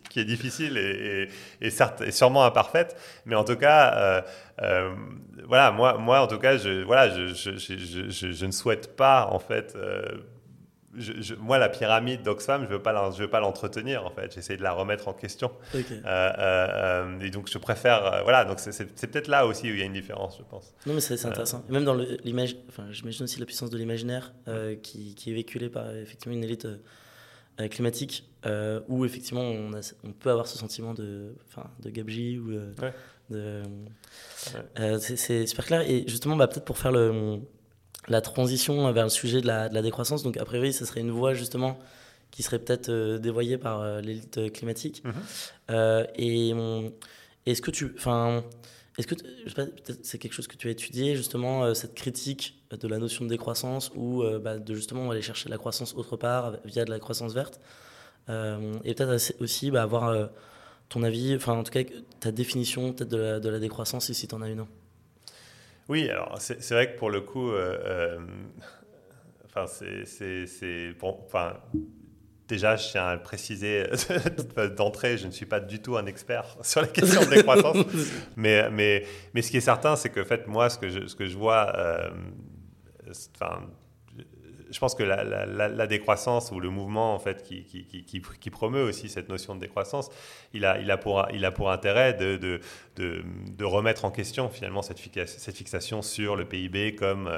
qui, 0.07 0.19
est, 0.19 0.23
difficile 0.23 0.77
et, 0.77 1.29
et, 1.59 1.69
certes, 1.71 2.01
et, 2.01 2.11
sûrement 2.11 2.45
imparfaite. 2.45 2.95
Mais 3.25 3.33
en 3.33 3.43
tout 3.43 3.55
cas, 3.55 4.23
euh, 4.61 4.93
voilà, 5.47 5.71
moi, 5.71 5.97
moi, 5.97 6.21
en 6.21 6.27
tout 6.27 6.37
cas, 6.37 6.57
je, 6.57 6.83
voilà, 6.83 7.09
je, 7.09 7.33
je, 7.33 7.57
je, 7.57 8.31
je 8.31 8.45
ne 8.45 8.51
souhaite 8.51 8.95
pas, 8.95 9.29
en 9.31 9.39
fait, 9.39 9.75
je, 10.97 11.35
moi, 11.35 11.57
la 11.57 11.69
pyramide 11.69 12.23
d'Oxfam, 12.23 12.63
je 12.63 12.67
ne 12.67 12.73
veux 12.73 13.29
pas 13.29 13.39
l'entretenir, 13.39 14.05
en 14.05 14.11
fait. 14.11 14.33
J'essaie 14.33 14.57
de 14.57 14.63
la 14.63 14.73
remettre 14.73 15.07
en 15.07 15.13
question. 15.13 15.51
Euh, 15.73 15.81
euh, 16.05 16.33
euh, 16.39 17.19
et 17.19 17.29
donc, 17.29 17.49
je 17.49 17.57
préfère. 17.57 18.23
voilà, 18.23 18.45
donc 18.45 18.59
c'est 18.59 19.07
peut-être 19.11 19.27
là 19.27 19.45
aussi 19.45 19.69
où 19.69 19.73
il 19.73 19.79
y 19.79 19.81
a 19.81 19.85
une 19.85 19.93
différence, 19.93 20.37
je 20.37 20.43
pense. 20.43 20.73
Non, 20.85 20.93
mais 20.93 21.01
c'est 21.01 21.25
intéressant. 21.25 21.63
même 21.69 21.85
dans 21.85 21.95
l'image, 21.95 22.57
enfin, 22.69 22.85
j'imagine 22.91 23.23
aussi 23.23 23.39
la 23.39 23.45
puissance 23.45 23.69
de 23.69 23.77
l'imaginaire 23.77 24.33
qui, 24.83 25.15
qui, 25.15 25.31
est 25.31 25.33
véhiculée 25.33 25.69
par 25.69 25.95
effectivement 25.95 26.35
une 26.35 26.43
élite 26.43 26.67
climatique 27.69 28.29
où 28.87 29.05
effectivement 29.05 29.43
on, 29.43 29.71
on, 30.03 30.11
peut 30.11 30.31
avoir 30.31 30.47
ce 30.47 30.57
sentiment 30.57 30.93
de, 30.93 31.35
de 31.79 31.89
gabegie 31.89 32.37
ou 32.37 32.51
de. 33.29 33.63
c'est 34.99 35.45
super 35.45 35.65
clair. 35.65 35.89
Et 35.89 36.03
justement, 36.07 36.35
bah, 36.35 36.47
peut-être 36.47 36.65
pour 36.65 36.77
faire 36.77 36.91
le 36.91 37.39
la 38.07 38.21
transition 38.21 38.91
vers 38.91 39.05
le 39.05 39.09
sujet 39.09 39.41
de 39.41 39.47
la, 39.47 39.69
décroissance. 39.81 40.23
Donc, 40.23 40.37
a 40.37 40.45
priori, 40.45 40.73
ce 40.73 40.85
serait 40.85 41.01
une 41.01 41.11
voie 41.11 41.33
justement 41.33 41.77
qui 42.31 42.43
serait 42.43 42.59
peut-être 42.59 42.89
euh, 42.89 43.17
dévoyée 43.17 43.57
par 43.57 43.81
euh, 43.81 44.01
l'élite 44.01 44.51
climatique. 44.53 45.03
Mhm. 45.03 45.13
Euh, 45.71 46.05
et 46.15 46.53
est-ce 47.45 47.61
que 47.61 47.71
tu. 47.71 47.93
Enfin. 47.97 48.43
Est-ce 48.97 49.07
que 49.07 49.15
c'est 50.03 50.17
quelque 50.17 50.33
chose 50.33 50.47
que 50.47 50.57
tu 50.57 50.67
as 50.67 50.71
étudié, 50.71 51.15
justement, 51.15 51.73
cette 51.73 51.95
critique 51.95 52.61
de 52.71 52.87
la 52.89 52.97
notion 52.97 53.23
de 53.23 53.29
décroissance 53.29 53.89
ou 53.95 54.21
bah, 54.43 54.59
de 54.59 54.75
justement 54.75 55.09
aller 55.09 55.21
chercher 55.21 55.47
la 55.47 55.57
croissance 55.57 55.95
autre 55.95 56.17
part 56.17 56.57
via 56.65 56.83
de 56.83 56.91
la 56.91 56.99
croissance 56.99 57.33
verte? 57.33 57.61
Et 58.27 58.93
peut-être 58.93 59.41
aussi 59.41 59.71
bah, 59.71 59.83
avoir 59.83 60.29
ton 60.89 61.03
avis, 61.03 61.33
enfin 61.35 61.53
en 61.53 61.63
tout 61.63 61.71
cas 61.71 61.83
ta 62.19 62.33
définition 62.33 62.91
peut-être 62.91 63.09
de 63.09 63.17
la, 63.17 63.39
de 63.39 63.49
la 63.49 63.59
décroissance, 63.59 64.11
si 64.11 64.27
tu 64.27 64.35
en 64.35 64.41
as 64.41 64.49
une. 64.49 64.65
Oui, 65.89 66.09
alors 66.09 66.37
c'est 66.39 66.71
vrai 66.71 66.93
que 66.93 66.97
pour 66.97 67.09
le 67.09 67.21
coup, 67.21 67.49
euh, 67.49 67.77
euh, 67.85 68.19
enfin, 69.45 69.65
c'est. 69.67 70.93
Bon, 70.99 71.19
enfin, 71.25 71.57
déjà, 72.47 72.75
je 72.75 72.89
tiens 72.89 73.07
à 73.07 73.17
préciser 73.17 73.85
d'entrée, 74.77 75.17
je 75.17 75.25
ne 75.27 75.31
suis 75.31 75.45
pas 75.45 75.59
du 75.59 75.81
tout 75.81 75.97
un 75.97 76.05
expert 76.05 76.57
sur 76.61 76.81
la 76.81 76.87
question 76.87 77.21
de 77.21 77.35
décroissance. 77.35 77.77
mais, 78.35 78.69
mais, 78.69 79.05
mais 79.33 79.41
ce 79.41 79.51
qui 79.51 79.57
est 79.57 79.61
certain, 79.61 79.95
c'est 79.95 80.09
que, 80.09 80.21
en 80.21 80.25
fait, 80.25 80.47
moi, 80.47 80.69
ce 80.69 80.77
que 80.77 80.89
je, 80.89 81.07
ce 81.07 81.15
que 81.15 81.25
je 81.25 81.37
vois, 81.37 81.73
euh, 81.75 82.09
enfin, 83.35 83.61
je 84.71 84.79
pense 84.79 84.95
que 84.95 85.03
la, 85.03 85.87
décroissance 85.87 86.51
ou 86.51 86.59
le 86.59 86.69
mouvement 86.69 87.13
en 87.13 87.19
fait 87.19 87.43
qui, 87.43 88.49
promeut 88.51 88.83
aussi 88.83 89.09
cette 89.09 89.29
notion 89.29 89.55
de 89.55 89.59
décroissance, 89.59 90.09
il 90.53 90.65
a, 90.65 90.97
pour, 90.97 91.71
intérêt 91.71 92.13
de, 92.13 92.59
remettre 93.61 94.05
en 94.05 94.11
question 94.11 94.49
finalement 94.49 94.81
cette, 94.81 94.99
fixation 94.99 96.01
sur 96.01 96.35
le 96.35 96.45
PIB 96.45 96.95
comme 96.95 97.27
euh, 97.27 97.37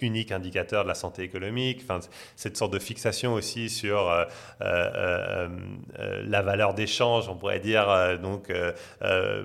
unique 0.00 0.30
indicateur 0.30 0.84
de 0.84 0.88
la 0.88 0.94
santé 0.94 1.22
économique, 1.24 1.84
cette 2.36 2.56
sorte 2.56 2.72
de 2.72 2.78
fixation 2.78 3.34
aussi 3.34 3.68
sur 3.68 4.08
euh, 4.08 4.24
euh, 4.60 5.48
la 6.24 6.42
valeur 6.42 6.74
d'échange, 6.74 7.28
on 7.28 7.34
pourrait 7.34 7.58
dire, 7.58 8.16
donc 8.22 8.52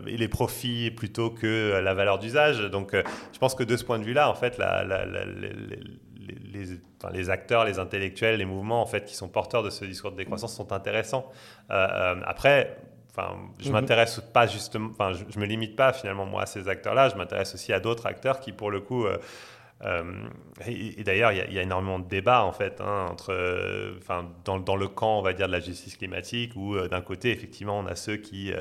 les 0.06 0.28
profits 0.28 0.92
plutôt 0.92 1.32
que 1.32 1.82
la 1.84 1.96
valeur 1.96 2.20
d'usage. 2.20 2.60
Donc, 2.60 2.94
je 2.94 3.40
pense 3.40 3.56
que 3.56 3.64
de 3.64 3.76
ce 3.76 3.84
point 3.84 3.98
de 3.98 4.04
vue-là, 4.04 4.30
en 4.30 4.36
fait, 4.36 4.60
la, 4.60 4.86
les, 6.28 6.80
les, 7.14 7.30
acteurs, 7.30 7.66
les 7.66 7.80
intellectuels, 7.80 8.38
les 8.38 8.46
mouvements 8.46 8.82
en 8.82 8.86
fait 8.86 9.06
qui 9.06 9.16
sont 9.16 9.28
porteurs 9.28 9.64
de 9.64 9.70
ce 9.70 9.86
discours 9.86 10.12
de 10.12 10.18
décroissance 10.18 10.56
sont 10.56 10.72
intéressants. 10.72 11.32
Euh, 11.72 11.88
euh, 11.90 12.22
après, 12.26 12.78
enfin, 13.12 13.36
je 13.60 13.68
mhm. 13.68 13.74
m'intéresse 13.74 14.22
pas 14.34 14.48
justement, 14.48 14.90
enfin, 14.92 15.12
je, 15.14 15.40
me 15.40 15.46
limite 15.46 15.76
pas 15.76 15.94
finalement 15.94 16.26
moi 16.26 16.44
à 16.44 16.46
ces 16.46 16.68
acteurs-là. 16.68 17.10
Je 17.10 17.16
m'intéresse 17.16 17.54
aussi 17.54 17.74
à 17.74 17.80
d'autres 17.80 18.06
acteurs 18.06 18.40
qui, 18.40 18.52
pour 18.52 18.72
le 18.72 18.80
coup, 18.80 19.06
euh, 19.06 19.18
et, 20.66 21.04
d'ailleurs, 21.04 21.32
il 21.34 21.54
y, 21.54 21.60
a 21.60 21.62
énormément 21.62 22.00
de 22.00 22.08
débats 22.08 22.44
en 22.44 22.54
fait 22.54 22.80
hein, 22.80 23.08
entre, 23.12 23.34
enfin, 23.98 24.30
dans, 24.46 24.76
le 24.76 24.88
camp, 24.88 25.20
on 25.20 25.22
va 25.22 25.34
dire, 25.34 25.48
de 25.48 25.52
la 25.52 25.60
justice 25.60 25.98
climatique, 25.98 26.56
où 26.56 26.78
d'un 26.88 27.02
côté, 27.02 27.32
effectivement, 27.32 27.80
on 27.80 27.86
a 27.86 27.96
ceux 27.96 28.18
qui 28.18 28.54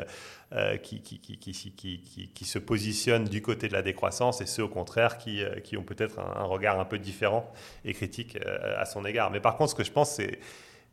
euh, 0.55 0.77
qui, 0.77 1.01
qui, 1.01 1.19
qui, 1.19 2.31
qui, 2.35 2.45
se 2.45 2.59
positionnent 2.59 3.25
du 3.25 3.41
côté 3.41 3.69
de 3.69 3.73
la 3.73 3.81
décroissance 3.81 4.43
et 4.43 4.47
ceux 4.47 4.65
au 4.65 4.69
contraire 4.69 5.17
qui, 5.17 5.43
euh, 5.43 5.55
ont 5.79 5.83
peut-être 5.83 6.19
un, 6.19 6.45
regard 6.45 6.79
un 6.79 6.85
peu 6.85 6.99
différent 6.99 7.51
et 7.87 7.95
critique 7.95 8.37
euh, 8.37 8.79
à 8.79 8.85
son 8.85 9.07
égard. 9.07 9.31
Mais 9.31 9.41
par 9.41 9.57
contre, 9.57 9.71
ce 9.71 9.75
que 9.77 9.85
je 9.85 9.91
pense, 9.91 10.11
c'est 10.11 10.41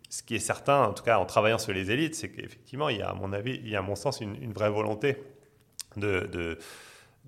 ce 0.09 0.23
qui 0.23 0.35
est 0.35 0.39
certain, 0.39 0.83
en 0.83 0.93
tout 0.93 1.03
cas 1.03 1.17
en 1.17 1.25
travaillant 1.25 1.57
sur 1.57 1.73
les 1.73 1.91
élites, 1.91 2.15
c'est 2.15 2.29
qu'effectivement, 2.29 2.87
il 2.87 2.99
y 2.99 3.01
a 3.01 3.09
à 3.09 3.13
mon 3.13 3.33
avis, 3.33 3.59
il 3.61 3.67
y 3.67 3.75
a 3.75 3.79
à 3.79 3.81
mon 3.81 3.95
sens 3.95 4.21
une, 4.21 4.53
vraie 4.53 4.69
volonté 4.69 5.17
de 5.97 6.57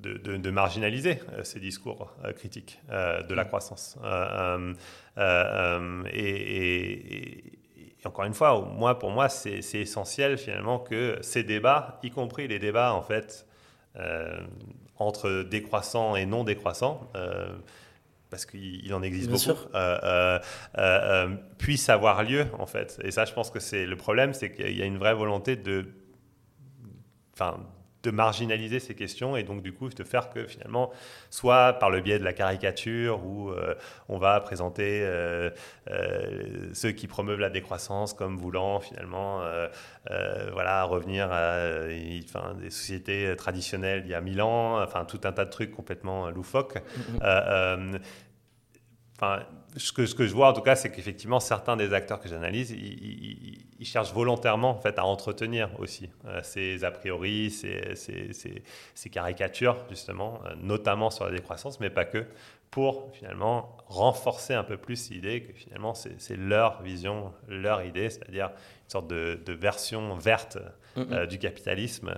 de, 0.02 0.38
de, 0.38 0.52
marginaliser 0.52 1.20
ces 1.44 1.60
discours 1.60 2.14
critiques 2.36 2.82
de 2.90 3.34
la 3.34 3.46
croissance. 3.46 3.98
et, 6.14 7.62
et 8.02 8.08
encore 8.08 8.26
une 8.26 8.34
fois, 8.34 8.60
moi, 8.62 8.98
pour 8.98 9.12
moi, 9.12 9.30
c'est 9.30 9.60
essentiel 9.74 10.38
finalement 10.38 10.80
que 10.80 11.18
ces 11.22 11.44
débats, 11.44 12.00
y 12.04 12.10
compris 12.10 12.48
les 12.48 12.60
débats 12.60 12.94
en 12.94 13.02
fait 13.02 13.46
euh, 13.98 14.42
entre 14.98 15.44
décroissants 15.44 16.16
et 16.16 16.26
non 16.26 16.44
décroissants, 16.44 17.10
euh, 17.16 17.50
parce 18.30 18.46
qu'il 18.46 18.94
en 18.94 19.02
existe 19.02 19.30
beaucoup, 19.30 19.60
euh, 19.76 20.40
puissent 21.58 21.90
avoir 21.90 22.24
lieu 22.24 22.48
en 22.58 22.66
fait. 22.66 23.00
Et 23.04 23.12
ça, 23.12 23.26
je 23.26 23.34
pense 23.34 23.52
que 23.52 23.60
c'est 23.60 23.86
le 23.86 23.96
problème, 23.96 24.34
c'est 24.34 24.52
qu'il 24.52 24.78
y 24.78 24.82
a 24.82 24.86
une 24.86 24.98
vraie 24.98 25.14
volonté 25.14 25.56
de, 25.56 25.86
enfin, 27.34 27.60
de 28.04 28.12
marginaliser 28.12 28.80
ces 28.80 28.96
questions 28.96 29.36
et 29.38 29.44
donc 29.44 29.62
du 29.62 29.74
coup 29.74 29.90
de 29.90 30.04
faire 30.04 30.30
que 30.30 30.46
finalement, 30.46 30.92
soit 31.30 31.74
par 31.74 31.90
le 31.90 32.02
biais 32.02 32.20
de 32.20 32.24
la 32.24 32.34
caricature 32.34 33.24
où 33.24 33.50
euh, 33.50 33.76
on 34.10 34.18
va 34.18 34.40
présenter 34.40 35.02
euh, 35.04 35.50
euh, 35.90 36.70
ceux 36.74 36.92
qui 36.92 37.08
promeuvent 37.08 37.40
la 37.40 37.50
décroissance 37.50 38.14
comme 38.14 38.38
voulant 38.38 38.80
finalement 38.80 39.42
voilà, 40.52 40.84
revenir 40.84 41.32
à 41.32 41.88
des 41.88 42.70
sociétés 42.70 43.36
traditionnelles 43.38 44.04
il 44.06 44.12
y 44.12 44.14
a 44.14 44.22
mille 44.22 44.42
ans, 44.42 44.82
enfin 44.82 45.06
tout 45.06 45.22
un 45.24 45.32
tas 45.32 45.46
de 45.46 45.50
trucs 45.50 45.72
complètement 45.72 46.30
loufoques. 46.30 46.78
Mm-hmm. 47.22 48.00
Enfin, 49.16 49.44
ce 49.78 49.94
que, 49.94 50.06
ce 50.06 50.16
que 50.16 50.28
je 50.28 50.34
vois 50.34 50.50
en 50.50 50.54
tout 50.54 50.62
cas, 50.62 50.76
c'est 50.76 50.92
qu'effectivement, 50.92 51.40
certains 51.40 51.78
des 51.78 51.94
acteurs 51.94 52.20
que 52.20 52.28
j'analyse, 52.28 52.72
ils, 52.72 53.86
cherchent 53.86 54.14
volontairement 54.14 54.70
en 54.70 54.80
fait, 54.80 55.00
à 55.00 55.06
entretenir 55.06 55.70
aussi 55.80 56.10
euh, 56.26 56.40
ces 56.44 56.84
a 56.84 56.92
priori, 56.92 57.50
ces, 57.50 57.96
ces, 57.96 58.32
ces, 58.94 59.10
caricatures, 59.10 59.78
justement, 59.90 60.40
euh, 60.46 60.54
notamment 60.62 61.10
sur 61.10 61.26
la 61.26 61.32
décroissance, 61.32 61.80
mais 61.80 61.90
pas 61.90 62.06
que, 62.06 62.26
pour 62.70 63.10
finalement 63.14 63.76
renforcer 63.88 64.54
un 64.54 64.64
peu 64.64 64.78
plus 64.78 65.10
l'idée 65.10 65.42
que 65.42 65.54
finalement, 65.54 65.94
c'est 65.94 66.38
leur 66.38 66.82
vision, 66.84 67.34
leur 67.50 67.84
idée, 67.84 68.10
c'est-à-dire 68.10 68.48
une 68.48 68.90
sorte 68.90 69.08
de, 69.08 69.40
de 69.46 69.52
version 69.52 70.16
verte 70.16 70.58
euh, 70.98 71.26
du 71.26 71.38
capitalisme 71.38 72.14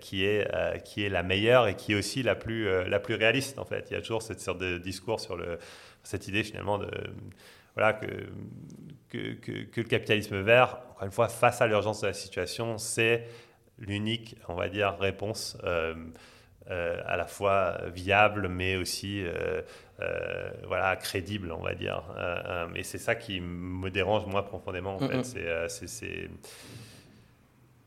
qui, 0.00 0.24
est, 0.24 0.48
qui 0.84 1.04
est 1.04 1.10
la 1.10 1.22
meilleure 1.22 1.66
et 1.66 1.76
qui 1.76 1.92
est 1.92 1.94
aussi 1.94 2.22
la 2.22 2.34
plus, 2.34 2.88
la 2.88 3.00
plus 3.00 3.16
réaliste, 3.16 3.58
en 3.58 3.66
fait. 3.66 3.88
Il 3.90 3.94
y 3.94 3.96
a 3.96 4.00
toujours 4.00 4.22
cette 4.22 4.40
sorte 4.40 4.58
de 4.58 4.78
discours 4.78 5.20
sur 5.20 5.36
le 5.36 5.58
cette 6.02 6.28
idée 6.28 6.44
finalement 6.44 6.78
de 6.78 6.90
voilà 7.74 7.94
que, 7.94 8.06
que, 9.08 9.64
que, 9.64 9.80
le 9.80 9.86
capitalisme 9.86 10.40
vert, 10.40 10.78
encore 10.90 11.04
une 11.04 11.12
fois, 11.12 11.28
face 11.28 11.60
à 11.60 11.66
l'urgence 11.66 12.02
de 12.02 12.06
la 12.06 12.12
situation, 12.12 12.78
c'est 12.78 13.26
l'unique, 13.78 14.36
on 14.48 14.54
va 14.54 14.68
dire, 14.68 14.96
réponse 14.98 15.56
euh, 15.64 15.94
euh, 16.70 17.00
à 17.06 17.16
la 17.16 17.26
fois 17.26 17.78
viable, 17.94 18.48
mais 18.48 18.76
aussi 18.76 19.24
euh, 19.24 19.62
voilà 20.66 20.96
crédible, 20.96 21.52
on 21.52 21.62
va 21.62 21.74
dire. 21.74 22.02
et 22.74 22.82
c'est 22.82 22.98
ça 22.98 23.14
qui 23.14 23.40
me 23.40 23.90
dérange 23.90 24.26
moi 24.26 24.44
profondément. 24.44 24.96
En 24.96 25.08
fait, 25.08 25.24
c'est 25.68 26.28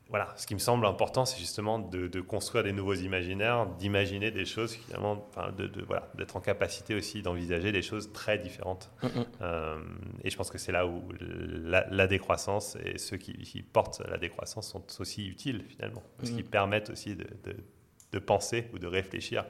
voilà, 0.10 0.34
ce 0.38 0.46
qui 0.46 0.54
me 0.54 0.60
semble 0.60 0.86
important, 0.86 1.26
c'est 1.26 1.40
justement 1.40 1.80
de, 1.80 2.22
construire 2.22 2.64
des 2.64 2.74
nouveaux 2.74 2.94
imaginaires, 2.94 3.66
d'imaginer 3.66 4.30
des 4.30 4.46
choses 4.46 4.76
finalement, 4.76 5.26
enfin, 5.30 5.52
de, 5.52 5.70
voilà, 5.86 6.10
d'être 6.16 6.36
en 6.36 6.42
capacité 6.42 6.94
aussi 6.94 7.24
d'envisager 7.24 7.72
des 7.72 7.82
choses 7.82 8.14
très 8.14 8.38
différentes. 8.38 8.92
Mm, 9.02 9.08
mm. 9.08 9.26
Euh, 9.42 9.80
et 10.24 10.30
je 10.30 10.38
pense 10.38 10.52
que 10.52 10.60
c'est 10.60 10.72
là 10.72 10.86
où 10.86 11.02
la, 11.20 12.08
décroissance 12.08 12.78
et 12.86 13.00
ceux 13.00 13.18
qui, 13.18 13.64
portent 13.64 14.02
la 14.08 14.18
décroissance 14.18 14.70
sont 14.70 14.86
aussi 15.00 15.28
utiles 15.28 15.66
finalement, 15.68 16.04
parce 16.18 16.30
mm, 16.30 16.36
qu'ils 16.36 16.46
permettent 16.46 16.92
aussi 16.92 17.16
de, 17.16 18.20
penser 18.20 18.70
ou 18.74 18.80
de 18.80 18.88
réfléchir 18.88 19.44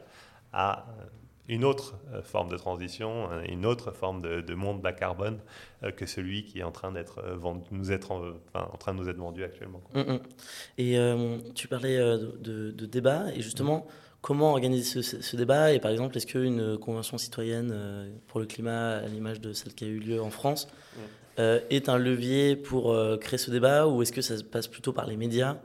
à 0.51 0.87
une 1.47 1.63
autre 1.63 1.95
euh, 2.13 2.21
forme 2.21 2.49
de 2.49 2.57
transition, 2.57 3.29
euh, 3.31 3.41
une 3.47 3.65
autre 3.65 3.91
forme 3.91 4.21
de, 4.21 4.55
monde 4.55 4.81
bas 4.81 4.93
carbone 4.93 5.39
euh, 5.83 5.91
que 5.91 6.05
celui 6.05 6.43
qui 6.43 6.59
est 6.59 6.63
en 6.63 6.71
train 6.71 6.91
d'être 6.91 7.21
nous 7.71 7.91
être 7.91 8.11
en, 8.11 8.77
train 8.77 8.93
de 8.93 8.99
nous 8.99 9.09
être 9.09 9.17
vendu 9.17 9.43
actuellement. 9.43 9.81
Mm, 9.93 9.99
mm. 9.99 10.19
Et 10.77 10.97
tu 11.53 11.67
parlais 11.67 11.97
de, 11.97 12.85
débat 12.85 13.25
et 13.35 13.41
justement 13.41 13.87
comment 14.21 14.51
organiser 14.51 15.01
ce, 15.03 15.35
débat 15.35 15.73
et 15.73 15.79
par 15.79 15.91
exemple 15.91 16.17
est-ce 16.17 16.25
qu'une 16.25 16.77
convention 16.77 17.17
citoyenne 17.17 18.09
pour 18.27 18.39
le 18.39 18.45
climat 18.45 18.97
à 18.97 19.07
l'image 19.07 19.39
de 19.39 19.53
celle 19.53 19.73
qui 19.73 19.85
a 19.85 19.87
eu 19.87 19.99
lieu 19.99 20.21
en 20.21 20.29
France 20.29 20.67
mm. 21.37 21.41
est 21.69 21.89
un 21.89 21.97
levier 21.97 22.55
pour 22.55 22.95
créer 23.19 23.37
ce 23.37 23.51
débat 23.51 23.87
ou 23.87 24.01
est-ce 24.01 24.11
que 24.11 24.21
ça 24.21 24.37
se 24.37 24.43
passe 24.43 24.67
plutôt 24.67 24.93
par 24.93 25.05
les 25.05 25.17
médias? 25.17 25.57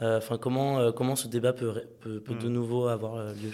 Enfin 0.00 0.38
comment 0.38 0.92
comment 0.92 1.16
ce 1.16 1.26
débat 1.28 1.52
peut, 1.52 1.82
peut 2.00 2.34
de 2.34 2.48
nouveau 2.48 2.86
avoir 2.86 3.16
lieu? 3.16 3.52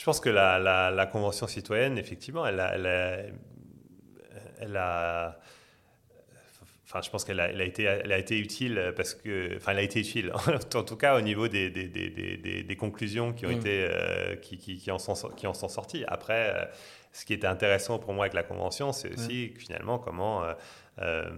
Je 0.00 0.04
pense 0.06 0.18
que 0.18 0.30
la, 0.30 0.58
la, 0.58 1.06
Convention 1.06 1.46
citoyenne, 1.46 1.98
effectivement, 1.98 2.46
elle 2.46 2.58
a, 2.58 2.74
elle 4.58 4.74
a, 4.78 5.38
enfin, 6.86 7.02
je 7.02 7.10
pense 7.10 7.22
qu'elle 7.22 7.38
a, 7.38 7.62
été, 7.62 7.82
elle 7.82 8.10
a 8.10 8.16
été 8.16 8.38
utile 8.38 8.94
parce 8.96 9.12
que, 9.12 9.58
enfin, 9.58 9.72
elle 9.72 9.78
a 9.80 9.82
été 9.82 10.00
utile, 10.00 10.32
en 10.74 10.82
tout 10.84 10.96
cas 10.96 11.18
au 11.18 11.20
niveau 11.20 11.48
des, 11.48 11.68
des, 11.68 11.86
des, 11.86 12.62
des 12.62 12.76
conclusions 12.76 13.34
qui 13.34 13.44
ont 13.44 13.50
mm. 13.50 13.58
été, 13.58 13.88
euh, 13.90 14.36
qui, 14.36 14.56
qui, 14.56 14.78
qui, 14.78 14.90
en 14.90 14.98
sont, 14.98 15.28
qui 15.36 15.46
en 15.46 15.52
sont 15.52 15.68
sorties. 15.68 16.02
Après, 16.08 16.54
euh, 16.54 16.64
ce 17.12 17.26
qui 17.26 17.34
était 17.34 17.46
intéressant 17.46 17.98
pour 17.98 18.14
moi 18.14 18.24
avec 18.24 18.32
la 18.32 18.42
Convention, 18.42 18.92
c'est 18.92 19.12
aussi 19.12 19.52
finalement 19.58 19.98
comment 19.98 20.44
euh, 21.02 21.30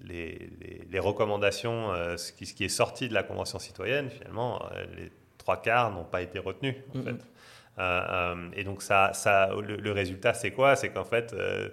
les, 0.00 0.48
les, 0.90 0.98
recommandations, 1.00 1.92
ce 2.16 2.32
qui, 2.32 2.46
ce, 2.46 2.54
qui, 2.54 2.64
est 2.64 2.70
sorti 2.70 3.10
de 3.10 3.14
la 3.14 3.24
Convention 3.24 3.58
citoyenne, 3.58 4.08
finalement, 4.08 4.62
les 4.96 5.12
trois 5.36 5.60
quarts 5.60 5.90
n'ont 5.90 6.04
pas 6.04 6.22
été 6.22 6.38
retenus, 6.38 6.76
en 6.94 7.02
fait. 7.02 7.16
Mm. 7.76 7.80
Euh, 7.80 8.00
euh, 8.10 8.48
et 8.54 8.64
donc, 8.64 8.82
ça, 8.82 9.12
ça, 9.12 9.50
le, 9.54 9.92
résultat, 9.92 10.34
c'est 10.34 10.50
quoi? 10.50 10.76
C'est 10.76 10.90
qu'en 10.90 11.04
fait, 11.04 11.32
euh, 11.32 11.68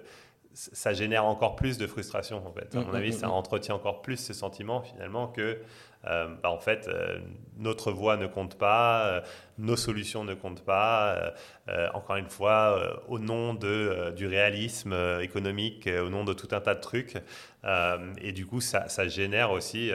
ça 0.52 0.92
génère 0.92 1.24
encore 1.24 1.56
plus 1.56 1.78
de 1.78 1.86
frustration. 1.86 2.46
En 2.46 2.52
fait. 2.52 2.74
À 2.74 2.80
mon 2.80 2.92
mm, 2.92 2.94
avis, 2.94 3.10
mm, 3.10 3.12
ça 3.12 3.26
mm. 3.28 3.32
entretient 3.32 3.74
encore 3.74 4.02
plus 4.02 4.16
ce 4.16 4.32
sentiment 4.32 4.82
finalement 4.82 5.28
que, 5.28 5.58
bah, 6.04 6.50
en 6.50 6.58
fait, 6.58 6.88
notre 7.56 7.90
voix 7.90 8.18
ne 8.18 8.26
compte 8.26 8.58
pas, 8.58 9.22
nos 9.56 9.74
solutions 9.74 10.22
ne 10.22 10.34
comptent 10.34 10.64
pas. 10.64 11.32
encore 11.94 12.16
une 12.16 12.28
fois, 12.28 13.02
au 13.08 13.18
nom 13.18 13.54
de, 13.54 14.12
du 14.14 14.26
réalisme 14.26 14.94
économique, 15.22 15.88
au 15.88 16.10
nom 16.10 16.24
de 16.24 16.34
tout 16.34 16.48
un 16.52 16.60
tas 16.60 16.74
de 16.74 16.80
trucs. 16.80 17.16
et 18.20 18.32
du 18.32 18.44
coup, 18.44 18.60
ça, 18.60 18.86
ça 18.90 19.08
génère 19.08 19.50
aussi 19.50 19.92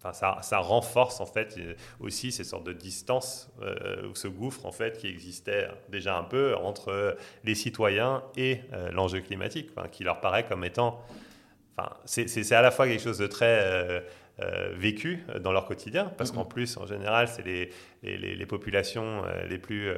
Enfin, 0.00 0.12
ça, 0.42 0.58
renforce 0.58 1.20
en 1.20 1.26
fait 1.26 1.56
euh, 1.58 1.74
aussi 1.98 2.30
ces 2.30 2.44
sortes 2.44 2.64
de 2.64 2.72
distances 2.72 3.50
euh, 3.62 4.06
ou 4.08 4.14
ce 4.14 4.28
gouffre 4.28 4.64
en 4.64 4.70
fait 4.70 4.96
qui 4.96 5.08
existait 5.08 5.68
déjà 5.88 6.16
un 6.16 6.22
peu 6.22 6.54
entre 6.54 7.16
les 7.42 7.56
citoyens 7.56 8.22
et 8.36 8.60
euh, 8.72 8.92
l'enjeu 8.92 9.20
climatique, 9.20 9.70
qui 9.90 10.04
leur 10.04 10.20
paraît 10.20 10.46
comme 10.46 10.64
étant, 10.64 11.00
enfin, 11.76 11.90
c'est 12.04 12.52
à 12.52 12.62
la 12.62 12.70
fois 12.70 12.86
quelque 12.86 13.02
chose 13.02 13.18
de 13.18 13.26
très 13.26 14.04
vécu 14.76 15.24
dans 15.40 15.50
leur 15.50 15.64
quotidien, 15.64 16.12
parce 16.16 16.30
qu'en 16.30 16.44
plus 16.44 16.76
en 16.76 16.86
général 16.86 17.26
c'est 17.26 17.42
les, 17.44 17.70
les, 18.04 18.36
les, 18.36 18.46
populations 18.46 19.24
les 19.48 19.58
plus 19.58 19.92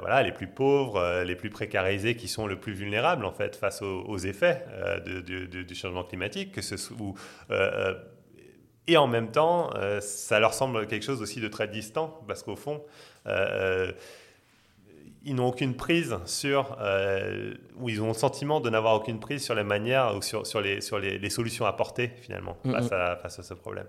voilà, 0.00 0.22
les 0.22 0.32
plus 0.32 0.46
pauvres, 0.46 1.24
les 1.24 1.36
plus 1.36 1.50
précarisés 1.50 2.16
qui 2.16 2.26
sont 2.26 2.46
le 2.46 2.58
plus 2.58 2.72
vulnérables 2.72 3.26
en 3.26 3.32
fait 3.32 3.54
face 3.54 3.82
aux, 3.82 4.16
effets 4.16 4.64
du 5.04 5.74
changement 5.74 6.04
climatique, 6.04 6.52
que 6.52 6.62
ce 6.62 6.78
soit 6.78 7.14
et 8.88 8.96
en 8.96 9.06
même 9.06 9.30
temps, 9.30 9.70
euh, 9.76 10.00
ça 10.00 10.40
leur 10.40 10.54
semble 10.54 10.86
quelque 10.86 11.04
chose 11.04 11.20
aussi 11.20 11.40
de 11.40 11.48
très 11.48 11.68
distant, 11.68 12.22
parce 12.26 12.42
qu'au 12.42 12.56
fond, 12.56 12.82
euh, 13.26 13.88
euh, 13.88 13.92
ils 15.24 15.34
n'ont 15.34 15.48
aucune 15.48 15.76
prise 15.76 16.16
sur, 16.24 16.78
ou 17.76 17.88
ils 17.90 18.00
ont 18.00 18.08
le 18.08 18.14
sentiment 18.14 18.60
de 18.60 18.70
n'avoir 18.70 18.94
aucune 18.94 19.20
prise 19.20 19.44
sur 19.44 19.54
les 19.54 19.64
manières 19.64 20.16
ou 20.16 20.22
sur, 20.22 20.46
sur, 20.46 20.62
les, 20.62 20.80
sur 20.80 20.98
les, 20.98 21.28
solutions 21.28 21.66
apportées 21.66 22.12
finalement 22.22 22.56
face, 22.64 22.90
à, 22.92 23.16
face 23.16 23.38
à 23.38 23.42
ce 23.42 23.52
problème. 23.52 23.88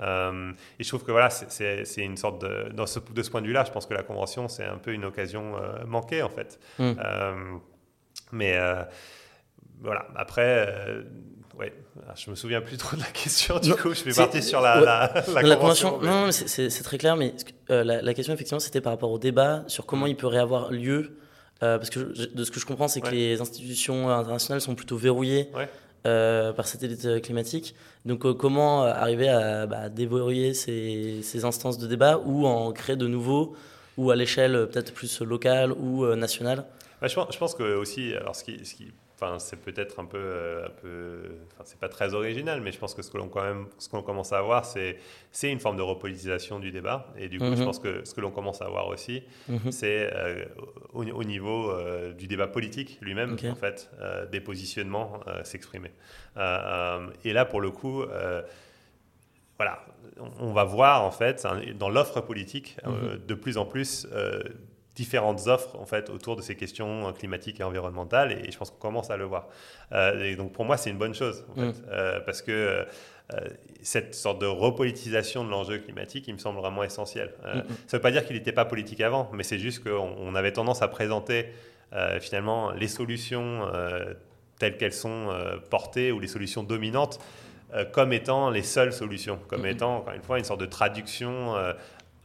et 0.00 0.82
je 0.82 0.88
trouve 0.88 1.04
que 1.04 1.12
voilà, 1.12 1.30
c'est 1.30 1.84
une 1.96 2.18
sorte 2.18 2.42
de, 2.42 2.70
dans 2.74 2.86
ce, 2.86 2.98
de 2.98 3.22
ce 3.22 3.30
point 3.30 3.40
de 3.40 3.46
vue-là, 3.46 3.64
je 3.64 3.70
pense 3.70 3.86
que 3.86 3.94
la 3.94 4.02
convention, 4.02 4.48
c'est 4.48 4.64
un 4.64 4.76
peu 4.76 4.92
une 4.92 5.06
occasion 5.06 5.54
manquée 5.86 6.22
en 6.22 6.28
fait. 6.28 6.58
Mm. 6.78 6.92
mais 8.32 8.58
voilà, 9.80 10.06
après 10.16 11.04
Ouais, 11.58 11.72
ah, 12.08 12.14
je 12.16 12.30
me 12.30 12.34
souviens 12.34 12.60
plus 12.60 12.76
trop 12.76 12.96
de 12.96 13.00
la 13.00 13.06
question, 13.06 13.58
du 13.60 13.74
coup, 13.74 13.94
je 13.94 14.02
vais 14.04 14.12
partir 14.12 14.42
sur 14.42 14.60
la, 14.60 15.12
la, 15.40 15.56
convention. 15.56 16.00
Non, 16.00 16.32
c'est 16.32 16.82
très 16.82 16.98
clair, 16.98 17.16
mais 17.16 17.34
euh, 17.70 17.84
la, 17.84 18.14
question, 18.14 18.34
effectivement, 18.34 18.60
c'était 18.60 18.80
par 18.80 18.92
rapport 18.92 19.12
au 19.12 19.18
débat 19.18 19.62
sur 19.68 19.86
comment 19.86 20.06
mm. 20.06 20.10
il 20.10 20.16
pourrait 20.16 20.38
avoir 20.38 20.72
lieu. 20.72 21.16
Euh, 21.62 21.78
parce 21.78 21.90
que 21.90 22.00
de 22.00 22.44
ce 22.44 22.50
que 22.50 22.58
je 22.58 22.66
comprends, 22.66 22.88
c'est 22.88 23.00
que 23.00 23.10
les 23.10 23.40
institutions 23.40 24.10
internationales 24.10 24.60
sont 24.60 24.74
plutôt 24.74 24.96
verrouillées 24.96 25.48
euh, 26.06 26.52
par 26.52 26.66
cette 26.66 26.82
élite 26.82 27.22
climatique. 27.22 27.76
Donc, 28.04 28.20
comment 28.36 28.82
arriver 28.82 29.28
à 29.28 29.66
bah, 29.66 29.88
déverrouiller 29.88 30.54
ces, 30.54 31.20
ces, 31.22 31.44
instances 31.44 31.78
de 31.78 31.86
débat 31.86 32.18
ou 32.18 32.46
en 32.46 32.72
créer 32.72 32.96
de 32.96 33.06
nouveaux, 33.06 33.54
ou 33.96 34.10
à 34.10 34.16
l'échelle 34.16 34.68
peut-être 34.70 34.92
plus 34.92 35.20
locale 35.20 35.70
ou 35.72 36.04
nationale? 36.16 36.64
Bah, 37.00 37.06
je, 37.06 37.14
pense, 37.14 37.32
je, 37.32 37.38
pense, 37.38 37.54
que 37.54 37.76
aussi, 37.76 38.12
alors 38.14 38.34
ce 38.34 38.42
qui, 38.42 38.64
ce 38.64 38.74
qui 38.74 38.92
Enfin, 39.16 39.38
c'est 39.38 39.60
peut-être 39.60 40.00
un 40.00 40.06
peu, 40.06 40.18
euh, 40.18 40.66
un 40.66 40.70
peu 40.70 41.22
enfin, 41.52 41.62
c'est 41.64 41.78
pas 41.78 41.88
très 41.88 42.14
original, 42.14 42.60
mais 42.60 42.72
je 42.72 42.78
pense 42.78 42.94
que 42.94 43.02
ce 43.02 43.10
que 43.10 43.16
l'on 43.16 43.28
quand 43.28 43.44
même, 43.44 43.68
ce 43.78 43.88
qu'on 43.88 44.02
commence 44.02 44.32
à 44.32 44.38
avoir, 44.38 44.64
c'est, 44.64 44.96
c'est 45.30 45.52
une 45.52 45.60
forme 45.60 45.76
de 45.76 45.82
repolitisation 45.82 46.58
du 46.58 46.72
débat. 46.72 47.12
Et 47.16 47.28
du 47.28 47.38
coup, 47.38 47.44
je 47.44 47.50
mhm. 47.52 47.64
pense 47.64 47.78
que 47.78 48.04
ce 48.04 48.12
que 48.12 48.20
l'on 48.20 48.32
commence 48.32 48.60
à 48.60 48.64
avoir 48.66 48.88
aussi, 48.88 49.22
mhm. 49.48 49.70
c'est 49.70 50.10
euh, 50.12 50.44
au, 50.92 51.22
niveau 51.22 51.70
euh, 51.70 52.12
du 52.12 52.26
débat 52.26 52.48
politique 52.48 52.98
lui-même, 53.00 53.36
en 53.48 53.54
fait, 53.54 53.90
des 54.32 54.40
positionnements 54.40 55.20
s'exprimer. 55.44 55.92
et 56.36 57.32
là, 57.32 57.44
pour 57.44 57.60
le 57.60 57.70
coup, 57.70 58.04
voilà, 59.56 59.86
on, 60.40 60.52
va 60.52 60.64
voir 60.64 61.04
en 61.04 61.12
fait 61.12 61.46
dans 61.78 61.88
l'offre 61.88 62.20
politique 62.20 62.76
mhm. 62.84 63.20
de 63.24 63.34
plus 63.34 63.58
en 63.58 63.64
plus 63.64 64.08
différentes 64.94 65.46
offres 65.46 65.76
en 65.76 65.86
fait 65.86 66.10
autour 66.10 66.36
de 66.36 66.42
ces 66.42 66.54
questions 66.54 67.12
climatiques 67.12 67.60
et 67.60 67.64
environnementales 67.64 68.32
et, 68.32 68.50
je 68.50 68.56
pense 68.56 68.70
qu'on 68.70 68.78
commence 68.78 69.10
à 69.10 69.16
le 69.16 69.24
voir. 69.24 69.48
et 69.92 70.36
donc 70.36 70.52
pour 70.52 70.64
moi 70.64 70.76
c'est 70.76 70.90
une 70.90 70.98
bonne 70.98 71.14
chose 71.14 71.44
en 71.56 71.60
mm. 71.60 71.72
fait, 71.72 72.24
parce 72.24 72.42
que 72.42 72.86
cette 73.82 74.14
sorte 74.14 74.40
de 74.40 74.46
repolitisation 74.46 75.44
de 75.44 75.50
l'enjeu 75.50 75.78
climatique, 75.78 76.28
il 76.28 76.34
me 76.34 76.38
semble 76.38 76.60
vraiment 76.60 76.84
essentiel. 76.84 77.32
Mm, 77.42 77.58
mm. 77.58 77.62
Ça 77.86 77.96
ne 77.96 77.98
veut 77.98 78.00
pas 78.02 78.10
dire 78.10 78.24
qu'il 78.26 78.36
n'était 78.36 78.52
pas 78.52 78.66
politique 78.66 79.00
avant, 79.00 79.30
mais 79.32 79.42
c'est 79.42 79.58
juste 79.58 79.82
qu'on 79.82 80.34
avait 80.34 80.52
tendance 80.52 80.82
à 80.82 80.88
présenter 80.88 81.46
finalement 82.20 82.70
les 82.70 82.88
solutions 82.88 83.66
telles 84.58 84.76
qu'elles 84.76 84.92
sont 84.92 85.28
portées 85.70 86.12
ou 86.12 86.20
les 86.20 86.28
solutions 86.28 86.62
dominantes 86.62 87.18
euh, 87.74 87.84
comme 87.84 88.12
étant 88.12 88.50
les 88.50 88.62
seules 88.62 88.92
solutions, 88.92 89.40
comme 89.48 89.66
étant, 89.66 89.96
encore 89.96 90.14
une 90.14 90.22
fois, 90.22 90.38
une 90.38 90.44
sorte 90.44 90.60
de 90.60 90.66
traduction 90.66 91.56
euh, 91.56 91.72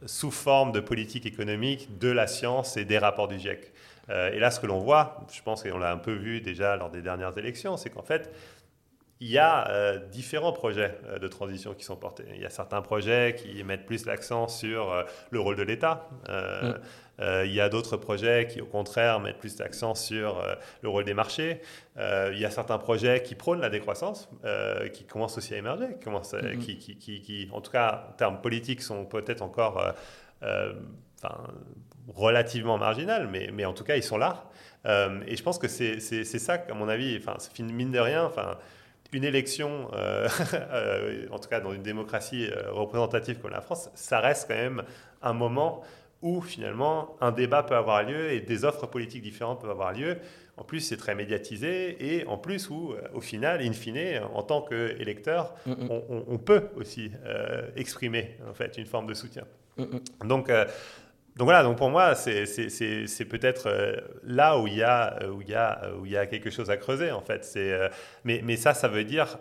sous 0.06 0.30
forme 0.30 0.72
de 0.72 0.80
politique 0.80 1.26
économique 1.26 1.98
de 1.98 2.08
la 2.08 2.26
science 2.26 2.76
et 2.76 2.84
des 2.84 2.98
rapports 2.98 3.28
du 3.28 3.38
GIEC. 3.38 3.72
Euh, 4.08 4.32
et 4.32 4.38
là, 4.38 4.50
ce 4.50 4.60
que 4.60 4.66
l'on 4.66 4.78
voit, 4.78 5.26
je 5.32 5.42
pense 5.42 5.62
qu'on 5.62 5.78
l'a 5.78 5.92
un 5.92 5.98
peu 5.98 6.12
vu 6.12 6.40
déjà 6.40 6.76
lors 6.76 6.90
des 6.90 7.02
dernières 7.02 7.36
élections, 7.38 7.76
c'est 7.76 7.90
qu'en 7.90 8.02
fait, 8.02 8.32
il 9.20 9.28
y 9.28 9.36
a 9.36 9.98
différents 10.10 10.54
projets 10.54 10.98
de 11.20 11.28
transition 11.28 11.74
qui 11.74 11.84
sont 11.84 11.96
portés. 11.96 12.24
Il 12.34 12.40
y 12.40 12.46
a 12.46 12.50
certains 12.50 12.80
projets 12.80 13.36
qui 13.36 13.62
mettent 13.64 13.84
plus 13.84 14.06
l'accent 14.06 14.48
sur 14.48 15.04
le 15.30 15.38
rôle 15.38 15.56
de 15.56 15.62
l'État. 15.62 16.08
Mm. 16.26 16.72
Euh, 17.20 17.44
il 17.46 17.52
y 17.52 17.60
a 17.60 17.68
d'autres 17.68 17.96
projets 17.96 18.46
qui, 18.46 18.60
au 18.60 18.66
contraire, 18.66 19.20
mettent 19.20 19.38
plus 19.38 19.56
d'accent 19.56 19.94
sur 19.94 20.38
euh, 20.38 20.54
le 20.82 20.88
rôle 20.88 21.04
des 21.04 21.14
marchés. 21.14 21.60
Euh, 21.98 22.30
il 22.32 22.40
y 22.40 22.44
a 22.44 22.50
certains 22.50 22.78
projets 22.78 23.22
qui 23.22 23.34
prônent 23.34 23.60
la 23.60 23.70
décroissance, 23.70 24.30
qui 24.92 25.04
commencent 25.04 25.36
aussi 25.36 25.54
à 25.54 25.58
émerger, 25.58 25.86
mm-hmm. 25.86 26.58
qui, 26.58 26.78
qui, 26.78 26.96
qui, 26.96 27.20
qui, 27.20 27.48
en 27.52 27.60
tout 27.60 27.70
cas, 27.70 28.08
en 28.10 28.12
termes 28.12 28.40
politiques, 28.40 28.82
sont 28.82 29.04
peut-être 29.04 29.42
encore 29.42 29.94
relativement 32.08 32.78
marginales, 32.78 33.28
mais, 33.28 33.50
mais, 33.52 33.64
en 33.64 33.72
tout 33.72 33.84
cas, 33.84 33.96
ils 33.96 34.02
sont 34.02 34.18
là. 34.18 34.44
et 34.86 35.36
je 35.36 35.42
pense 35.42 35.58
que 35.58 35.68
c'est 35.68 36.24
ça, 36.24 36.54
à 36.68 36.74
mon 36.74 36.88
avis, 36.88 37.18
enfin, 37.18 37.36
mine 37.62 37.92
de 37.92 37.98
rien, 37.98 38.24
enfin, 38.24 38.56
une 39.12 39.24
élection, 39.24 39.88
en 41.30 41.38
tout 41.38 41.48
cas 41.48 41.60
dans 41.60 41.72
une 41.72 41.82
démocratie 41.82 42.48
représentative 42.68 43.40
comme 43.40 43.50
la 43.50 43.60
France, 43.60 43.90
ça 43.94 44.20
reste 44.20 44.48
quand 44.48 44.54
même 44.54 44.82
un 45.22 45.34
moment 45.34 45.82
où 46.22 46.40
finalement 46.40 47.16
un 47.20 47.32
débat 47.32 47.62
peut 47.62 47.76
avoir 47.76 48.02
lieu 48.02 48.32
et 48.32 48.40
des 48.40 48.64
offres 48.64 48.86
politiques 48.86 49.22
différentes 49.22 49.60
peuvent 49.60 49.70
avoir 49.70 49.92
lieu. 49.92 50.18
En 50.56 50.64
plus, 50.64 50.80
c'est 50.80 50.98
très 50.98 51.14
médiatisé 51.14 51.96
et 52.18 52.26
en 52.26 52.36
plus 52.36 52.68
où, 52.68 52.92
euh, 52.92 53.00
au 53.14 53.22
final, 53.22 53.62
in 53.62 53.72
fine, 53.72 54.20
en 54.34 54.42
tant 54.42 54.60
qu'électeur, 54.60 55.54
mm, 55.64 55.70
mm. 55.70 55.88
on, 56.28 56.38
peut 56.38 56.68
aussi 56.76 57.10
euh, 57.24 57.62
exprimer 57.76 58.36
en 58.46 58.52
fait 58.52 58.76
une 58.76 58.84
forme 58.84 59.06
de 59.06 59.14
soutien. 59.14 59.44
Mm, 59.78 60.26
donc, 60.26 60.50
euh, 60.50 60.66
donc 61.36 61.46
voilà, 61.46 61.62
donc 61.62 61.78
pour 61.78 61.88
moi, 61.88 62.14
c'est 62.14 62.44
peut-être 63.24 63.70
là 64.24 64.58
où 64.58 64.66
il, 64.66 64.76
y 64.76 64.82
a, 64.82 65.18
où, 65.30 65.40
il 65.40 65.48
y 65.48 65.54
a, 65.54 65.90
où 65.98 66.04
il 66.04 66.12
y 66.12 66.16
a 66.18 66.26
quelque 66.26 66.50
chose 66.50 66.68
à 66.68 66.76
creuser 66.76 67.12
en 67.12 67.22
fait. 67.22 67.58
Mais, 68.24 68.42
mais 68.44 68.56
ça, 68.56 68.74
ça 68.74 68.88
veut 68.88 69.04
dire, 69.04 69.38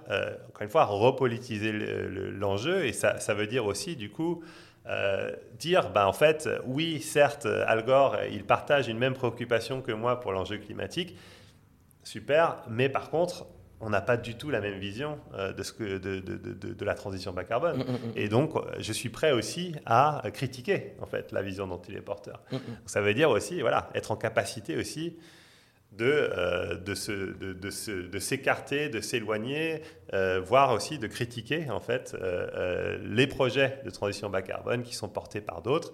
encore 0.47 0.61
une 0.61 0.69
fois, 0.69 0.86
repolitiser 0.86 1.73
l'enjeu 1.73 2.86
et 2.86 2.93
ça, 2.93 3.19
ça 3.19 3.34
veut 3.34 3.47
dire 3.47 3.65
aussi, 3.65 3.97
du 3.97 4.09
coup, 4.11 4.41
euh, 4.89 5.31
dire, 5.57 5.91
ben, 5.91 6.05
en 6.05 6.13
fait, 6.13 6.49
oui, 6.65 7.01
certes, 7.01 7.45
Al 7.45 7.85
Gore, 7.85 8.17
il 8.31 8.43
partage 8.43 8.87
une 8.87 8.97
même 8.97 9.13
préoccupation 9.13 9.81
que 9.81 9.91
moi 9.91 10.19
pour 10.19 10.31
l'enjeu 10.31 10.57
climatique, 10.57 11.15
super, 12.03 12.57
mais 12.69 12.89
par 12.89 13.09
contre, 13.09 13.45
on 13.81 13.89
n'a 13.89 14.01
pas 14.01 14.17
du 14.17 14.35
tout 14.35 14.49
la 14.49 14.59
même 14.59 14.77
vision 14.77 15.19
euh, 15.35 15.53
de, 15.53 15.63
ce 15.63 15.71
que, 15.71 15.97
de, 15.97 16.19
de, 16.19 16.37
de, 16.73 16.85
la 16.85 16.95
transition 16.95 17.31
bas 17.31 17.45
carbone. 17.45 17.77
Mm, 17.77 17.81
mm, 17.81 17.93
mm. 17.93 18.11
Et 18.15 18.27
donc, 18.27 18.53
je 18.79 18.91
suis 18.91 19.09
prêt 19.09 19.31
aussi 19.31 19.73
à 19.85 20.21
critiquer, 20.33 20.95
en 21.01 21.05
fait, 21.05 21.31
la 21.31 21.41
vision 21.41 21.67
dont 21.67 21.81
il 21.87 21.95
est 21.95 22.01
porteur. 22.01 22.43
ça 22.85 23.01
veut 23.01 23.13
dire 23.13 23.29
aussi, 23.29 23.61
voilà, 23.61 23.89
être 23.95 24.11
en 24.11 24.17
capacité 24.17 24.75
aussi 24.75 25.17
de, 25.91 26.05
euh, 26.05 26.75
de, 26.75 27.53
de, 28.07 28.19
s'écarter, 28.19 28.89
de 28.89 29.01
s'éloigner, 29.01 29.81
euh, 30.13 30.39
voire 30.39 30.73
aussi 30.73 30.99
de 30.99 31.07
critiquer 31.07 31.69
en 31.69 31.79
fait 31.79 32.15
euh, 32.21 32.97
les 33.03 33.27
projets 33.27 33.81
de 33.85 33.89
transition 33.89 34.29
bas 34.29 34.41
carbone 34.41 34.83
qui 34.83 34.95
sont 34.95 35.09
portés 35.09 35.41
par 35.41 35.61
d'autres 35.61 35.91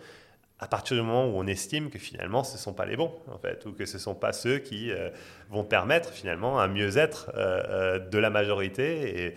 à 0.59 0.67
partir 0.67 0.95
du 0.95 1.03
moment 1.03 1.27
où 1.27 1.37
on 1.37 1.47
estime 1.47 1.89
que 1.89 1.99
finalement 1.99 2.43
ce 2.45 2.53
ne 2.53 2.59
sont 2.59 2.73
pas 2.73 2.85
les 2.85 2.95
bons, 2.95 3.11
en 3.27 3.37
fait, 3.37 3.65
ou 3.65 3.73
que 3.73 3.85
ce 3.85 3.97
ne 3.97 4.01
sont 4.01 4.15
pas 4.15 4.31
ceux 4.31 4.59
qui 4.59 4.89
euh, 4.89 5.09
vont 5.49 5.65
permettre 5.65 6.11
finalement 6.11 6.59
un 6.59 6.69
mieux-être 6.69 7.31
euh, 7.35 7.61
euh, 7.67 7.99
de 7.99 8.17
la 8.17 8.29
majorité, 8.29 9.25
et, 9.25 9.35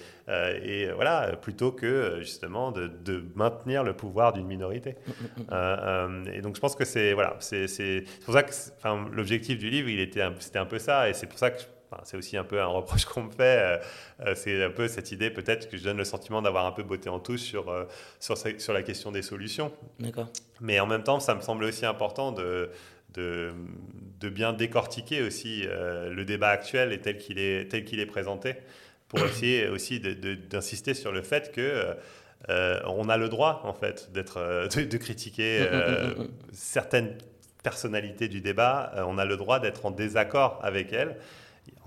et, 0.63 0.93
voilà, 0.93 1.37
plutôt 1.41 1.73
que 1.73 2.19
justement 2.21 2.71
de, 2.71 2.87
de 2.87 3.25
maintenir 3.35 3.83
le 3.83 3.95
pouvoir 3.95 4.33
d'une 4.33 4.47
minorité. 4.47 4.95
Mm, 5.07 5.55
mm, 5.55 6.23
mm. 6.23 6.29
et 6.35 6.41
donc 6.41 6.55
je 6.55 6.61
pense 6.61 6.77
que 6.77 6.85
c'est 6.85 7.15
voilà, 7.15 7.37
c'est 7.41 8.05
pour 8.25 8.35
ça 8.35 8.45
que 8.45 8.53
l'objectif 9.13 9.59
du 9.59 9.71
livre, 9.71 9.89
il 9.89 10.01
était 10.01 10.23
c'était 10.39 10.59
un 10.59 10.67
peu 10.67 10.79
ça, 10.79 11.09
et 11.09 11.15
c'est 11.15 11.27
pour 11.27 11.39
ça 11.39 11.51
que 11.51 11.63
c'est 12.05 12.17
aussi 12.17 12.37
un 12.37 12.45
peu 12.45 12.61
un 12.61 12.67
reproche 12.79 13.05
qu'on 13.05 13.25
me 13.25 13.31
fait. 13.31 13.43
Euh, 13.43 13.79
euh, 14.27 14.35
c'est 14.35 14.63
un 14.63 14.71
peu 14.71 14.89
cette 14.89 15.13
idée, 15.13 15.31
peut-être, 15.31 15.69
que 15.69 15.77
je 15.77 15.85
donne 15.85 15.97
le 15.97 16.05
sentiment 16.05 16.43
d'avoir 16.43 16.67
un 16.67 16.73
peu 16.73 16.83
botté 16.83 17.09
en 17.09 17.21
touche 17.21 17.41
sur, 17.41 17.69
euh, 17.69 17.85
sur, 18.21 18.37
sur, 18.37 18.73
la 18.73 18.83
question 18.83 19.13
des 19.13 19.23
solutions. 19.23 19.73
D'accord. 19.99 20.29
Mais 20.61 20.81
en 20.81 20.87
même 20.87 21.03
temps, 21.03 21.21
ça 21.21 21.35
me 21.35 21.41
semble 21.41 21.65
aussi 21.65 21.87
important 21.87 22.33
de, 22.33 22.71
de, 23.15 23.53
de 24.21 24.29
bien 24.29 24.53
décortiquer 24.53 25.23
aussi 25.23 25.65
le 25.67 26.25
débat 26.25 26.49
actuel 26.49 26.93
et 26.93 27.01
tel 27.01 27.19
qu'il 27.19 27.39
est, 27.39 27.71
tel 27.71 27.85
qu'il 27.85 28.01
est 28.01 28.07
présenté, 28.07 28.55
pour 29.09 29.21
essayer 29.25 29.69
aussi 29.69 30.01
d'insister 30.01 30.95
sur 30.95 31.13
le 31.13 31.23
fait 31.23 31.53
que 31.53 31.95
on 32.49 33.09
a 33.09 33.17
le 33.17 33.29
droit, 33.29 33.63
en 33.65 33.73
fait, 33.73 34.11
d'être, 34.13 34.69
de, 34.75 34.97
critiquer 34.97 35.61
mm, 35.61 35.77
mm, 35.77 36.23
mm, 36.23 36.29
certaines 36.53 37.17
personnalités 37.63 38.29
du 38.29 38.41
débat. 38.41 38.93
on 39.07 39.19
a 39.19 39.25
le 39.25 39.37
droit 39.37 39.61
d'être 39.61 39.87
en 39.87 39.91
désaccord 39.91 40.59
avec 40.63 40.93
elles 40.93 41.17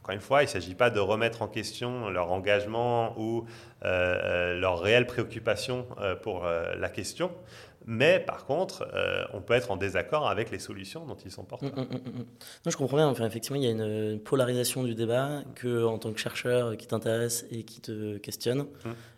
encore 0.02 0.16
une 0.16 0.22
fois, 0.22 0.42
il 0.42 0.46
ne 0.46 0.50
s'agit 0.50 0.74
pas 0.74 0.90
de 0.90 1.00
remettre 1.00 1.44
en 1.44 1.48
question 1.48 2.10
leur 2.10 2.32
engagement 2.32 3.14
ou 3.20 3.46
euh, 3.86 3.86
euh, 3.86 4.60
leur 4.60 4.80
réelle 4.80 5.06
préoccupation 5.06 5.86
euh, 6.00 6.16
pour 6.16 6.44
la 6.44 6.90
question. 6.90 7.32
Mais 7.86 8.20
par 8.20 8.46
contre, 8.46 8.88
on 9.34 9.42
peut 9.42 9.56
être 9.56 9.72
en 9.72 9.78
désaccord 9.78 10.28
avec 10.28 10.52
les 10.52 10.60
solutions 10.60 11.06
dont 11.06 11.18
ils 11.26 11.32
sont 11.32 11.44
porteurs. 11.44 11.76
Hum, 11.76 11.88
hum, 11.92 12.02
hum, 12.06 12.26
je 12.68 12.78
comprends 12.78 12.98
bien. 12.98 13.08
Enfin, 13.08 13.26
effectivement, 13.26 13.58
il 13.58 13.64
y 13.64 13.68
a 13.68 13.72
une 13.72 14.20
polarisation 14.20 14.84
du 14.84 14.94
débat 14.94 15.42
que, 15.56 15.84
en 15.84 15.98
tant 15.98 16.12
que 16.14 16.20
chercheur 16.20 16.78
qui 16.78 16.86
t'intéresse 16.86 17.46
et 17.50 17.64
qui 17.64 17.82
te 17.82 18.18
questionne. 18.18 18.68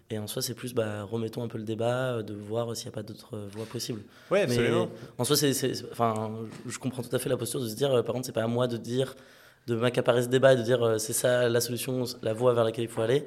Et 0.10 0.20
en 0.20 0.28
soi, 0.28 0.42
c'est 0.42 0.54
plus, 0.54 0.74
bah, 0.74 1.04
remettons 1.04 1.44
un 1.44 1.48
peu 1.48 1.58
le 1.58 1.64
débat, 1.66 2.24
de 2.24 2.34
voir 2.34 2.76
s'il 2.76 2.88
n'y 2.88 2.94
a 2.94 2.96
pas 2.96 3.04
d'autres 3.04 3.38
voies 3.52 3.66
possibles. 3.66 4.02
Oui, 4.32 4.40
absolument. 4.40 4.86
Mais 4.86 5.12
en 5.18 5.24
soi, 5.24 5.36
c'est, 5.36 5.72
enfin, 5.92 6.32
je 6.66 6.78
comprends 6.78 7.04
tout 7.04 7.16
à 7.16 7.20
fait 7.20 7.30
la 7.30 7.38
posture 7.38 7.62
de 7.62 7.68
se 7.68 7.76
dire, 7.76 7.90
par 8.04 8.14
contre, 8.14 8.26
c'est 8.26 8.34
pas 8.34 8.44
à 8.44 8.48
moi 8.48 8.68
de 8.68 8.78
dire 8.78 9.16
de 9.66 9.76
m'accaparer 9.76 10.24
ce 10.24 10.28
débat 10.28 10.54
et 10.54 10.56
de 10.58 10.62
dire 10.62 10.84
euh, 10.84 10.98
c'est 10.98 11.14
ça 11.14 11.48
la 11.48 11.62
solution, 11.62 12.04
la 12.22 12.34
voie 12.34 12.54
vers 12.54 12.66
laquelle 12.66 12.84
il 12.84 12.90
faut 12.90 13.02
aller. 13.02 13.26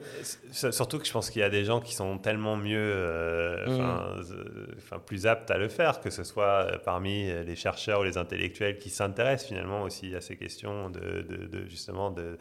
Surtout 0.53 0.99
que 0.99 1.07
je 1.07 1.12
pense 1.12 1.30
qu'il 1.30 1.41
y 1.41 1.45
a 1.45 1.49
des 1.49 1.64
gens 1.64 1.80
qui 1.80 1.95
sont 1.95 2.18
tellement 2.18 2.57
mieux, 2.57 2.78
euh, 2.78 4.18
mm. 4.20 4.99
plus 5.07 5.26
aptes 5.26 5.51
à 5.51 5.57
le 5.57 5.68
faire, 5.68 6.01
que 6.01 6.11
ce 6.11 6.24
soit 6.24 6.45
euh, 6.66 6.78
parmi 6.84 7.32
les 7.45 7.57
chercheurs 7.57 8.01
ou 8.01 8.05
les 8.05 8.18
intellectuels 8.18 8.78
qui 8.78 8.91
s'intéressent 8.91 9.49
finalement 9.49 9.82
aussi 9.82 10.14
à 10.14 10.20
ces 10.20 10.37
questions 10.37 10.91
de, 10.91 11.22
de, 11.22 11.66
justement 11.68 12.11
de 12.11 12.37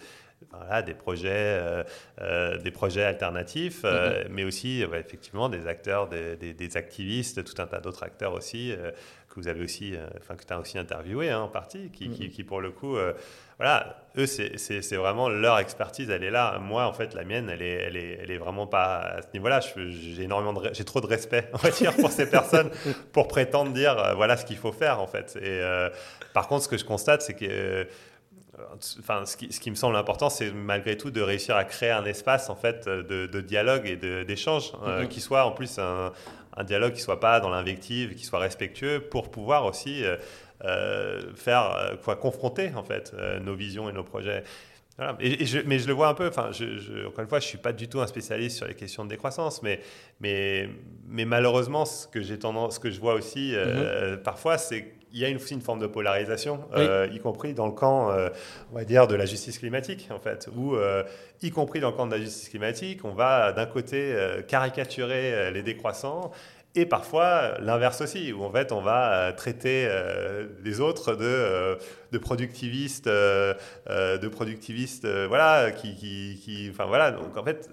voilà, 0.52 0.82
des 0.82 0.94
projets, 0.94 1.86
des 2.62 2.72
projets 2.72 3.04
alternatifs, 3.04 3.84
mm-hmm. 3.84 4.28
mais 4.30 4.44
aussi 4.44 4.82
effectivement 4.82 5.48
des 5.48 5.66
acteurs, 5.66 6.10
des, 6.10 6.36
des, 6.36 6.78
activistes, 6.78 7.44
tout 7.46 7.60
un 7.62 7.66
tas 7.66 7.80
d'autres 7.80 8.04
acteurs 8.04 8.34
aussi 8.34 8.74
que 9.30 9.36
vous 9.36 9.48
avez 9.48 9.64
aussi, 9.64 9.94
enfin 10.20 10.36
que 10.36 10.46
tu 10.46 10.54
as 10.54 10.60
aussi 10.60 10.78
interviewé 10.78 11.30
hein, 11.30 11.40
en 11.40 11.48
partie, 11.48 11.90
qui, 11.90 12.10
qui, 12.10 12.26
mm-hmm. 12.26 12.30
qui, 12.30 12.44
pour 12.44 12.60
le 12.60 12.72
coup 12.72 12.98
voilà, 13.58 14.06
eux, 14.18 14.26
c'est 14.26 14.96
vraiment 14.96 15.30
leur 15.30 15.60
expertise, 15.60 16.10
elle 16.10 16.24
est 16.24 16.32
là. 16.32 16.60
Moi, 16.60 16.86
en 16.86 16.94
fait, 16.94 17.14
la 17.14 17.24
mienne, 17.24 17.50
elle 17.50 17.62
est, 17.62 17.84
elle 17.88 17.96
est, 17.96 18.20
elle 18.22 18.32
est 18.32 18.38
vraiment 18.38 18.68
pas 18.68 18.98
à 18.98 19.22
ce 19.22 19.28
niveau-là. 19.34 19.62
J'ai 19.62 20.86
trop 20.86 21.02
de 21.02 21.08
respect, 21.08 21.50
on 21.54 21.58
va 21.58 21.70
dire, 21.70 21.96
pour 21.96 22.12
ces 22.12 22.30
personnes 22.30 22.70
pour 23.14 23.28
prétendre 23.28 23.72
dire 23.72 23.98
euh, 23.98 24.14
voilà 24.14 24.36
ce 24.36 24.46
qu'il 24.46 24.58
faut 24.58 24.74
faire, 24.74 25.00
en 25.00 25.08
fait. 25.08 25.38
Et 25.38 25.44
euh, 25.46 25.90
par 26.34 26.48
contre, 26.48 26.64
ce 26.64 26.70
que 26.70 26.78
je 26.78 26.86
constate, 26.86 27.22
c'est 27.22 27.34
que 27.34 27.46
euh, 27.50 27.84
Enfin, 29.00 29.26
ce 29.26 29.36
qui, 29.36 29.52
ce 29.52 29.60
qui, 29.60 29.70
me 29.70 29.76
semble 29.76 29.98
important, 29.98 30.30
c'est 30.30 30.50
malgré 30.50 30.98
tout 30.98 31.12
de 31.12 31.20
réussir 31.20 31.58
à 31.58 31.66
créer 31.66 31.92
un 31.92 32.06
espace 32.06 32.50
en 32.50 32.56
fait 32.56 32.88
de, 32.88 33.28
de 33.28 33.42
dialogue 33.42 33.86
et 33.86 33.98
d'échange 34.24 34.72
mm-hmm. 34.72 35.10
qui 35.10 35.20
soit 35.20 35.44
en 35.44 35.52
plus 35.52 35.78
un, 35.78 36.14
un 36.56 36.64
dialogue 36.64 36.94
qui 36.94 37.02
soit 37.02 37.20
pas 37.20 37.40
dans 37.40 37.50
l'invective, 37.50 38.16
qui 38.16 38.26
soit 38.26 38.40
respectueux, 38.40 39.02
pour 39.02 39.30
pouvoir 39.30 39.66
aussi 39.66 40.04
euh, 40.04 40.16
faire 41.36 41.76
euh, 41.76 41.96
quoi, 42.04 42.16
confronter 42.16 42.72
en 42.76 42.84
fait 42.84 43.14
euh, 43.14 43.40
nos 43.40 43.56
visions 43.56 43.90
et 43.90 43.94
nos 43.94 44.04
projets. 44.04 44.44
Et, 45.20 45.46
je, 45.46 45.60
mais 45.66 45.78
je 45.78 45.88
le 45.88 45.94
vois 45.94 46.08
un 46.08 46.14
peu, 46.14 46.30
enfin, 46.30 46.52
je, 46.54 47.06
encore 47.06 47.20
une 47.20 47.28
fois, 47.28 47.42
je 47.42 47.46
ne 47.46 47.50
suis 47.50 47.58
pas 47.58 47.74
du 47.74 47.90
tout 47.90 48.00
un 48.00 48.08
spécialiste 48.08 48.56
sur 48.56 48.66
les 48.66 48.76
questions 48.76 49.04
de 49.04 49.10
décroissance, 49.10 49.62
mais, 49.62 49.82
mais, 50.22 50.70
mais 51.06 51.26
malheureusement, 51.26 51.84
ce 51.84 52.08
que, 52.08 52.22
j'ai 52.22 52.40
tendance, 52.40 52.76
ce 52.76 52.80
que 52.80 52.90
je 52.90 53.02
vois 53.02 53.14
aussi 53.14 53.52
mm-hmm. 53.52 54.22
parfois, 54.22 54.58
c'est 54.58 54.84
qu'il 55.12 55.20
y 55.20 55.26
a 55.26 55.28
une, 55.28 55.36
aussi 55.36 55.54
une 55.54 55.60
forme 55.60 55.82
de 55.82 55.88
polarisation, 55.88 56.62
y 57.12 57.20
compris 57.20 57.54
dans 57.54 57.66
le 57.66 57.74
camp, 57.74 58.10
on 58.72 58.76
va 58.78 58.86
dire, 58.86 59.06
de 59.08 59.16
la 59.16 59.26
justice 59.26 59.60
climatique, 59.60 60.08
en 60.12 60.20
fait, 60.20 60.48
où, 60.56 60.78
y 61.42 61.52
compris 61.52 61.82
dans 61.82 61.90
le 61.90 61.98
camp 61.98 62.08
de 62.08 62.14
la 62.14 62.22
justice 62.22 62.48
climatique, 62.48 63.04
on 63.04 63.14
va 63.14 63.52
d'un 63.52 63.66
côté 63.66 64.16
caricaturer 64.48 65.52
les 65.52 65.62
décroissants 65.62 66.32
et 66.76 66.86
parfois 66.86 67.58
l'inverse 67.60 68.02
aussi, 68.02 68.34
où 68.34 68.44
en 68.44 68.52
fait 68.52 68.72
on 68.72 68.82
va 68.82 69.34
traiter 69.34 69.90
les 70.64 70.80
autres 70.82 71.16
de, 71.16 71.78
de 72.12 72.18
productivistes, 72.18 73.08
de 73.08 74.28
productivistes, 74.28 75.08
voilà, 75.28 75.72
qui, 75.72 75.96
qui, 75.96 76.40
qui, 76.44 76.70
enfin 76.70 76.86
voilà, 76.86 77.12
donc 77.12 77.38
en 77.38 77.44
fait, 77.44 77.70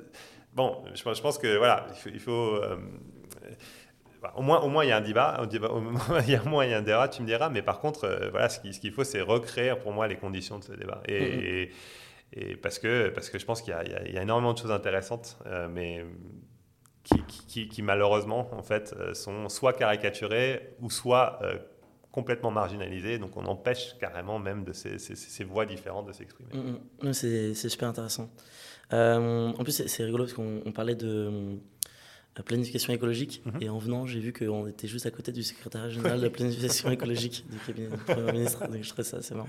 bon, 0.55 0.83
je, 0.95 1.03
je 1.03 1.21
pense 1.21 1.39
que 1.39 1.57
voilà, 1.57 1.87
il 2.07 2.21
faut, 2.21 2.61
au 4.37 4.43
moins, 4.43 4.61
au 4.61 4.69
moins, 4.69 4.85
il 4.85 4.89
y 4.89 4.93
a 4.93 4.97
un 4.97 5.01
débat. 5.01 5.41
Au, 5.71 5.81
moins, 5.81 6.65
il 6.65 6.71
y 6.71 6.75
a 6.75 6.79
un 6.79 6.83
débat, 6.83 7.09
tu 7.09 7.23
me 7.23 7.27
diras. 7.27 7.49
Mais 7.49 7.63
par 7.63 7.81
contre, 7.81 8.05
euh, 8.05 8.31
voilà, 8.31 8.49
ce 8.49 8.61
qu'il 8.61 8.93
faut, 8.93 9.05
c'est 9.05 9.21
recréer 9.21 9.75
pour 9.77 9.93
moi 9.93 10.07
les 10.07 10.17
conditions 10.17 10.59
de 10.59 10.65
ce 10.65 10.73
débat. 10.73 11.03
Et, 11.09 11.71
et, 12.33 12.57
parce, 12.57 12.79
que, 12.79 13.09
parce 13.09 13.31
que 13.31 13.39
je 13.39 13.45
pense 13.45 13.63
qu'il 13.63 13.75
y, 13.75 14.17
a 14.17 14.23
énormément 14.23 14.55
de 14.55 14.59
choses 14.59 14.71
intéressantes, 14.71 15.39
euh, 15.47 15.69
mais 15.69 16.05
qui, 17.03 17.83
malheureusement, 17.83 18.49
en 18.53 18.63
fait, 18.63 18.95
euh, 18.99 19.15
sont 19.15 19.49
soit 19.49 19.73
caricaturées 19.73 20.75
ou 20.81 20.91
soit 20.91 21.41
complètement 22.11 22.51
marginalisées. 22.51 23.19
Donc, 23.19 23.37
on 23.37 23.45
empêche 23.47 23.97
carrément 23.99 24.39
même 24.39 24.65
de 24.65 24.73
ces, 24.73 25.45
voix 25.45 25.67
différentes 25.67 26.07
de 26.07 26.13
s'exprimer. 26.13 26.51
Mm, 26.55 27.09
mm. 27.09 27.13
C'est 27.13 27.55
super 27.55 27.89
intéressant. 27.89 28.31
en 28.91 29.63
plus, 29.63 29.87
c'est 29.87 30.05
rigolo 30.05 30.25
parce 30.25 30.35
qu'on 30.35 30.73
parlait 30.73 30.95
de 30.95 31.59
la 32.37 32.43
planification 32.43 32.93
écologique. 32.93 33.43
Mhm. 33.45 33.63
Et 33.63 33.69
en 33.69 33.79
venant, 33.79 34.07
j'ai 34.07 34.21
vu 34.21 34.33
qu'on 34.33 34.67
était 34.67 34.89
juste 34.89 35.05
à 35.05 35.11
côté 35.11 35.33
du 35.33 35.43
secrétaire 35.43 35.91
général 35.91 36.19
de 36.19 36.25
la 36.25 36.31
planification 36.31 36.91
écologique 36.91 37.45
du 37.51 37.59
cabinet 37.59 37.89
du 37.89 37.97
Premier 37.99 38.33
ministre. 38.33 38.67
Donc 38.67 38.83
je 38.83 38.89
trouvais 38.89 39.05
ça 39.05 39.19
assez 39.19 39.35
marrant. 39.35 39.49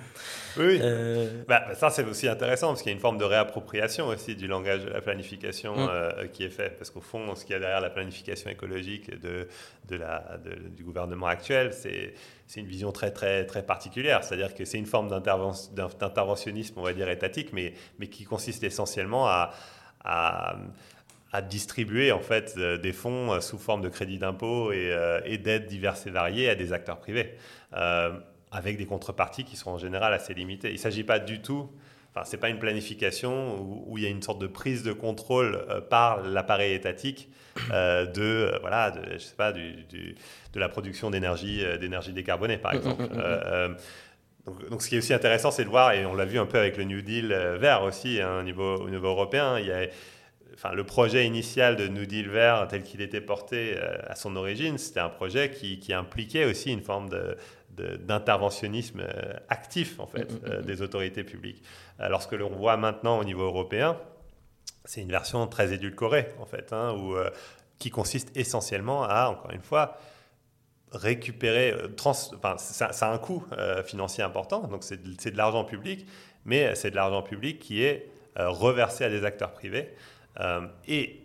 Oui, 0.57 0.65
oui. 0.65 0.79
Euh, 0.81 1.43
bah, 1.47 1.73
ça, 1.75 1.89
c'est 1.89 2.03
aussi 2.03 2.27
intéressant 2.27 2.67
parce 2.67 2.81
qu'il 2.81 2.91
y 2.91 2.93
a 2.93 2.95
une 2.95 3.01
forme 3.01 3.17
de 3.17 3.23
réappropriation 3.23 4.07
aussi 4.07 4.35
du 4.35 4.47
langage 4.47 4.83
de 4.83 4.89
la 4.89 5.01
planification 5.01 5.75
mm. 5.75 5.89
euh, 5.89 6.27
qui 6.27 6.43
est 6.43 6.49
fait. 6.49 6.71
Parce 6.77 6.89
qu'au 6.89 7.01
fond, 7.01 7.35
ce 7.35 7.45
qu'il 7.45 7.53
y 7.53 7.55
a 7.55 7.59
derrière 7.59 7.81
la 7.81 7.89
planification 7.89 8.49
écologique 8.49 9.17
de, 9.21 9.47
de 9.87 9.95
la, 9.95 10.37
du 10.75 10.83
gouvernement 10.83 11.27
actuel, 11.27 11.73
c'est 11.73 12.13
c'est 12.45 12.59
une 12.59 12.67
vision 12.67 12.91
très, 12.91 13.09
très, 13.09 13.45
très 13.45 13.63
particulière. 13.63 14.23
C'est-à-dire 14.23 14.53
que 14.53 14.65
c'est 14.65 14.77
une 14.77 14.85
forme 14.85 15.09
d'interventionnisme, 15.09 16.75
on 16.77 16.83
va 16.83 16.93
dire, 16.93 17.09
étatique, 17.09 17.51
mais, 17.53 17.73
mais 17.97 18.07
qui 18.07 18.25
consiste 18.25 18.63
essentiellement 18.63 19.27
à, 19.27 19.53
à 20.03 20.57
à 21.33 21.41
distribuer 21.41 22.11
en 22.11 22.21
fait 22.21 22.53
euh, 22.57 22.77
des 22.77 22.93
fonds 22.93 23.33
euh, 23.33 23.41
sous 23.41 23.57
forme 23.57 23.81
de 23.81 23.89
crédit 23.89 24.19
d'impôt 24.19 24.71
et, 24.71 24.91
euh, 24.91 25.19
et 25.25 25.39
d'aides 25.39 25.65
diverses 25.65 26.05
et 26.05 26.11
variées 26.11 26.47
à 26.47 26.55
des 26.55 26.71
acteurs 26.71 26.99
privés, 26.99 27.33
avec 28.51 28.77
des 28.77 28.85
contreparties 28.85 29.43
qui 29.43 29.55
sont 29.55 29.71
en 29.71 29.77
général 29.79 30.13
assez 30.13 30.35
limitées. 30.35 30.69
Il 30.69 30.75
ne 30.75 30.77
s'agit 30.77 31.03
pas 31.03 31.17
du 31.17 31.41
tout, 31.41 31.71
enfin 32.11 32.23
c'est 32.23 32.37
pas 32.37 32.49
une 32.49 32.59
planification 32.59 33.59
où, 33.59 33.97
il 33.97 34.03
y 34.03 34.05
a 34.05 34.09
une 34.09 34.21
sorte 34.21 34.39
de 34.39 34.45
prise 34.45 34.83
de 34.83 34.93
contrôle 34.93 35.65
par 35.89 36.21
l'appareil 36.21 36.73
étatique 36.73 37.29
de 37.71 38.55
voilà, 38.61 38.91
de, 38.91 39.13
je 39.13 39.17
sais 39.17 39.35
pas, 39.35 39.51
du, 39.53 39.85
de 39.89 40.59
la 40.59 40.69
production 40.69 41.09
d'énergie 41.09 41.63
d'énergie 41.79 42.13
décarbonée 42.13 42.59
par 42.59 42.73
exemple. 42.73 43.07
donc, 44.45 44.69
donc, 44.69 44.83
ce 44.83 44.89
qui 44.89 44.95
est 44.95 44.99
aussi 44.99 45.15
intéressant, 45.15 45.49
c'est 45.49 45.63
de 45.63 45.69
voir, 45.69 45.93
et 45.93 46.05
on 46.05 46.13
l'a 46.13 46.25
vu 46.25 46.37
un 46.37 46.45
peu 46.45 46.59
avec 46.59 46.77
le 46.77 46.83
New 46.83 47.01
Deal 47.01 47.33
vert 47.59 47.81
aussi, 47.81 48.21
hein, 48.21 48.41
au, 48.41 48.43
niveau, 48.43 48.75
au 48.75 48.89
niveau 48.89 49.07
européen, 49.07 49.57
il 49.57 49.65
y 49.65 49.71
a 49.71 49.87
enfin, 50.53 50.73
le 50.73 50.83
projet 50.83 51.25
initial 51.25 51.75
de 51.75 51.87
New 51.87 52.05
Deal 52.05 52.29
vert 52.29 52.67
tel 52.67 52.83
qu'il 52.83 53.01
était 53.01 53.21
porté 53.21 53.75
euh, 53.77 53.97
à 54.07 54.15
son 54.15 54.35
origine, 54.35 54.77
c'était 54.77 54.99
un 54.99 55.09
projet 55.09 55.51
qui, 55.51 55.93
impliquait 55.93 56.45
aussi 56.45 56.71
une 56.71 56.81
forme 56.81 57.09
d'interventionnisme 57.69 59.01
euh, 59.01 59.33
actif 59.49 59.99
en 59.99 60.07
fait 60.07 60.31
mm, 60.31 60.35
mm, 60.35 60.39
euh, 60.45 60.59
mm, 60.59 60.65
des 60.65 60.81
autorités 60.81 61.23
publiques. 61.23 61.63
Lorsque 61.99 62.33
l'on 62.33 62.49
voit 62.49 62.75
maintenant 62.75 63.19
au 63.19 63.23
niveau 63.23 63.43
européen, 63.43 63.97
c'est 64.83 65.01
une 65.01 65.11
version 65.11 65.47
très 65.47 65.73
édulcorée 65.73 66.27
en 66.39 66.45
fait, 66.45 66.73
hein, 66.73 66.93
où, 66.97 67.15
qui 67.77 67.91
consiste 67.91 68.35
essentiellement 68.35 69.03
à, 69.03 69.29
encore 69.29 69.51
une 69.51 69.61
fois, 69.61 69.97
récupérer, 70.91 71.73
enfin, 71.99 72.57
ça, 72.57 72.91
ça, 72.91 73.09
a 73.09 73.13
un 73.13 73.17
coût 73.19 73.45
financier 73.85 74.23
important, 74.23 74.67
donc 74.67 74.83
c'est 74.83 75.01
de, 75.01 75.29
de 75.29 75.37
l'argent 75.37 75.63
public, 75.63 76.05
mais 76.45 76.75
c'est 76.75 76.91
de 76.91 76.95
l'argent 76.95 77.21
public 77.21 77.59
qui 77.59 77.83
est 77.83 78.09
reversé 78.35 79.05
à 79.05 79.09
des 79.09 79.23
acteurs 79.23 79.53
privés 79.53 79.93
et 80.87 81.19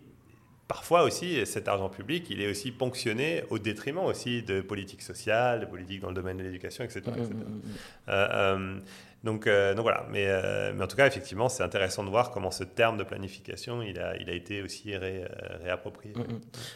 parfois 0.67 1.03
aussi, 1.03 1.45
cet 1.45 1.67
argent 1.67 1.89
public, 1.89 2.27
il 2.29 2.41
est 2.41 2.49
aussi 2.49 2.71
ponctionné 2.71 3.43
au 3.49 3.57
détriment 3.57 4.05
aussi 4.05 4.43
de 4.43 4.61
politiques 4.61 5.01
sociales, 5.01 5.61
de 5.61 5.65
politiques 5.65 6.01
dans 6.01 6.09
le 6.09 6.13
domaine 6.13 6.37
de 6.37 6.43
l'éducation, 6.43 6.83
etc. 6.83 7.01
Mm, 7.07 7.11
mm, 7.11 7.23
mm, 7.23 7.61
euh, 8.09 8.27
euh, 8.31 8.79
donc, 9.23 9.49
donc, 9.49 9.81
voilà, 9.81 10.05
mais, 10.09 10.27
mais, 10.73 10.81
en 10.81 10.87
tout 10.87 10.95
cas, 10.95 11.05
effectivement, 11.05 11.49
c'est 11.49 11.63
intéressant 11.63 12.05
de 12.05 12.09
voir 12.09 12.31
comment 12.31 12.51
ce 12.51 12.63
terme 12.63 12.97
de 12.97 13.03
planification, 13.03 13.81
il 13.81 13.99
a, 13.99 14.15
il 14.15 14.29
a 14.29 14.33
été 14.33 14.61
aussi 14.61 14.95
réapproprié. 14.95 16.13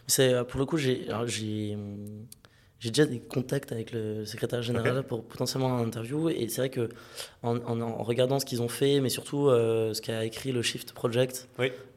C'est 0.07 0.43
pour 0.47 0.59
le 0.59 0.65
coup, 0.65 0.77
j'ai 0.77 1.07
j'ai 1.27 1.77
déjà 2.89 3.05
des 3.05 3.19
contacts 3.19 3.71
avec 3.71 3.91
le 3.91 4.25
secrétaire 4.25 4.61
général 4.61 5.03
pour 5.03 5.23
potentiellement 5.23 5.77
un 5.77 5.83
interview. 5.83 6.29
Et 6.29 6.47
c'est 6.49 6.61
vrai 6.61 6.69
que 6.69 6.89
en, 7.41 7.57
en, 7.65 8.03
regardant 8.03 8.39
ce 8.39 8.45
qu'ils 8.45 8.61
ont 8.61 8.67
fait, 8.67 8.99
mais 8.99 9.09
surtout 9.09 9.47
euh, 9.47 9.93
ce 9.93 10.01
qu'a 10.01 10.25
écrit 10.25 10.51
le 10.51 10.61
Shift 10.61 10.91
Project 10.93 11.47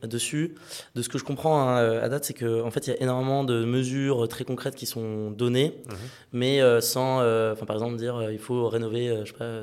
dessus, 0.03 0.55
de 0.95 1.03
ce 1.03 1.09
que 1.09 1.19
je 1.19 1.25
comprends 1.25 1.61
hein, 1.61 1.99
à 1.99 2.09
date, 2.09 2.25
c'est 2.25 2.35
qu'en 2.35 2.67
en 2.67 2.71
fait, 2.71 2.87
il 2.87 2.91
y 2.91 2.93
a 2.93 3.03
énormément 3.03 3.43
de 3.43 3.65
mesures 3.65 4.29
très 4.29 4.45
concrètes 4.45 4.77
qui 4.77 4.87
sont 4.87 5.31
données, 5.31 5.75
mhm. 5.89 5.97
mais 6.33 6.61
euh, 6.61 6.81
sans, 6.81 7.21
euh, 7.21 7.55
par 7.55 7.77
exemple, 7.77 7.97
dire 7.97 8.31
il 8.31 8.39
faut 8.39 8.69
rénover, 8.69 9.23
je 9.25 9.33
sais 9.33 9.39
pas 9.39 9.61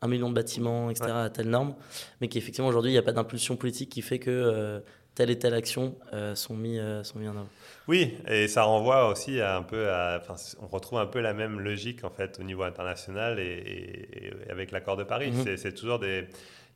un 0.00 0.08
million 0.08 0.28
de 0.30 0.34
bâtiments, 0.34 0.90
etc., 0.90 1.10
à 1.12 1.30
telle 1.30 1.48
norme, 1.48 1.74
mais 2.20 2.28
qu'effectivement 2.28 2.68
aujourd'hui 2.68 2.90
il 2.90 2.94
n'y 2.94 2.98
a 2.98 3.02
pas 3.02 3.12
d'impulsion 3.12 3.56
politique 3.56 3.90
qui 3.90 4.02
fait 4.02 4.18
que 4.18 4.82
telle 5.14 5.30
et 5.30 5.38
telle 5.38 5.54
action 5.54 5.94
sont, 6.34 6.54
mis, 6.54 6.78
sont 7.04 7.18
mis 7.18 7.28
en 7.28 7.36
œuvre. 7.36 7.48
Oui, 7.92 8.16
et 8.26 8.48
ça 8.48 8.62
renvoie 8.62 9.06
aussi 9.06 9.42
à 9.42 9.54
un 9.54 9.62
peu 9.62 9.90
à, 9.90 10.18
enfin, 10.18 10.34
on 10.62 10.66
retrouve 10.66 10.98
un 10.98 11.04
peu 11.04 11.20
la 11.20 11.34
même 11.34 11.60
logique 11.60 12.04
en 12.04 12.08
fait 12.08 12.40
au 12.40 12.42
niveau 12.42 12.62
international 12.62 13.38
et, 13.38 14.32
avec 14.48 14.70
l'accord 14.70 14.96
de 14.96 15.04
Paris. 15.04 15.30
Mhm. 15.30 15.58
C'est 15.58 15.74
toujours 15.74 15.98
des, 15.98 16.26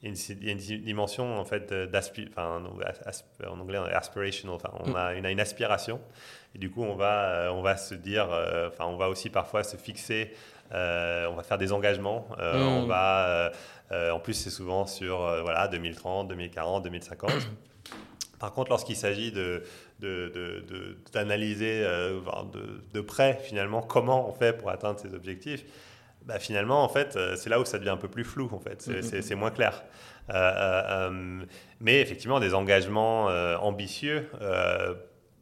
il 0.03 0.11
y 0.45 0.51
a 0.51 0.53
une, 0.53 0.59
dimension 0.59 1.39
en 1.39 1.47
fait 1.47 1.73
enfin, 1.73 2.63
en 2.63 3.59
anglais 3.61 3.79
aspirational, 3.95 4.57
enfin, 4.57 4.69
on, 4.79 4.91
mhm. 4.91 5.25
a 5.25 5.31
une, 5.31 5.41
aspiration 5.41 6.03
et 6.55 6.59
du 6.59 6.71
coup 6.71 6.83
on 6.83 6.97
va, 6.97 7.51
on 7.51 7.63
va 7.63 7.79
se 7.79 7.95
dire, 7.95 8.31
euh, 8.31 8.69
enfin 8.69 8.85
on 8.85 8.99
va 8.99 9.09
aussi 9.09 9.31
parfois 9.31 9.65
se 9.65 9.79
fixer, 9.79 10.35
euh, 10.75 11.27
on 11.31 11.35
va 11.35 11.45
faire 11.45 11.57
des 11.57 11.73
engagements, 11.73 12.29
euh, 12.39 12.63
on 12.63 12.83
mhm. 12.83 12.89
va, 12.89 13.53
en 14.13 14.21
plus 14.21 14.35
c'est 14.35 14.51
souvent 14.51 14.85
sur 14.85 15.21
voilà 15.43 15.67
2030, 15.69 16.29
2040, 16.29 16.85
2050. 16.85 17.33
Par 18.39 18.53
contre, 18.53 18.71
lorsqu'il 18.71 18.97
s'agit 18.97 19.33
de, 19.33 19.63
d'analyser 20.01 21.83
euh, 21.85 22.21
de, 22.93 23.01
près 23.01 23.39
finalement 23.43 23.83
comment 23.83 24.29
on 24.29 24.33
fait 24.33 24.53
pour 24.53 24.71
atteindre 24.71 25.01
ces 25.01 25.15
objectifs, 25.15 25.65
bah, 26.25 26.39
finalement 26.39 26.83
en 26.83 26.89
fait 26.89 27.17
euh, 27.17 27.37
c'est 27.37 27.49
là 27.49 27.61
où 27.61 27.65
ça 27.65 27.79
devient 27.79 27.91
un 27.91 27.97
peu 27.97 28.09
plus 28.09 28.25
flou 28.25 28.49
en 28.53 28.61
fait, 28.61 28.89
c'est 29.03 29.35
moins 29.35 29.51
clair. 29.51 29.85
Euh, 30.31 31.41
mais 31.81 32.01
effectivement 32.01 32.41
des 32.41 32.53
engagements 32.55 33.27
ambitieux 33.63 34.29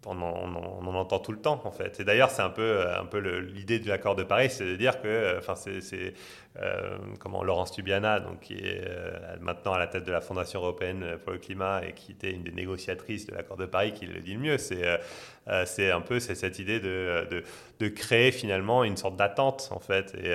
on 0.06 0.20
en, 0.20 0.94
entend 0.94 1.18
tout 1.18 1.32
le 1.32 1.40
temps 1.40 1.60
en 1.64 1.70
fait. 1.70 2.00
Et 2.00 2.04
d'ailleurs, 2.04 2.30
c'est 2.30 2.42
un 2.42 2.50
peu, 2.50 2.86
un 2.88 3.04
peu 3.04 3.18
l'idée 3.18 3.78
de 3.78 3.88
l'accord 3.88 4.14
de 4.14 4.22
Paris, 4.22 4.50
c'est 4.50 4.64
de 4.64 4.76
dire 4.76 5.00
que, 5.00 5.36
enfin, 5.38 5.54
c'est 5.54 6.14
euh, 6.60 6.96
comment 7.18 7.42
Laurence 7.42 7.72
Tubiana, 7.72 8.20
donc 8.20 8.40
qui 8.40 8.54
est 8.54 8.84
euh, 8.86 9.36
maintenant 9.40 9.72
à 9.72 9.78
la 9.78 9.86
tête 9.86 10.04
de 10.04 10.12
la 10.12 10.20
Fondation 10.20 10.60
européenne 10.60 11.18
pour 11.24 11.32
le 11.32 11.38
climat 11.38 11.82
et 11.86 11.92
qui 11.92 12.12
était 12.12 12.30
une 12.30 12.44
des 12.44 12.52
négociatrices 12.52 13.26
de 13.26 13.34
l'accord 13.34 13.56
de 13.56 13.66
Paris, 13.66 13.92
qui 13.92 14.06
le 14.06 14.20
dit 14.20 14.34
le 14.34 14.40
mieux. 14.40 14.58
C'est 14.58 14.86
euh, 15.48 15.64
c'est 15.66 15.90
un 15.90 16.00
peu 16.00 16.20
cette 16.20 16.58
idée 16.58 16.80
de, 16.80 17.42
créer 17.88 18.32
finalement 18.32 18.82
une 18.82 18.96
sorte 18.96 19.16
d'attente 19.16 19.68
en 19.70 19.78
fait 19.78 20.14
et 20.14 20.34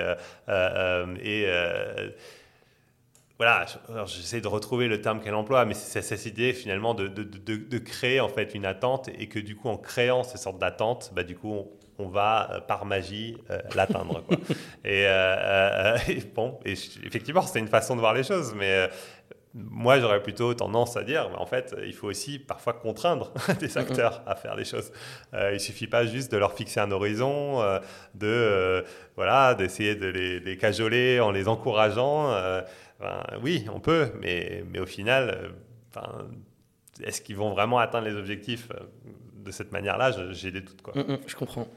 voilà, 3.40 3.64
j'essaie 4.04 4.42
de 4.42 4.48
retrouver 4.48 4.86
le 4.86 5.00
terme 5.00 5.22
qu'elle 5.22 5.34
emploie, 5.34 5.64
mais 5.64 5.72
c'est 5.72 6.02
cette 6.02 6.26
idée 6.26 6.52
finalement 6.52 6.92
de, 6.92 7.08
de, 7.08 7.22
de, 7.22 7.78
créer 7.78 8.20
en 8.20 8.28
fait 8.28 8.54
une 8.54 8.66
attente 8.66 9.08
et 9.18 9.28
que 9.28 9.38
du 9.38 9.56
coup 9.56 9.70
en 9.70 9.78
créant 9.78 10.24
ces 10.24 10.36
sortes 10.36 10.58
d'attentes, 10.58 11.10
bah, 11.14 11.22
du 11.22 11.36
coup 11.36 11.66
on, 11.98 12.08
va 12.08 12.50
euh, 12.50 12.60
par 12.60 12.84
magie 12.84 13.38
euh, 13.48 13.58
l'atteindre. 13.74 14.22
et, 14.84 15.06
euh, 15.06 15.96
et, 16.06 16.16
bon, 16.16 16.58
et 16.66 16.72
effectivement 16.72 17.40
c'est 17.40 17.60
une 17.60 17.68
façon 17.68 17.96
de 17.96 18.00
voir 18.00 18.12
les 18.12 18.24
choses, 18.24 18.54
mais 18.54 18.90
moi, 19.52 19.98
j'aurais 19.98 20.22
plutôt 20.22 20.54
tendance 20.54 20.96
à 20.96 21.02
dire, 21.02 21.28
bah, 21.30 21.38
en 21.40 21.46
fait, 21.46 21.74
il 21.84 21.94
faut 21.94 22.06
aussi 22.08 22.38
parfois 22.38 22.74
contraindre 22.74 23.32
des 23.58 23.78
acteurs 23.78 24.22
à 24.26 24.36
faire 24.36 24.54
des 24.54 24.66
choses. 24.66 24.92
Euh, 25.32 25.54
il 25.54 25.60
suffit 25.60 25.88
pas 25.88 26.04
juste 26.04 26.30
de 26.30 26.36
leur 26.36 26.52
fixer 26.52 26.78
un 26.78 26.90
horizon, 26.92 27.58
de 28.14 28.84
voilà, 29.16 29.54
d'essayer 29.54 29.94
de 29.94 30.06
les, 30.08 30.40
les, 30.40 30.56
cajoler 30.58 31.20
en 31.20 31.30
les 31.30 31.48
encourageant 31.48 32.62
oui, 33.42 33.64
on 33.72 33.80
peut, 33.80 34.10
mais, 34.20 34.64
mais 34.70 34.78
au 34.78 34.86
final, 34.86 35.52
euh, 35.96 36.00
est-ce 37.02 37.20
qu'ils 37.20 37.36
vont 37.36 37.50
vraiment 37.50 37.78
atteindre 37.78 38.08
les 38.08 38.16
objectifs 38.16 38.68
euh, 38.72 38.84
de 39.44 39.50
cette 39.50 39.72
manière-là? 39.72 40.12
J'ai 40.32 40.50
des 40.50 40.60
doutes. 40.60 40.82
Quoi. 40.82 40.94
Mm, 40.94 41.12
mm, 41.12 41.18
je 41.26 41.36
comprends. 41.36 41.68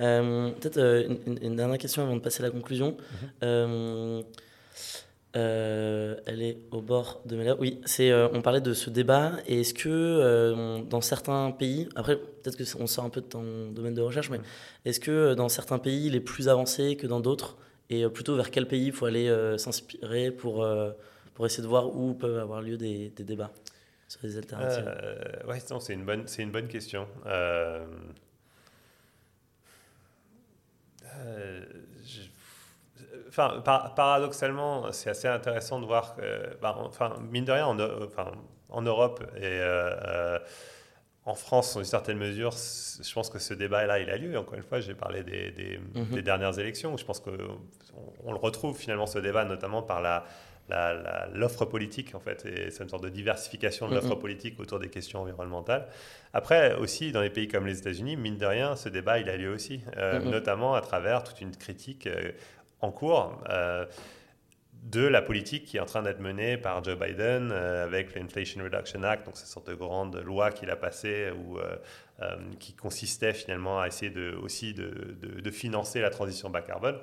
Euh, 0.00 0.50
peut-être 0.50 1.06
une, 1.42 1.56
dernière 1.56 1.78
question 1.78 2.02
avant 2.02 2.16
de 2.16 2.20
passer 2.20 2.42
à 2.42 2.46
la 2.46 2.50
conclusion. 2.50 2.96
Mm-hmm. 3.42 4.24
elle 5.34 6.42
est 6.42 6.58
au 6.70 6.80
bord 6.80 7.22
de 7.24 7.36
mes 7.36 7.44
lèvres. 7.44 7.58
Oui, 7.60 7.80
c'est, 7.84 8.12
on 8.12 8.42
parlait 8.42 8.60
de 8.60 8.72
ce 8.72 8.90
débat. 8.90 9.32
Et 9.46 9.60
est-ce 9.60 9.74
que 9.74 10.80
dans 10.88 11.00
certains 11.00 11.52
pays, 11.52 11.88
après 11.94 12.16
peut-être 12.16 12.56
qu'on 12.76 12.86
sort 12.86 13.04
un 13.04 13.10
peu 13.10 13.20
de 13.20 13.26
ton 13.26 13.70
domaine 13.70 13.94
de 13.94 14.02
recherche, 14.02 14.30
mais 14.30 14.40
est-ce 14.84 15.00
que 15.00 15.34
dans 15.34 15.48
certains 15.48 15.78
pays, 15.78 16.06
il 16.06 16.16
est 16.16 16.20
plus 16.20 16.48
avancé 16.48 16.96
que 16.96 17.06
dans 17.06 17.20
d'autres? 17.20 17.56
Et 17.90 18.08
plutôt 18.08 18.36
vers 18.36 18.50
quel 18.50 18.66
pays 18.66 18.86
il 18.86 18.92
faut 18.92 19.06
aller 19.06 19.30
s'inspirer 19.58 20.30
pour, 20.30 20.66
pour 21.34 21.46
essayer 21.46 21.62
de 21.62 21.68
voir 21.68 21.94
où 21.94 22.14
peuvent 22.14 22.38
avoir 22.38 22.62
lieu 22.62 22.76
des, 22.76 23.10
des 23.10 23.24
débats 23.24 23.52
sur 24.08 24.20
les 24.22 24.36
alternatives? 24.36 24.90
Ouais, 25.46 25.58
c'est 25.60 25.92
une, 25.92 26.04
bonne, 26.04 26.26
une 26.38 26.50
bonne 26.50 26.68
question. 26.68 27.06
Euh, 31.16 31.56
enfin, 33.28 33.62
paradoxalement, 33.94 34.90
c'est 34.92 35.10
assez 35.10 35.28
intéressant 35.28 35.80
de 35.80 35.86
voir 35.86 36.16
que, 36.16 36.56
bah, 36.60 36.74
enfin, 36.78 37.16
mine 37.30 37.44
de 37.44 37.52
rien, 37.52 37.66
en, 37.66 37.76
en 38.70 38.82
Europe 38.82 39.22
et 39.36 39.40
euh, 39.42 39.90
euh, 40.06 40.38
en 41.26 41.34
France, 41.34 41.74
dans 41.74 41.80
une 41.80 41.86
certaine 41.86 42.18
mesure, 42.18 42.52
je 42.52 43.12
pense 43.14 43.30
que 43.30 43.38
ce 43.38 43.54
débat-là, 43.54 43.98
il 43.98 44.10
a 44.10 44.16
lieu. 44.18 44.36
Encore 44.38 44.54
une 44.54 44.62
fois, 44.62 44.80
j'ai 44.80 44.94
parlé 44.94 45.22
des, 45.22 45.50
des, 45.52 45.80
mhm. 45.94 46.06
des, 46.06 46.22
dernières 46.22 46.58
élections. 46.58 46.96
Je 46.98 47.04
pense 47.04 47.20
qu'on 47.20 47.60
on 48.24 48.32
le 48.32 48.38
retrouve 48.38 48.76
finalement, 48.76 49.06
ce 49.06 49.18
débat, 49.18 49.44
notamment 49.44 49.82
par 49.82 50.02
la, 50.02 50.24
l'offre 51.32 51.64
politique, 51.64 52.14
en 52.14 52.20
fait, 52.20 52.44
et 52.46 52.70
c'est 52.70 52.82
une 52.82 52.88
sorte 52.88 53.04
de 53.04 53.08
diversification 53.08 53.88
de 53.88 53.94
l'offre 53.94 54.14
politique 54.14 54.58
autour 54.60 54.78
des 54.78 54.88
questions 54.88 55.22
environnementales. 55.22 55.86
Après, 56.32 56.74
aussi, 56.74 57.12
dans 57.12 57.20
les 57.20 57.30
pays 57.30 57.48
comme 57.48 57.66
les 57.66 57.78
États-Unis, 57.78 58.16
mine 58.16 58.38
de 58.38 58.46
rien, 58.46 58.76
ce 58.76 58.88
débat, 58.88 59.18
il 59.18 59.28
a 59.28 59.36
lieu 59.36 59.52
aussi, 59.52 59.80
euh, 59.96 60.20
notamment 60.20 60.74
à 60.74 60.80
travers 60.80 61.22
toute 61.22 61.40
une 61.40 61.54
critique 61.54 62.06
euh, 62.06 62.32
en 62.80 62.90
cours. 62.90 63.38
Euh, 63.50 63.86
de 64.84 65.00
la 65.00 65.22
politique 65.22 65.64
qui 65.64 65.78
est 65.78 65.80
en 65.80 65.86
train 65.86 66.02
d'être 66.02 66.20
menée 66.20 66.56
par 66.56 66.84
Joe 66.84 66.98
Biden 66.98 67.50
avec 67.52 68.14
l'Inflation 68.14 68.62
Reduction 68.62 69.02
Act, 69.02 69.26
donc 69.26 69.36
cette 69.36 69.48
sorte 69.48 69.68
de 69.68 69.74
grande 69.74 70.16
loi 70.16 70.50
qu'il 70.50 70.70
a 70.70 70.76
passée 70.76 71.30
ou 71.30 71.58
qui 72.60 72.74
consistait 72.74 73.32
finalement 73.32 73.80
à 73.80 73.86
essayer 73.86 74.10
de, 74.10 74.38
aussi 74.42 74.74
de, 74.74 75.16
de 75.20 75.50
financer 75.50 76.00
la 76.00 76.10
transition 76.10 76.50
bas 76.50 76.60
carbone 76.60 76.98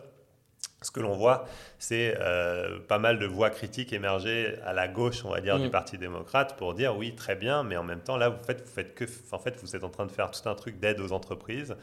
ce 0.82 0.90
que 0.90 1.00
l'on 1.00 1.14
voit, 1.14 1.46
c'est 1.78 2.18
euh, 2.20 2.80
pas 2.80 2.98
mal 2.98 3.20
de 3.20 3.26
voix 3.26 3.52
critiques 3.52 3.94
émerger 3.94 4.58
à 4.66 4.74
la 4.74 4.88
gauche, 4.88 5.24
on 5.26 5.30
va 5.30 5.40
dire, 5.40 5.60
du 5.60 5.68
mm. 5.68 5.72
Parti 5.72 5.98
démocrate 5.98 6.58
pour 6.58 6.74
dire 6.74 6.98
oui, 6.98 7.14
très 7.14 7.36
bien, 7.36 7.64
mais 7.64 7.78
en 7.78 7.84
même 7.84 8.02
temps, 8.02 8.18
là, 8.18 8.30
vous 8.30 8.44
faites, 8.44 8.62
vous 8.62 8.72
faites 8.72 8.96
que, 8.96 9.06
en 9.32 9.40
fait, 9.40 9.58
vous 9.62 9.76
êtes 9.76 9.84
en 9.84 9.90
train 9.90 10.08
de 10.08 10.12
faire 10.12 10.32
tout 10.32 10.50
un 10.50 10.56
truc 10.56 10.80
d'aide 10.80 11.00
aux 11.00 11.12
entreprises, 11.12 11.76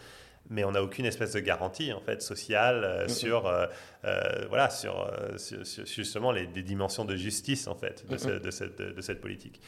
mais 0.51 0.65
on 0.65 0.73
n'a 0.73 0.83
aucune 0.83 1.05
espèce 1.05 1.33
de 1.33 1.41
garantie 1.41 1.93
en 1.93 2.01
fait 2.01 2.23
sociale 2.23 2.85
euh, 2.85 3.03
mm, 3.03 3.05
mm. 3.05 3.09
sur, 3.09 3.47
euh, 3.47 3.67
voilà, 4.49 4.71
sur, 4.71 5.11
justement 5.87 6.33
les, 6.33 6.47
dimensions 6.47 7.05
de 7.05 7.17
justice 7.17 7.67
en 7.67 7.75
fait 7.75 8.05
de, 8.09 8.39
de, 8.39 8.51
cette, 8.51 8.81
de 8.81 9.01
cette, 9.01 9.21
politique. 9.21 9.61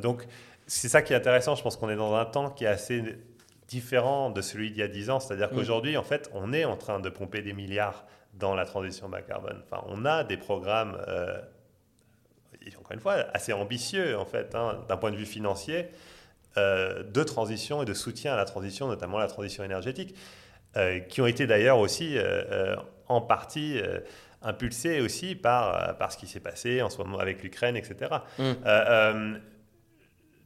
donc 0.00 0.26
c'est 0.66 0.88
ça 0.88 1.02
qui 1.02 1.12
est 1.12 1.16
intéressant. 1.16 1.54
Je 1.54 1.62
pense 1.62 1.76
qu'on 1.76 1.90
est 1.90 1.96
dans 1.96 2.14
un 2.14 2.24
temps 2.24 2.50
qui 2.50 2.64
est 2.64 2.68
assez 2.68 3.02
différent 3.68 4.30
de 4.30 4.40
celui 4.42 4.70
d'il 4.70 4.78
y 4.78 4.82
a 4.82 4.88
10 4.88 5.10
ans. 5.10 5.20
C'est-à-dire 5.20 5.50
qu'aujourd'hui, 5.50 5.96
en 5.96 6.02
fait, 6.02 6.30
on 6.34 6.52
est 6.52 6.64
en 6.64 6.76
train 6.76 7.00
de 7.00 7.08
pomper 7.08 7.42
des 7.42 7.52
milliards 7.52 8.04
dans 8.34 8.54
la 8.54 8.64
transition 8.64 9.08
bas 9.08 9.22
carbone. 9.22 9.62
Enfin, 9.64 9.82
on 9.88 10.04
a 10.04 10.24
des 10.24 10.36
programmes, 10.36 10.98
euh, 11.08 11.38
encore 12.78 12.92
une 12.92 13.00
fois, 13.00 13.14
assez 13.34 13.52
ambitieux, 13.52 14.18
en 14.18 14.24
fait, 14.24 14.54
hein, 14.54 14.84
d'un 14.88 14.96
point 14.96 15.10
de 15.10 15.16
vue 15.16 15.26
financier, 15.26 15.88
euh, 16.56 17.02
de 17.02 17.22
transition 17.22 17.82
et 17.82 17.84
de 17.84 17.94
soutien 17.94 18.34
à 18.34 18.36
la 18.36 18.44
transition, 18.44 18.88
notamment 18.88 19.18
la 19.18 19.26
transition 19.26 19.64
énergétique, 19.64 20.14
euh, 20.76 21.00
qui 21.00 21.20
ont 21.20 21.26
été 21.26 21.46
d'ailleurs 21.46 21.78
aussi 21.78 22.16
en 23.08 23.20
partie 23.20 23.80
impulsés 24.42 25.00
aussi 25.00 25.34
par, 25.34 25.96
par 25.98 26.12
ce 26.12 26.18
qui 26.18 26.26
s'est 26.26 26.40
passé 26.40 26.82
en 26.82 26.90
ce 26.90 26.98
moment 26.98 27.18
avec 27.18 27.42
l'Ukraine, 27.42 27.76
etc. 27.76 28.10
Mmh. 28.38 29.34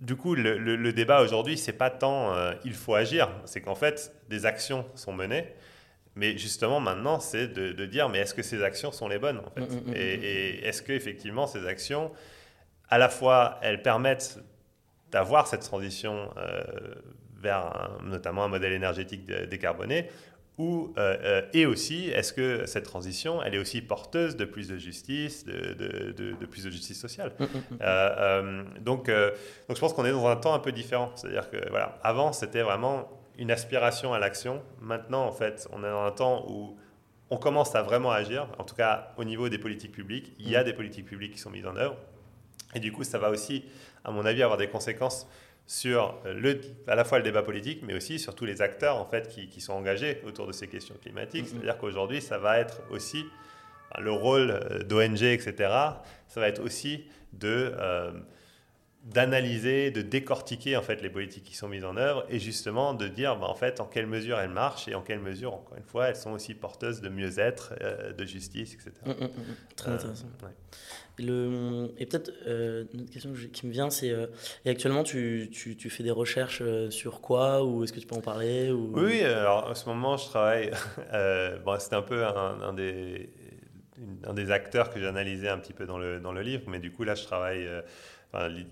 du 0.01 0.17
coup, 0.17 0.35
le, 0.35 0.59
le 0.59 0.93
débat 0.93 1.23
aujourd'hui, 1.23 1.57
c'est 1.57 1.73
pas 1.73 1.91
tant 1.91 2.35
il 2.65 2.75
faut 2.75 2.95
agir, 2.95 3.31
c'est 3.45 3.61
qu'en 3.61 3.75
fait, 3.75 4.13
des 4.29 4.47
actions 4.47 4.85
sont 4.95 5.13
menées. 5.13 5.55
Mais 6.17 6.39
justement, 6.39 6.81
maintenant, 6.81 7.21
c'est 7.21 7.47
de, 7.47 7.87
dire, 7.87 8.09
mais 8.09 8.19
est-ce 8.21 8.33
que 8.33 8.43
ces 8.43 8.63
actions 8.63 8.91
sont 8.91 9.07
les 9.07 9.19
bonnes 9.19 9.39
en 9.39 9.51
fait? 9.51 9.61
Mm, 9.61 9.75
mm, 9.75 9.91
mm, 9.91 9.95
Et, 9.95 10.67
est-ce 10.67 10.83
qu'effectivement, 10.83 11.47
ces 11.47 11.67
actions, 11.67 12.11
à 12.89 12.97
la 12.97 13.11
fois, 13.11 13.61
elles 13.63 13.83
permettent 13.83 14.39
d'avoir 15.17 15.47
cette 15.47 15.63
transition 15.63 16.29
euh, 16.37 16.63
vers 17.41 17.91
notamment 18.05 18.45
un 18.45 18.49
modèle 18.49 18.75
énergétique 18.75 19.25
décarboné, 19.27 20.11
ou, 20.59 20.93
euh, 20.99 21.17
euh, 21.23 21.43
et 21.55 21.65
aussi, 21.65 22.11
est-ce 22.11 22.35
que 22.35 22.67
cette 22.67 22.85
transition, 22.85 23.43
elle 23.43 23.55
est 23.55 23.59
aussi 23.59 23.81
porteuse 23.81 24.37
de 24.37 24.45
plus 24.45 24.69
de 24.69 24.77
justice, 24.77 25.47
de, 25.47 25.73
de, 25.73 26.13
de, 26.39 26.47
plus 26.47 26.65
de 26.65 26.71
justice 26.71 27.01
sociale? 27.01 27.33
Donc, 27.39 29.07
donc, 29.07 29.09
je 29.09 29.81
pense 29.81 29.95
qu'on 29.95 30.05
est 30.05 30.13
dans 30.13 30.29
un 30.29 30.37
temps 30.37 30.53
un 30.53 30.59
peu 30.59 30.73
différent. 30.73 31.13
C'est-à-dire 31.15 31.49
que, 31.49 31.67
voilà, 31.71 31.99
avant, 32.03 32.33
c'était 32.33 32.63
vraiment 32.63 33.09
une 33.39 33.51
aspiration 33.51 34.13
à 34.13 34.19
l'action. 34.19 34.63
Maintenant, 34.83 35.25
en 35.25 35.33
fait, 35.33 35.67
on 35.73 35.79
est 35.79 35.91
dans 35.91 36.05
un 36.05 36.11
temps 36.11 36.45
où 36.51 36.77
on 37.31 37.39
commence 37.39 37.75
à 37.75 37.83
vraiment 37.83 38.11
agir, 38.11 38.49
en 38.59 38.65
tout 38.65 38.75
cas 38.75 39.15
au 39.17 39.25
niveau 39.25 39.49
des 39.49 39.59
politiques 39.59 39.93
publiques. 39.93 40.35
Il 40.39 40.51
y 40.51 40.57
a 40.57 40.63
mm. 40.63 40.67
des 40.67 40.75
politiques 40.75 41.07
publiques 41.07 41.33
qui 41.33 41.41
sont 41.41 41.51
mises 41.51 41.67
en 41.67 41.77
œuvre. 41.77 41.97
Et 42.75 42.81
du 42.81 42.93
coup, 42.93 43.05
ça 43.05 43.19
va 43.19 43.31
aussi, 43.31 43.65
à 44.07 44.13
mon 44.13 44.25
avis, 44.25 44.43
avoir 44.43 44.57
des 44.57 44.69
conséquences 44.69 45.29
sur 45.67 46.15
le, 46.25 46.61
à 46.87 46.95
la 46.95 47.05
fois 47.05 47.19
le 47.19 47.25
débat 47.25 47.43
politique, 47.43 47.83
mais 47.83 47.95
aussi 47.95 48.21
sur 48.21 48.35
tous 48.37 48.45
les 48.45 48.63
acteurs 48.63 48.97
en 48.97 49.05
fait, 49.05 49.29
qui, 49.29 49.49
qui 49.49 49.61
sont 49.61 49.73
engagés 49.73 50.23
autour 50.25 50.47
de 50.47 50.53
ces 50.53 50.69
questions 50.69 50.95
climatiques. 51.03 51.45
Mm-hmm. 51.47 51.51
C'est-à-dire 51.51 51.79
qu'aujourd'hui, 51.79 52.23
ça 52.23 52.39
va 52.39 52.59
être 52.59 52.81
aussi 52.91 53.25
le 53.99 54.13
rôle 54.13 54.51
euh, 54.51 54.83
d'ONG, 54.85 55.23
etc. 55.23 55.55
Ça 56.29 56.41
va 56.41 56.49
être 56.49 56.63
aussi 56.63 57.05
de... 57.33 57.75
Euh, 57.79 58.13
d'analyser, 59.07 59.93
de 59.93 60.03
décortiquer 60.03 60.77
en 60.77 60.83
fait 60.83 61.01
les 61.01 61.11
politiques 61.11 61.45
qui 61.45 61.55
sont 61.55 61.69
mises 61.69 61.85
en 61.85 61.97
œuvre 61.97 62.27
et 62.29 62.41
justement 62.41 62.93
de 62.93 63.07
dire 63.07 63.37
bah, 63.37 63.47
en 63.47 63.55
fait 63.55 63.81
en 63.81 63.85
quelle 63.85 64.09
mesure 64.09 64.39
elles 64.39 64.51
marchent 64.51 64.89
et 64.89 64.97
en 64.97 65.03
quelle 65.03 65.21
mesure 65.21 65.55
encore 65.55 65.79
une 65.79 65.85
fois 65.85 66.09
elles 66.09 66.17
sont 66.17 66.33
aussi 66.33 66.55
porteuses 66.55 67.01
de 67.01 67.09
mieux-être, 67.09 67.75
euh, 67.83 68.13
de 68.13 68.25
justice, 68.25 68.75
etc. 68.75 68.91
Mmh, 69.05 69.11
mmh, 69.11 69.25
mmh. 69.25 69.31
Très 69.77 69.91
euh, 69.91 69.95
intéressant. 69.95 70.27
Le, 71.19 71.95
et 71.99 72.05
peut-être 72.05 72.31
euh, 72.47 72.85
une 72.93 73.03
autre 73.03 73.13
question 73.13 73.33
qui 73.53 73.67
me 73.67 73.73
vient, 73.73 73.91
c'est 73.91 74.13
et 74.65 74.71
actuellement 74.71 75.05
tu, 75.05 75.49
tu, 75.53 75.77
tu, 75.77 75.89
fais 75.89 76.03
des 76.03 76.11
recherches 76.11 76.63
sur 76.91 77.21
quoi 77.21 77.65
ou 77.65 77.85
est-ce 77.85 77.93
que 77.93 78.01
tu 78.01 78.07
peux 78.07 78.17
en 78.17 78.21
parler 78.21 78.71
ou... 78.71 78.93
Oui, 78.93 79.23
alors 79.23 79.69
en 79.71 79.75
ce 79.75 79.89
moment 79.89 80.17
je 80.17 80.27
travaille. 80.27 80.73
bon, 81.65 81.79
c'était 81.79 81.97
un 81.97 82.03
peu 82.03 82.27
un, 82.27 82.61
un 82.61 82.73
des 82.75 83.31
un 84.25 84.35
des 84.35 84.51
acteurs 84.51 84.91
que 84.91 85.01
j'ai 85.01 85.07
analysé 85.07 85.49
un 85.49 85.57
petit 85.57 85.73
peu 85.73 85.87
dans 85.87 85.97
le, 85.97 86.21
dans 86.21 86.33
le 86.33 86.43
livre, 86.43 86.65
mais 86.67 86.81
du 86.81 86.93
coup 86.93 87.05
là 87.05 87.15
je 87.15 87.25
travaille 87.25 87.67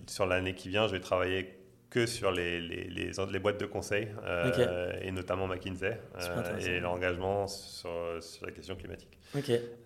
sur 0.06 0.26
l'année 0.26 0.54
qui 0.54 0.68
vient, 0.68 0.86
je 0.86 0.92
vais 0.92 1.00
travailler 1.00 1.58
que 1.94 2.06
sur 2.06 2.32
les, 2.32 2.60
les, 2.60 2.88
les, 2.88 3.38
boîtes 3.38 3.60
de 3.60 3.66
conseil, 3.66 4.08
euh, 4.24 4.98
et 5.00 5.12
notamment 5.12 5.46
McKinsey, 5.46 5.96
euh, 6.20 6.58
et 6.58 6.80
l'engagement 6.80 7.46
sur, 7.46 7.90
sur, 8.20 8.44
la 8.44 8.50
question 8.50 8.74
climatique. 8.74 9.16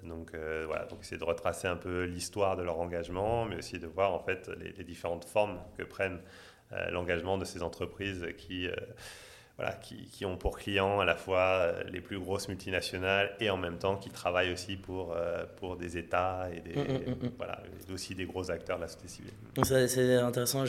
Donc 0.04 0.32
euh, 0.32 0.64
voilà, 0.66 0.86
donc 0.86 1.00
essayer 1.02 1.18
de 1.18 1.24
retracer 1.24 1.68
un 1.68 1.76
peu 1.76 2.04
l'histoire 2.04 2.56
de 2.56 2.62
leur 2.62 2.80
engagement, 2.80 3.44
mais 3.44 3.56
aussi 3.56 3.78
de 3.78 3.86
voir 3.86 4.14
en 4.14 4.20
fait 4.20 4.50
les, 4.58 4.84
différentes 4.84 5.26
formes 5.26 5.60
que 5.76 5.82
prennent 5.82 6.20
l'engagement 6.90 7.36
de 7.36 7.44
ces 7.44 7.62
entreprises 7.62 8.26
qui 8.38 8.68
voilà, 9.58 9.72
qui, 9.72 10.24
ont 10.24 10.36
pour 10.36 10.56
clients 10.56 11.00
à 11.00 11.04
la 11.04 11.16
fois 11.16 11.40
euh, 11.40 11.82
les 11.90 12.00
plus 12.00 12.20
grosses 12.20 12.46
multinationales 12.46 13.34
et 13.40 13.50
en 13.50 13.56
même 13.56 13.76
temps 13.76 13.96
qui 13.96 14.08
travaillent 14.08 14.52
aussi 14.52 14.76
pour, 14.76 15.12
euh, 15.16 15.44
pour 15.56 15.76
des 15.76 15.98
États 15.98 16.46
et, 16.54 16.60
des, 16.60 16.76
mm, 16.76 16.84
mm, 16.84 17.26
mm, 17.26 17.30
voilà, 17.36 17.60
aussi 17.92 18.14
des 18.14 18.24
gros 18.24 18.52
acteurs 18.52 18.76
de 18.76 18.82
la 18.82 18.88
société 18.88 19.08
civile. 19.08 19.32
C'est 19.64 20.14
intéressant. 20.14 20.62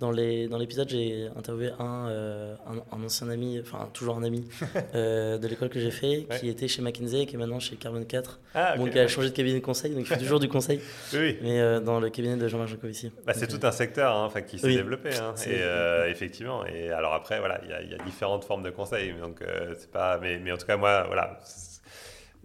Dans 0.00 0.10
l'épisode, 0.10 0.88
dans 0.88 0.92
j'ai 0.92 1.28
interviewé 1.36 1.70
un, 1.78 2.08
euh, 2.08 2.56
un, 2.66 3.02
ancien 3.04 3.28
ami, 3.30 3.60
enfin 3.60 3.88
toujours 3.92 4.16
un 4.16 4.24
ami 4.24 4.48
de 4.94 5.46
l'école 5.46 5.68
que 5.68 5.78
j'ai 5.78 5.92
fait, 5.92 6.26
qui 6.40 6.48
était 6.48 6.66
chez 6.66 6.82
McKinsey 6.82 7.22
et 7.22 7.26
qui 7.26 7.36
est 7.36 7.38
maintenant 7.38 7.60
chez 7.60 7.76
Carbon 7.76 8.02
4. 8.02 8.40
Ah, 8.54 8.76
donc 8.76 8.88
il 8.92 8.98
a 8.98 9.06
changé 9.06 9.30
de 9.30 9.34
cabinet 9.34 9.60
de 9.60 9.64
conseil, 9.64 9.92
donc 9.92 10.00
il 10.00 10.06
fait 10.06 10.18
toujours 10.18 10.40
du 10.40 10.48
conseil. 10.48 10.80
Oui. 11.14 11.38
Mais 11.42 11.80
dans 11.80 12.00
le 12.00 12.10
cabinet 12.10 12.36
de 12.36 12.48
Jean-Marc 12.48 12.70
Jancovici. 12.70 13.10
Bah, 13.24 13.32
c'est 13.34 13.46
tout 13.46 13.64
un 13.66 13.70
secteur 13.70 14.14
hein, 14.14 14.30
qui 14.42 14.58
s'est 14.58 14.68
développé. 14.68 15.10
Hein, 15.14 15.34
et, 15.46 16.10
effectivement. 16.10 16.66
Et 16.66 16.90
alors 16.90 17.14
après, 17.14 17.38
voilà, 17.38 17.60
il 17.64 17.70
y 17.70 17.72
a, 17.72 17.82
y 17.82 17.94
a 17.94 17.98
différentes 18.08 18.44
formes 18.44 18.62
de 18.62 18.70
conseils. 18.70 19.12
Donc, 19.14 19.42
euh, 19.42 19.74
c'est 19.78 19.90
pas, 19.90 20.18
mais, 20.18 20.38
mais, 20.38 20.52
en 20.52 20.56
tout 20.56 20.66
cas, 20.66 20.76
moi, 20.76 21.04
voilà, 21.06 21.38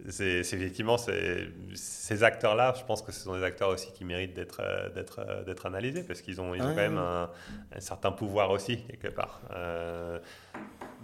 c'est 0.08 0.40
effectivement 0.40 0.96
ces 0.98 2.24
acteurs-là, 2.24 2.74
je 2.78 2.84
pense 2.84 3.00
que 3.02 3.12
ce 3.12 3.20
sont 3.20 3.36
des 3.36 3.44
acteurs 3.44 3.68
aussi 3.68 3.92
qui 3.92 4.04
méritent 4.04 4.34
d'être 4.34 4.60
euh, 4.60 4.88
d'être 4.90 5.20
euh, 5.20 5.44
d'être 5.44 5.66
analysés 5.66 6.02
parce 6.02 6.20
qu'ils 6.20 6.40
ont, 6.40 6.54
ils 6.54 6.62
ont 6.62 6.70
quand 6.70 6.74
même 6.74 6.98
un, 6.98 7.30
certain 7.78 8.10
pouvoir 8.10 8.50
aussi 8.50 8.82
quelque 8.82 9.08
part, 9.08 9.40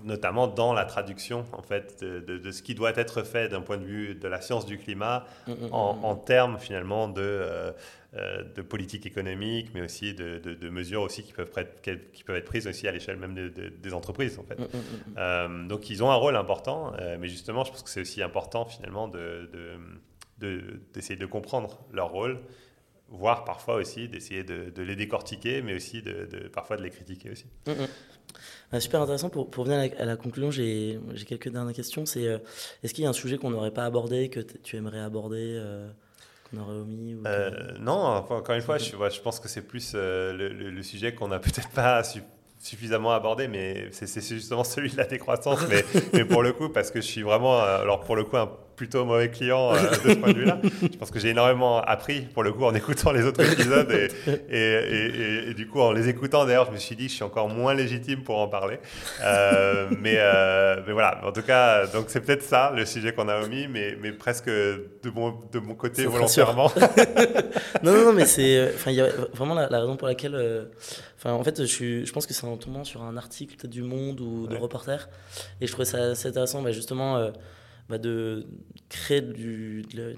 notamment 0.04 0.46
dans 0.46 0.72
la 0.72 0.84
traduction 0.84 1.44
en 1.52 1.62
fait 1.62 2.02
de, 2.02 2.20
de, 2.20 2.50
ce 2.50 2.62
qui 2.62 2.74
doit 2.74 2.92
être 2.96 3.22
fait 3.22 3.48
d'un 3.48 3.60
point 3.60 3.76
de 3.76 3.84
vue 3.84 4.14
de 4.14 4.28
la 4.28 4.40
science 4.40 4.66
du 4.66 4.78
climat 4.78 5.24
mm, 5.46 5.52
mm, 5.52 5.68
en, 5.72 5.94
mm, 5.94 6.04
en, 6.04 6.14
termes 6.16 6.58
finalement 6.58 7.08
de 7.08 7.22
euh, 7.22 7.72
de 8.12 8.62
politique 8.62 9.06
économique, 9.06 9.70
mais 9.72 9.82
aussi 9.82 10.14
de, 10.14 10.68
mesures 10.68 11.02
aussi 11.02 11.22
qui 11.22 11.32
peuvent, 11.32 11.50
qui 12.12 12.24
peuvent 12.24 12.36
être 12.36 12.44
prises 12.44 12.66
aussi 12.66 12.88
à 12.88 12.92
l'échelle 12.92 13.16
même 13.16 13.34
des 13.34 13.94
entreprises. 13.94 14.38
En 14.38 14.42
fait. 14.42 14.58
Mm, 14.58 14.62
mm, 14.62 14.66
mm, 14.66 15.14
euh, 15.18 15.68
donc 15.68 15.90
ils 15.90 16.02
ont 16.02 16.10
un 16.10 16.16
rôle 16.16 16.36
important, 16.36 16.92
euh, 16.98 17.16
mais 17.20 17.28
justement, 17.28 17.64
je 17.64 17.70
pense 17.70 17.82
que 17.82 17.90
c'est 17.90 18.00
aussi 18.00 18.22
important 18.22 18.64
finalement 18.64 19.06
de, 19.06 19.48
d'essayer 20.92 21.16
de, 21.16 21.26
comprendre 21.26 21.84
leur 21.92 22.10
rôle, 22.10 22.40
voire 23.08 23.44
parfois 23.44 23.76
aussi 23.76 24.08
d'essayer 24.08 24.42
de, 24.42 24.82
les 24.82 24.96
décortiquer, 24.96 25.62
mais 25.62 25.74
aussi 25.74 26.02
de, 26.02 26.48
parfois 26.52 26.76
de 26.76 26.82
les 26.82 26.90
critiquer 26.90 27.30
aussi. 27.30 27.46
Ah, 28.72 28.80
super 28.80 29.02
intéressant. 29.02 29.30
Pour, 29.30 29.50
pour 29.50 29.64
venir 29.64 29.92
à 29.98 30.04
la, 30.04 30.16
conclusion, 30.16 30.50
j'ai 30.50 31.00
quelques 31.26 31.48
dernières 31.48 31.74
questions. 31.74 32.06
C'est 32.06 32.26
euh, 32.26 32.38
est-ce 32.82 32.94
qu'il 32.94 33.04
y 33.04 33.06
a 33.06 33.10
un 33.10 33.14
sujet 33.14 33.36
qu'on 33.38 33.50
n'aurait 33.50 33.72
pas 33.72 33.84
abordé, 33.84 34.28
que 34.28 34.40
tu 34.40 34.76
aimerais 34.76 35.00
aborder 35.00 35.56
euh, 35.58 35.90
qu'on 36.50 36.60
aurait 36.60 36.74
omis 36.74 37.16
Non, 37.80 37.92
encore 37.92 38.54
une 38.54 38.62
fois, 38.62 38.78
je, 38.78 38.90
je 38.90 39.20
pense 39.20 39.40
que 39.40 39.48
c'est 39.48 39.62
plus 39.62 39.94
le, 39.94 40.82
sujet 40.82 41.14
qu'on 41.14 41.28
n'a 41.28 41.38
peut-être 41.40 41.70
pas 41.70 42.02
su, 42.04 42.22
suffisamment 42.60 43.12
abordé, 43.12 43.48
mais 43.48 43.88
c'est 43.92 44.20
justement 44.20 44.64
celui 44.64 44.90
de 44.90 44.96
la 44.96 45.06
décroissance. 45.06 45.60
mais, 45.68 45.84
mais, 46.12 46.24
pour 46.24 46.42
le 46.42 46.52
coup, 46.52 46.68
parce 46.68 46.90
que 46.90 47.00
je 47.00 47.06
suis 47.06 47.22
vraiment, 47.22 47.58
euh, 47.60 47.80
alors 47.80 48.00
pour 48.00 48.16
le 48.16 48.24
coup, 48.24 48.36
un 48.36 48.50
plutôt 48.80 49.04
mauvais 49.04 49.28
client 49.28 49.74
euh, 49.74 49.90
de 49.90 50.10
ce 50.10 50.14
point 50.14 50.32
de 50.32 50.38
vue-là. 50.38 50.58
Je 50.80 50.96
pense 50.96 51.10
que 51.10 51.18
j'ai 51.18 51.28
énormément 51.28 51.82
appris, 51.82 52.22
pour 52.22 52.42
le 52.42 52.50
coup, 52.50 52.64
en 52.64 52.74
écoutant 52.74 53.12
les 53.12 53.24
autres 53.24 53.44
épisodes. 53.52 53.90
Et, 53.90 54.08
et, 54.50 55.50
et, 55.50 55.54
du 55.54 55.68
coup, 55.68 55.80
en 55.80 55.92
les 55.92 56.08
écoutant, 56.08 56.46
d'ailleurs, 56.46 56.64
je 56.64 56.70
me 56.70 56.78
suis 56.78 56.96
dit 56.96 57.10
je 57.10 57.12
suis 57.12 57.22
encore 57.22 57.50
moins 57.50 57.74
légitime 57.74 58.22
pour 58.22 58.38
en 58.38 58.48
parler. 58.48 58.78
Euh, 59.22 59.90
mais, 60.00 60.18
mais 60.86 60.92
voilà, 60.94 61.20
en 61.26 61.30
tout 61.30 61.42
cas, 61.42 61.88
donc 61.88 62.06
c'est 62.08 62.22
peut-être 62.22 62.42
ça, 62.42 62.72
le 62.74 62.86
sujet 62.86 63.12
qu'on 63.12 63.28
a 63.28 63.42
omis, 63.42 63.68
mais, 63.68 63.98
mais 64.00 64.12
presque 64.12 64.48
de 64.48 65.10
mon, 65.14 65.38
de 65.52 65.58
mon 65.58 65.74
côté 65.74 66.06
volontairement. 66.06 66.72
non, 67.82 67.92
non, 67.92 68.04
non, 68.06 68.12
mais 68.14 68.24
c'est 68.24 68.72
il 68.86 68.92
y 68.94 69.02
a 69.02 69.08
vraiment 69.34 69.54
la, 69.54 69.66
raison 69.78 69.98
pour 69.98 70.08
laquelle... 70.08 70.70
Enfin, 71.18 71.34
en 71.34 71.44
fait, 71.44 71.66
je, 71.66 72.02
je 72.06 72.12
pense 72.12 72.26
que 72.26 72.32
c'est 72.32 72.46
en 72.46 72.56
tombant 72.56 72.84
sur 72.84 73.02
un 73.02 73.18
article 73.18 73.56
peut-être 73.56 73.70
du 73.70 73.82
Monde 73.82 74.22
ou 74.22 74.46
de 74.46 74.56
Reporter, 74.56 75.10
et 75.60 75.66
je 75.66 75.72
trouvais 75.72 75.84
ça 75.84 75.98
assez 76.12 76.28
intéressant, 76.28 76.62
bah, 76.62 76.72
justement, 76.72 77.18
euh, 77.18 77.30
bah, 77.90 77.98
de 77.98 78.46
créer 78.88 79.20
du, 79.20 79.82
de, 79.82 80.14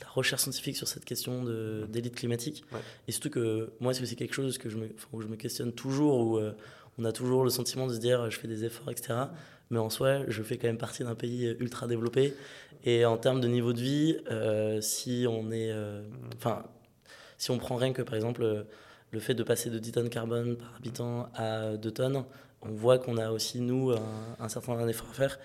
la 0.00 0.08
recherche 0.08 0.42
scientifique 0.42 0.76
sur 0.76 0.86
cette 0.86 1.04
question 1.04 1.44
d'élite 1.88 2.14
climatique. 2.14 2.64
Et 3.08 3.12
surtout 3.12 3.30
que 3.30 3.72
moi, 3.80 3.92
c'est 3.92 4.02
aussi 4.02 4.14
quelque 4.14 4.34
chose 4.34 4.56
que 4.56 4.68
je 4.70 4.76
me, 4.76 4.88
où 5.12 5.20
je 5.20 5.26
me 5.26 5.34
questionne 5.34 5.72
toujours, 5.72 6.20
où 6.20 6.38
euh, 6.38 6.52
on 6.96 7.04
a 7.04 7.10
toujours 7.10 7.42
le 7.42 7.50
sentiment 7.50 7.88
de 7.88 7.94
se 7.94 7.98
dire, 7.98 8.30
je 8.30 8.38
fais 8.38 8.46
des 8.46 8.64
efforts, 8.64 8.88
etc. 8.92 9.14
Mais 9.70 9.80
en 9.80 9.90
soi, 9.90 10.20
je 10.28 10.42
fais 10.44 10.56
quand 10.56 10.68
même 10.68 10.78
partie 10.78 11.02
d'un 11.02 11.16
pays 11.16 11.56
ultra 11.58 11.88
développé. 11.88 12.34
Et 12.84 13.04
en 13.04 13.16
termes 13.16 13.40
de 13.40 13.48
niveau 13.48 13.72
de 13.72 13.80
vie, 13.80 14.18
euh, 14.30 14.80
si 14.80 15.26
on 15.28 15.50
est, 15.50 15.74
enfin, 16.36 16.64
si 17.36 17.50
on 17.50 17.58
prend 17.58 17.74
rien 17.74 17.92
que 17.92 18.02
par 18.02 18.14
exemple 18.14 18.64
le 19.10 19.20
fait 19.20 19.34
de 19.34 19.42
passer 19.42 19.70
de 19.70 19.78
10 19.80 19.92
tonnes 19.92 20.08
carbone 20.08 20.56
par 20.56 20.72
habitant 20.78 21.30
à 21.34 21.76
2 21.76 21.90
tonnes, 21.90 22.24
on 22.68 22.72
voit 22.74 22.98
qu'on 22.98 23.16
a 23.16 23.30
aussi, 23.30 23.60
nous, 23.60 23.92
un, 24.40 24.48
certain 24.48 24.88
effort 24.88 25.08
à 25.10 25.14
faire. 25.14 25.38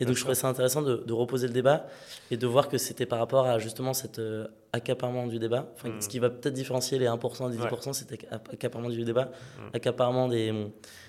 et 0.00 0.04
donc, 0.04 0.14
je 0.14 0.20
trouvais 0.20 0.34
ça 0.34 0.48
intéressant 0.48 0.82
de, 0.82 1.12
reposer 1.12 1.46
le 1.46 1.52
débat 1.52 1.86
et 2.30 2.36
de 2.36 2.46
voir 2.46 2.68
que 2.68 2.78
c'était 2.78 3.06
par 3.06 3.18
rapport 3.18 3.46
à 3.46 3.58
justement 3.58 3.94
cet 3.94 4.18
euh, 4.18 4.46
accaparement 4.72 5.26
du 5.26 5.38
débat. 5.38 5.66
Enfin, 5.74 5.88
mm. 5.88 6.00
Ce 6.00 6.08
qui 6.08 6.18
va 6.18 6.28
peut-être 6.30 6.54
différencier 6.54 6.98
les 6.98 7.06
1% 7.06 7.50
des 7.50 7.56
10%, 7.56 7.92
c'était 7.92 8.18
accaparement 8.52 8.90
du 8.90 9.04
débat, 9.04 9.24
mm. 9.24 9.76
accaparement 9.76 10.28
des, 10.28 10.52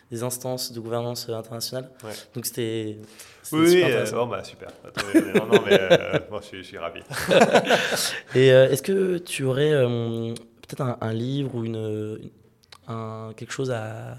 des, 0.09 0.24
instances 0.24 0.72
de 0.72 0.80
gouvernance 0.80 1.28
internationale. 1.30 1.89
Donc, 2.34 2.45
c'était. 2.45 2.97
Oui, 3.51 3.70
super, 3.70 3.89
euh, 3.89 4.11
bon, 4.11 4.28
bah, 4.28 4.43
super. 4.43 4.70
non, 5.36 5.45
non, 5.47 5.61
mais 5.65 5.80
euh, 5.80 6.20
moi, 6.30 6.41
je, 6.51 6.61
suis, 6.61 6.78
ravi. 6.78 7.01
et 8.36 8.47
est-ce 8.47 8.82
que 8.82 9.18
tu 9.18 9.43
aurais 9.43 9.72
peut-être 9.72 10.97
un, 11.01 11.13
livre 11.13 11.55
ou 11.55 11.65
une, 11.65 12.20
un, 12.88 13.34
quelque 13.36 13.52
chose 13.52 13.72
à, 13.72 14.18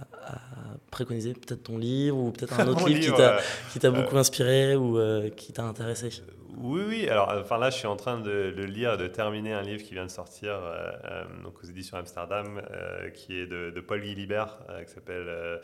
préconiser 0.91 1.33
Peut-être 1.33 1.65
ton 1.65 1.79
livre 1.79 2.17
ou 2.17 2.31
peut-être 2.31 2.61
un 2.61 2.69
autre 2.69 2.89
livre, 2.89 3.41
qui 3.73 3.79
t'a 3.79 3.91
beaucoup 3.91 4.17
inspiré 4.17 4.77
ou 4.77 4.99
euh, 4.99 5.31
qui 5.31 5.53
t'a 5.53 5.65
intéressé 5.65 6.11
oui, 6.61 6.83
oui. 6.89 7.09
Alors, 7.09 7.33
enfin 7.41 7.57
là, 7.57 7.71
je 7.71 7.77
suis 7.77 7.87
en 7.87 7.95
train 7.95 8.19
de, 8.19 8.53
lire, 8.65 8.99
de 8.99 9.07
terminer 9.07 9.53
un 9.53 9.63
livre 9.63 9.85
qui 9.85 9.95
vient 9.95 10.07
de 10.07 10.11
sortir 10.11 10.55
euh, 10.55 10.91
euh, 11.05 11.25
donc 11.45 11.55
aux 11.63 11.67
éditions 11.67 11.97
Amsterdam, 11.97 12.61
qui 13.15 13.39
est 13.39 13.47
de, 13.47 13.81
Paul 13.81 14.01
Guilibert, 14.01 14.59
qui 14.85 14.93
s'appelle 14.93 15.61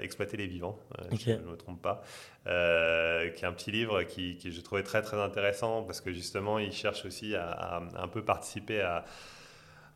Exploiter 0.00 0.36
les 0.36 0.46
vivants, 0.46 0.78
si 1.10 1.24
je 1.24 1.30
ne 1.32 1.38
me 1.38 1.56
trompe 1.56 1.82
pas, 1.82 2.02
qui 2.44 3.44
est 3.44 3.46
un 3.46 3.52
petit 3.52 3.72
livre 3.72 4.04
qui, 4.04 4.36
qui, 4.36 4.52
je 4.52 4.60
trouvais 4.60 4.84
très 4.84 5.02
très 5.02 5.20
intéressant 5.20 5.82
parce 5.82 6.00
que 6.00 6.12
justement, 6.12 6.60
il 6.60 6.72
cherche 6.72 7.04
aussi 7.04 7.34
à 7.34 7.82
un 7.96 8.08
peu 8.08 8.22
participer 8.22 8.80
à 8.80 9.04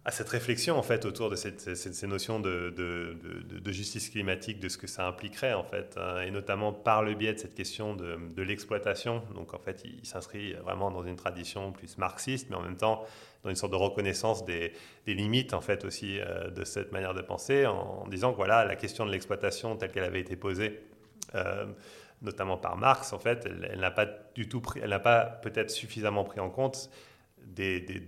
à 0.04 0.10
cette 0.10 0.28
réflexion 0.28 0.76
en 0.76 0.82
fait 0.82 1.04
autour 1.04 1.30
de 1.30 1.36
cette, 1.36 1.76
ces 1.76 2.06
notions 2.08 2.40
de, 2.40 2.70
de, 2.70 3.72
justice 3.72 4.10
climatique, 4.10 4.58
de 4.58 4.68
ce 4.68 4.76
que 4.76 4.88
ça 4.88 5.06
impliquerait 5.06 5.54
en 5.54 5.62
fait, 5.62 5.96
hein, 5.96 6.22
et 6.22 6.30
notamment 6.30 6.72
par 6.72 7.02
le 7.02 7.14
biais 7.14 7.32
de 7.32 7.38
cette 7.38 7.54
question 7.54 7.94
de, 7.94 8.42
l'exploitation. 8.42 9.22
Donc 9.34 9.54
en 9.54 9.58
fait, 9.58 9.82
il, 9.84 10.04
s'inscrit 10.04 10.54
vraiment 10.54 10.90
dans 10.90 11.04
une 11.04 11.16
tradition 11.16 11.70
plus 11.70 11.98
marxiste, 11.98 12.48
mais 12.50 12.56
en 12.56 12.62
même 12.62 12.76
temps 12.76 13.04
dans 13.44 13.50
une 13.50 13.56
sorte 13.56 13.72
de 13.72 13.76
reconnaissance 13.76 14.44
des, 14.44 14.72
des 15.06 15.14
limites 15.14 15.54
en 15.54 15.60
fait 15.60 15.84
aussi 15.84 16.18
euh, 16.18 16.50
de 16.50 16.64
cette 16.64 16.92
manière 16.92 17.14
de 17.14 17.22
penser, 17.22 17.66
en, 17.66 18.06
disant 18.08 18.32
que 18.32 18.36
voilà 18.36 18.64
la 18.64 18.76
question 18.76 19.06
de 19.06 19.12
l'exploitation 19.12 19.76
telle 19.76 19.92
qu'elle 19.92 20.04
avait 20.04 20.20
été 20.20 20.36
posée. 20.36 20.80
Euh, 21.34 21.66
notamment 22.22 22.56
par 22.56 22.76
Marx, 22.76 23.12
en 23.12 23.18
fait, 23.18 23.46
elle 23.46 23.80
n'a 23.80 23.90
pas 23.90 24.06
du 24.06 24.48
tout 24.48 24.62
elle 24.80 24.90
n'a 24.90 25.00
pas 25.00 25.24
peut-être 25.24 25.70
suffisamment 25.70 26.22
pris 26.22 26.38
en 26.38 26.50
compte 26.50 26.88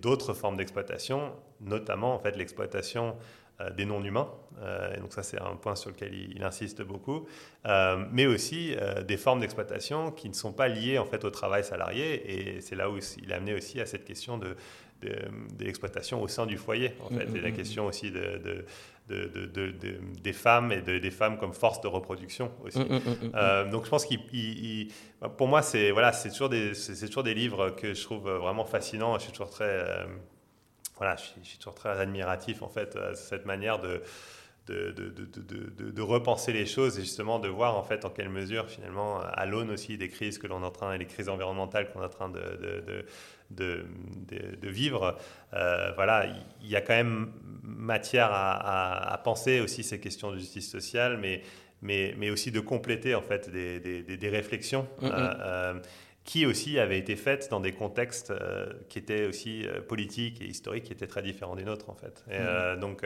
d'autres 0.01 0.35
formes 0.35 0.57
d'exploitation, 0.57 1.33
notamment 1.61 2.15
en 2.15 2.19
fait 2.19 2.37
l'exploitation 2.37 3.17
euh, 3.61 3.71
des 3.71 3.85
non-humains. 3.85 4.29
Euh, 4.59 4.97
et 4.97 5.01
donc 5.01 5.13
ça, 5.13 5.23
c'est 5.23 5.41
un 5.41 5.55
point 5.55 5.77
sur 5.77 5.91
lequel 5.91 6.13
il, 6.13 6.43
insiste 6.43 6.83
beaucoup. 6.83 7.27
Euh, 7.67 8.05
mais 8.11 8.27
aussi 8.27 8.75
des 9.07 9.17
formes 9.17 9.39
d'exploitation 9.39 10.11
qui 10.11 10.29
ne 10.29 10.35
sont 10.35 10.53
pas 10.53 10.67
liées 10.67 10.99
en 10.99 11.05
fait 11.05 11.25
au 11.25 11.31
travail 11.31 11.63
salarié. 11.63 12.57
Et 12.57 12.61
c'est 12.61 12.75
là 12.75 12.91
où 12.91 12.99
il 13.23 13.33
a 13.33 13.37
amené 13.37 13.55
aussi 13.55 13.81
à 13.81 13.87
cette 13.87 14.05
question 14.05 14.39
de, 14.39 14.57
de, 15.03 15.65
l'exploitation 15.65 16.21
au 16.21 16.27
sein 16.27 16.47
du 16.47 16.57
foyer, 16.57 16.95
en 17.01 17.11
fait, 17.11 17.29
et 17.33 17.41
la 17.41 17.51
question 17.53 17.87
aussi 17.87 18.11
de, 18.11 18.39
de, 18.39 18.65
des 19.09 20.33
femmes 20.33 20.73
et 20.73 20.81
des 20.81 21.11
femmes 21.11 21.39
comme 21.39 21.53
force 21.53 21.81
de 21.81 21.89
reproduction 21.89 22.51
aussi. 22.65 22.79
Mm, 22.79 22.83
mm, 22.83 22.97
mm, 22.97 23.33
euh, 23.35 23.71
donc 23.71 23.85
je 23.85 23.91
pense 23.91 24.07
qu'il, 24.07 24.89
pour 25.37 25.49
moi, 25.49 25.63
c'est 25.63 25.91
voilà, 25.91 26.13
c'est 26.13 26.31
toujours 26.31 26.49
des, 26.49 26.75
c'est 26.75 27.07
toujours 27.07 27.23
des 27.23 27.35
livres 27.35 27.71
que 27.71 27.93
je 27.93 28.03
trouve 28.03 28.31
vraiment 28.31 28.65
fascinants. 28.65 29.19
Je 29.19 29.25
suis 29.25 29.33
toujours 29.33 29.51
très, 29.51 29.65
euh, 29.65 30.07
voilà, 30.97 31.17
je 31.17 31.43
suis, 31.43 31.59
toujours 31.59 31.75
très 31.75 31.99
admiratif 32.01 32.63
en 32.63 32.69
fait 32.69 32.97
à 32.97 33.15
cette 33.15 33.47
manière 33.47 33.79
de 33.79 34.03
de, 34.67 34.93
de, 34.93 35.11
de, 35.11 35.91
de, 35.91 36.03
repenser 36.03 36.53
les 36.55 36.65
choses 36.65 36.99
et 36.99 37.03
justement 37.03 37.39
de 37.39 37.49
voir 37.49 37.77
en 37.77 37.83
fait 37.83 38.07
en 38.07 38.11
quelle 38.11 38.31
mesure 38.31 38.67
finalement 38.71 39.21
à 39.21 39.45
l'aune 39.45 39.71
aussi 39.71 39.99
des 39.99 40.09
crises 40.09 40.39
que 40.39 40.47
l'on 40.47 40.63
est 40.63 40.67
en 40.67 40.71
train 40.71 40.95
et 40.95 40.99
les 40.99 41.07
crises 41.07 41.29
environnementales 41.29 41.93
qu'on 41.93 42.01
est 42.01 42.07
en 42.07 42.09
train 42.09 42.31
de, 42.31 43.05
de, 43.51 43.87
vivre, 44.63 45.17
euh, 45.55 45.93
voilà, 45.95 46.27
il 46.63 46.69
y 46.69 46.77
a 46.77 46.81
quand 46.81 46.95
même 46.95 47.33
matière 47.63 48.31
à, 48.33 49.21
penser 49.25 49.61
aussi 49.61 49.83
ces 49.83 50.01
questions 50.01 50.33
de 50.33 50.39
justice 50.39 50.71
sociale, 50.71 51.19
mais, 51.19 51.43
mais, 51.83 52.15
mais 52.19 52.31
aussi 52.31 52.51
de 52.51 52.61
compléter 52.61 53.15
en 53.15 53.23
fait 53.23 53.51
des, 53.51 53.81
des, 53.81 54.03
des 54.03 54.29
réflexions. 54.29 54.87
Euh, 55.03 55.75
qui 56.25 56.47
aussi 56.47 56.79
avaient 56.79 56.99
été 56.99 57.17
faites 57.17 57.51
dans 57.51 57.61
des 57.61 57.73
contextes 57.73 58.33
qui 58.89 58.99
étaient 58.99 59.27
aussi 59.27 59.67
politiques 59.89 60.41
et 60.41 60.47
historiques, 60.47 60.85
qui 60.85 60.93
étaient 60.93 61.07
très 61.07 61.23
différents 61.23 61.55
des 61.55 61.65
nôtres 61.65 61.91
en 61.91 61.95
fait. 61.95 62.25
Et, 62.31 62.39
mm. 62.39 62.81
donc 62.81 63.05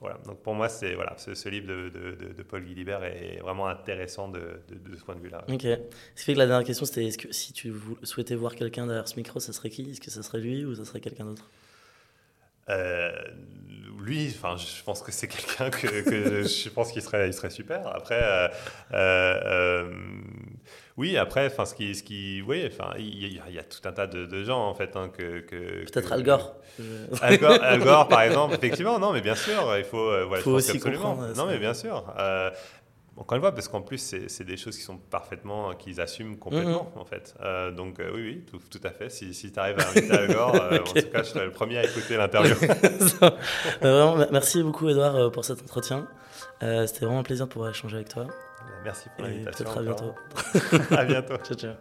voilà. 0.00 0.16
Donc 0.24 0.40
pour 0.40 0.54
moi, 0.54 0.70
c'est 0.70 0.94
voilà, 0.94 1.14
ce, 1.18 1.48
livre 1.50 1.66
de, 1.66 1.90
de, 1.90 2.32
de, 2.32 2.42
Paul 2.42 2.64
Guilibert 2.64 3.04
est 3.04 3.38
vraiment 3.42 3.66
intéressant 3.66 4.28
de, 4.28 4.62
ce 4.96 5.04
point 5.04 5.14
de 5.14 5.20
vue-là. 5.20 5.44
Ok. 5.48 5.62
Ce 5.62 6.20
qui 6.20 6.24
fait 6.24 6.32
que 6.32 6.38
la 6.38 6.46
dernière 6.46 6.66
question, 6.66 6.86
c'était 6.86 7.04
est-ce 7.04 7.18
que 7.18 7.32
si 7.32 7.52
tu 7.52 7.72
souhaitais 8.02 8.34
voir 8.34 8.54
quelqu'un 8.54 8.86
derrière 8.86 9.08
ce 9.08 9.16
micro, 9.16 9.40
ça 9.40 9.52
serait 9.52 9.68
qui? 9.68 9.90
Est-ce 9.90 10.00
que 10.00 10.10
ça 10.10 10.22
serait 10.22 10.40
lui 10.40 10.64
ou 10.64 10.74
ça 10.74 10.86
serait 10.86 11.00
quelqu'un 11.00 11.26
d'autre? 11.26 11.50
Euh, 12.70 13.12
lui, 14.00 14.28
enfin, 14.28 14.56
je 14.56 14.82
pense 14.82 15.02
que 15.02 15.12
c'est 15.12 15.28
quelqu'un 15.28 15.70
que, 15.70 15.86
je 16.42 16.68
pense 16.68 16.92
qu'il 16.92 17.02
serait, 17.02 17.28
il 17.28 17.34
serait 17.34 17.50
super. 17.50 17.86
Après, 17.86 18.20
euh, 18.22 18.48
euh, 18.92 19.92
oui, 20.96 21.16
après, 21.16 21.46
enfin, 21.46 21.64
ce 21.64 21.74
qui, 21.74 21.94
ce 21.94 22.02
qui, 22.02 22.42
oui, 22.46 22.64
enfin, 22.66 22.92
il 22.98 23.32
y, 23.32 23.58
a 23.58 23.62
tout 23.64 23.88
un 23.88 23.92
tas 23.92 24.06
de, 24.06 24.44
gens 24.44 24.68
en 24.68 24.74
fait 24.74 24.94
hein, 24.94 25.10
que, 25.12 25.40
peut-être 25.40 26.12
Al 26.12 26.22
Gore. 26.22 26.54
Al 27.20 27.38
Gore. 27.80 28.08
par 28.08 28.22
exemple, 28.22 28.54
effectivement, 28.54 28.98
non, 28.98 29.12
mais 29.12 29.20
bien 29.20 29.34
sûr, 29.34 29.76
il 29.76 29.84
faut, 29.84 30.10
voilà, 30.26 30.42
faut 30.42 30.52
aussi 30.52 30.76
absolument. 30.76 31.16
Non, 31.36 31.46
mais 31.46 31.58
bien 31.58 31.74
sûr. 31.74 32.04
Encore 33.16 33.36
une 33.36 33.42
fois, 33.42 33.52
parce 33.52 33.68
qu'en 33.68 33.80
plus, 33.80 33.98
c'est 34.26 34.44
des 34.44 34.56
choses 34.56 34.76
qui 34.76 34.82
sont 34.82 34.96
parfaitement, 34.96 35.72
qu'ils 35.74 36.00
assument 36.00 36.36
complètement, 36.36 36.90
mm-hmm. 36.96 37.00
en 37.00 37.04
fait. 37.04 37.34
Euh, 37.40 37.70
donc, 37.70 38.00
euh, 38.00 38.10
oui, 38.12 38.44
oui, 38.52 38.60
tout, 38.70 38.80
à 38.82 38.90
fait. 38.90 39.08
Si, 39.08 39.32
si 39.34 39.52
tu 39.52 39.58
arrives 39.60 39.78
à 39.78 39.88
inviter 39.88 40.10
Al 40.10 40.34
Gore, 40.34 40.54
euh, 40.56 40.80
en 40.80 40.82
tout 40.82 40.94
cas, 40.94 41.22
je 41.22 41.28
serai 41.28 41.44
le 41.44 41.52
premier 41.52 41.78
à 41.78 41.84
écouter 41.84 42.16
l'interview. 42.16 42.56
merci 44.32 44.62
beaucoup, 44.64 44.88
Edouard, 44.88 45.30
pour 45.30 45.44
cet 45.44 45.62
entretien. 45.62 46.08
C'était 46.60 47.04
vraiment 47.04 47.20
un 47.20 47.24
plaisir 47.24 47.46
de 47.46 47.52
pouvoir 47.52 47.70
échanger 47.70 47.96
avec 47.96 48.08
toi. 48.08 48.26
Merci 48.84 49.08
pour 49.16 49.26
l'invitation. 49.26 49.66
À 49.76 49.82
bientôt. 49.82 50.14
à 50.90 51.04
bientôt. 51.04 51.36
ciao, 51.38 51.56
ciao. 51.56 51.74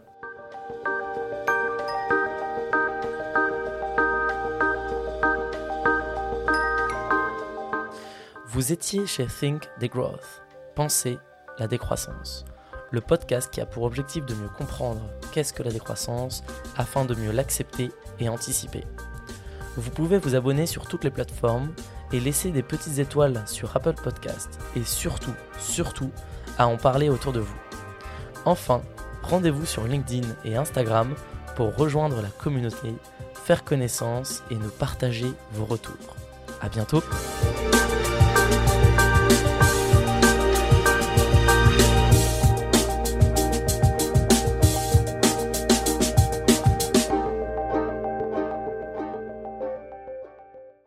Vous 8.47 8.71
étiez 8.71 9.05
chez 9.05 9.25
Think 9.25 9.63
the 9.79 9.89
Growth. 9.89 10.43
Penser 10.75 11.17
la 11.59 11.67
décroissance, 11.67 12.45
le 12.91 13.01
podcast 13.01 13.51
qui 13.51 13.61
a 13.61 13.65
pour 13.65 13.83
objectif 13.83 14.25
de 14.25 14.33
mieux 14.35 14.49
comprendre 14.49 15.01
qu'est-ce 15.31 15.53
que 15.53 15.63
la 15.63 15.71
décroissance 15.71 16.43
afin 16.77 17.05
de 17.05 17.15
mieux 17.15 17.31
l'accepter 17.31 17.91
et 18.19 18.29
anticiper. 18.29 18.83
Vous 19.75 19.91
pouvez 19.91 20.17
vous 20.19 20.35
abonner 20.35 20.65
sur 20.67 20.87
toutes 20.87 21.03
les 21.03 21.09
plateformes 21.11 21.73
et 22.11 22.19
laisser 22.19 22.51
des 22.51 22.63
petites 22.63 22.99
étoiles 22.99 23.41
sur 23.47 23.75
Apple 23.75 23.95
Podcast 23.95 24.59
et 24.75 24.83
surtout, 24.83 25.33
surtout, 25.59 26.11
à 26.57 26.67
en 26.67 26.77
parler 26.77 27.09
autour 27.09 27.33
de 27.33 27.39
vous. 27.39 27.55
Enfin, 28.45 28.81
rendez-vous 29.21 29.65
sur 29.65 29.85
LinkedIn 29.85 30.27
et 30.45 30.55
Instagram 30.55 31.13
pour 31.55 31.75
rejoindre 31.75 32.21
la 32.21 32.29
communauté, 32.29 32.93
faire 33.33 33.63
connaissance 33.63 34.43
et 34.51 34.55
nous 34.55 34.69
partager 34.69 35.31
vos 35.51 35.65
retours. 35.65 36.15
À 36.61 36.69
bientôt! 36.69 37.03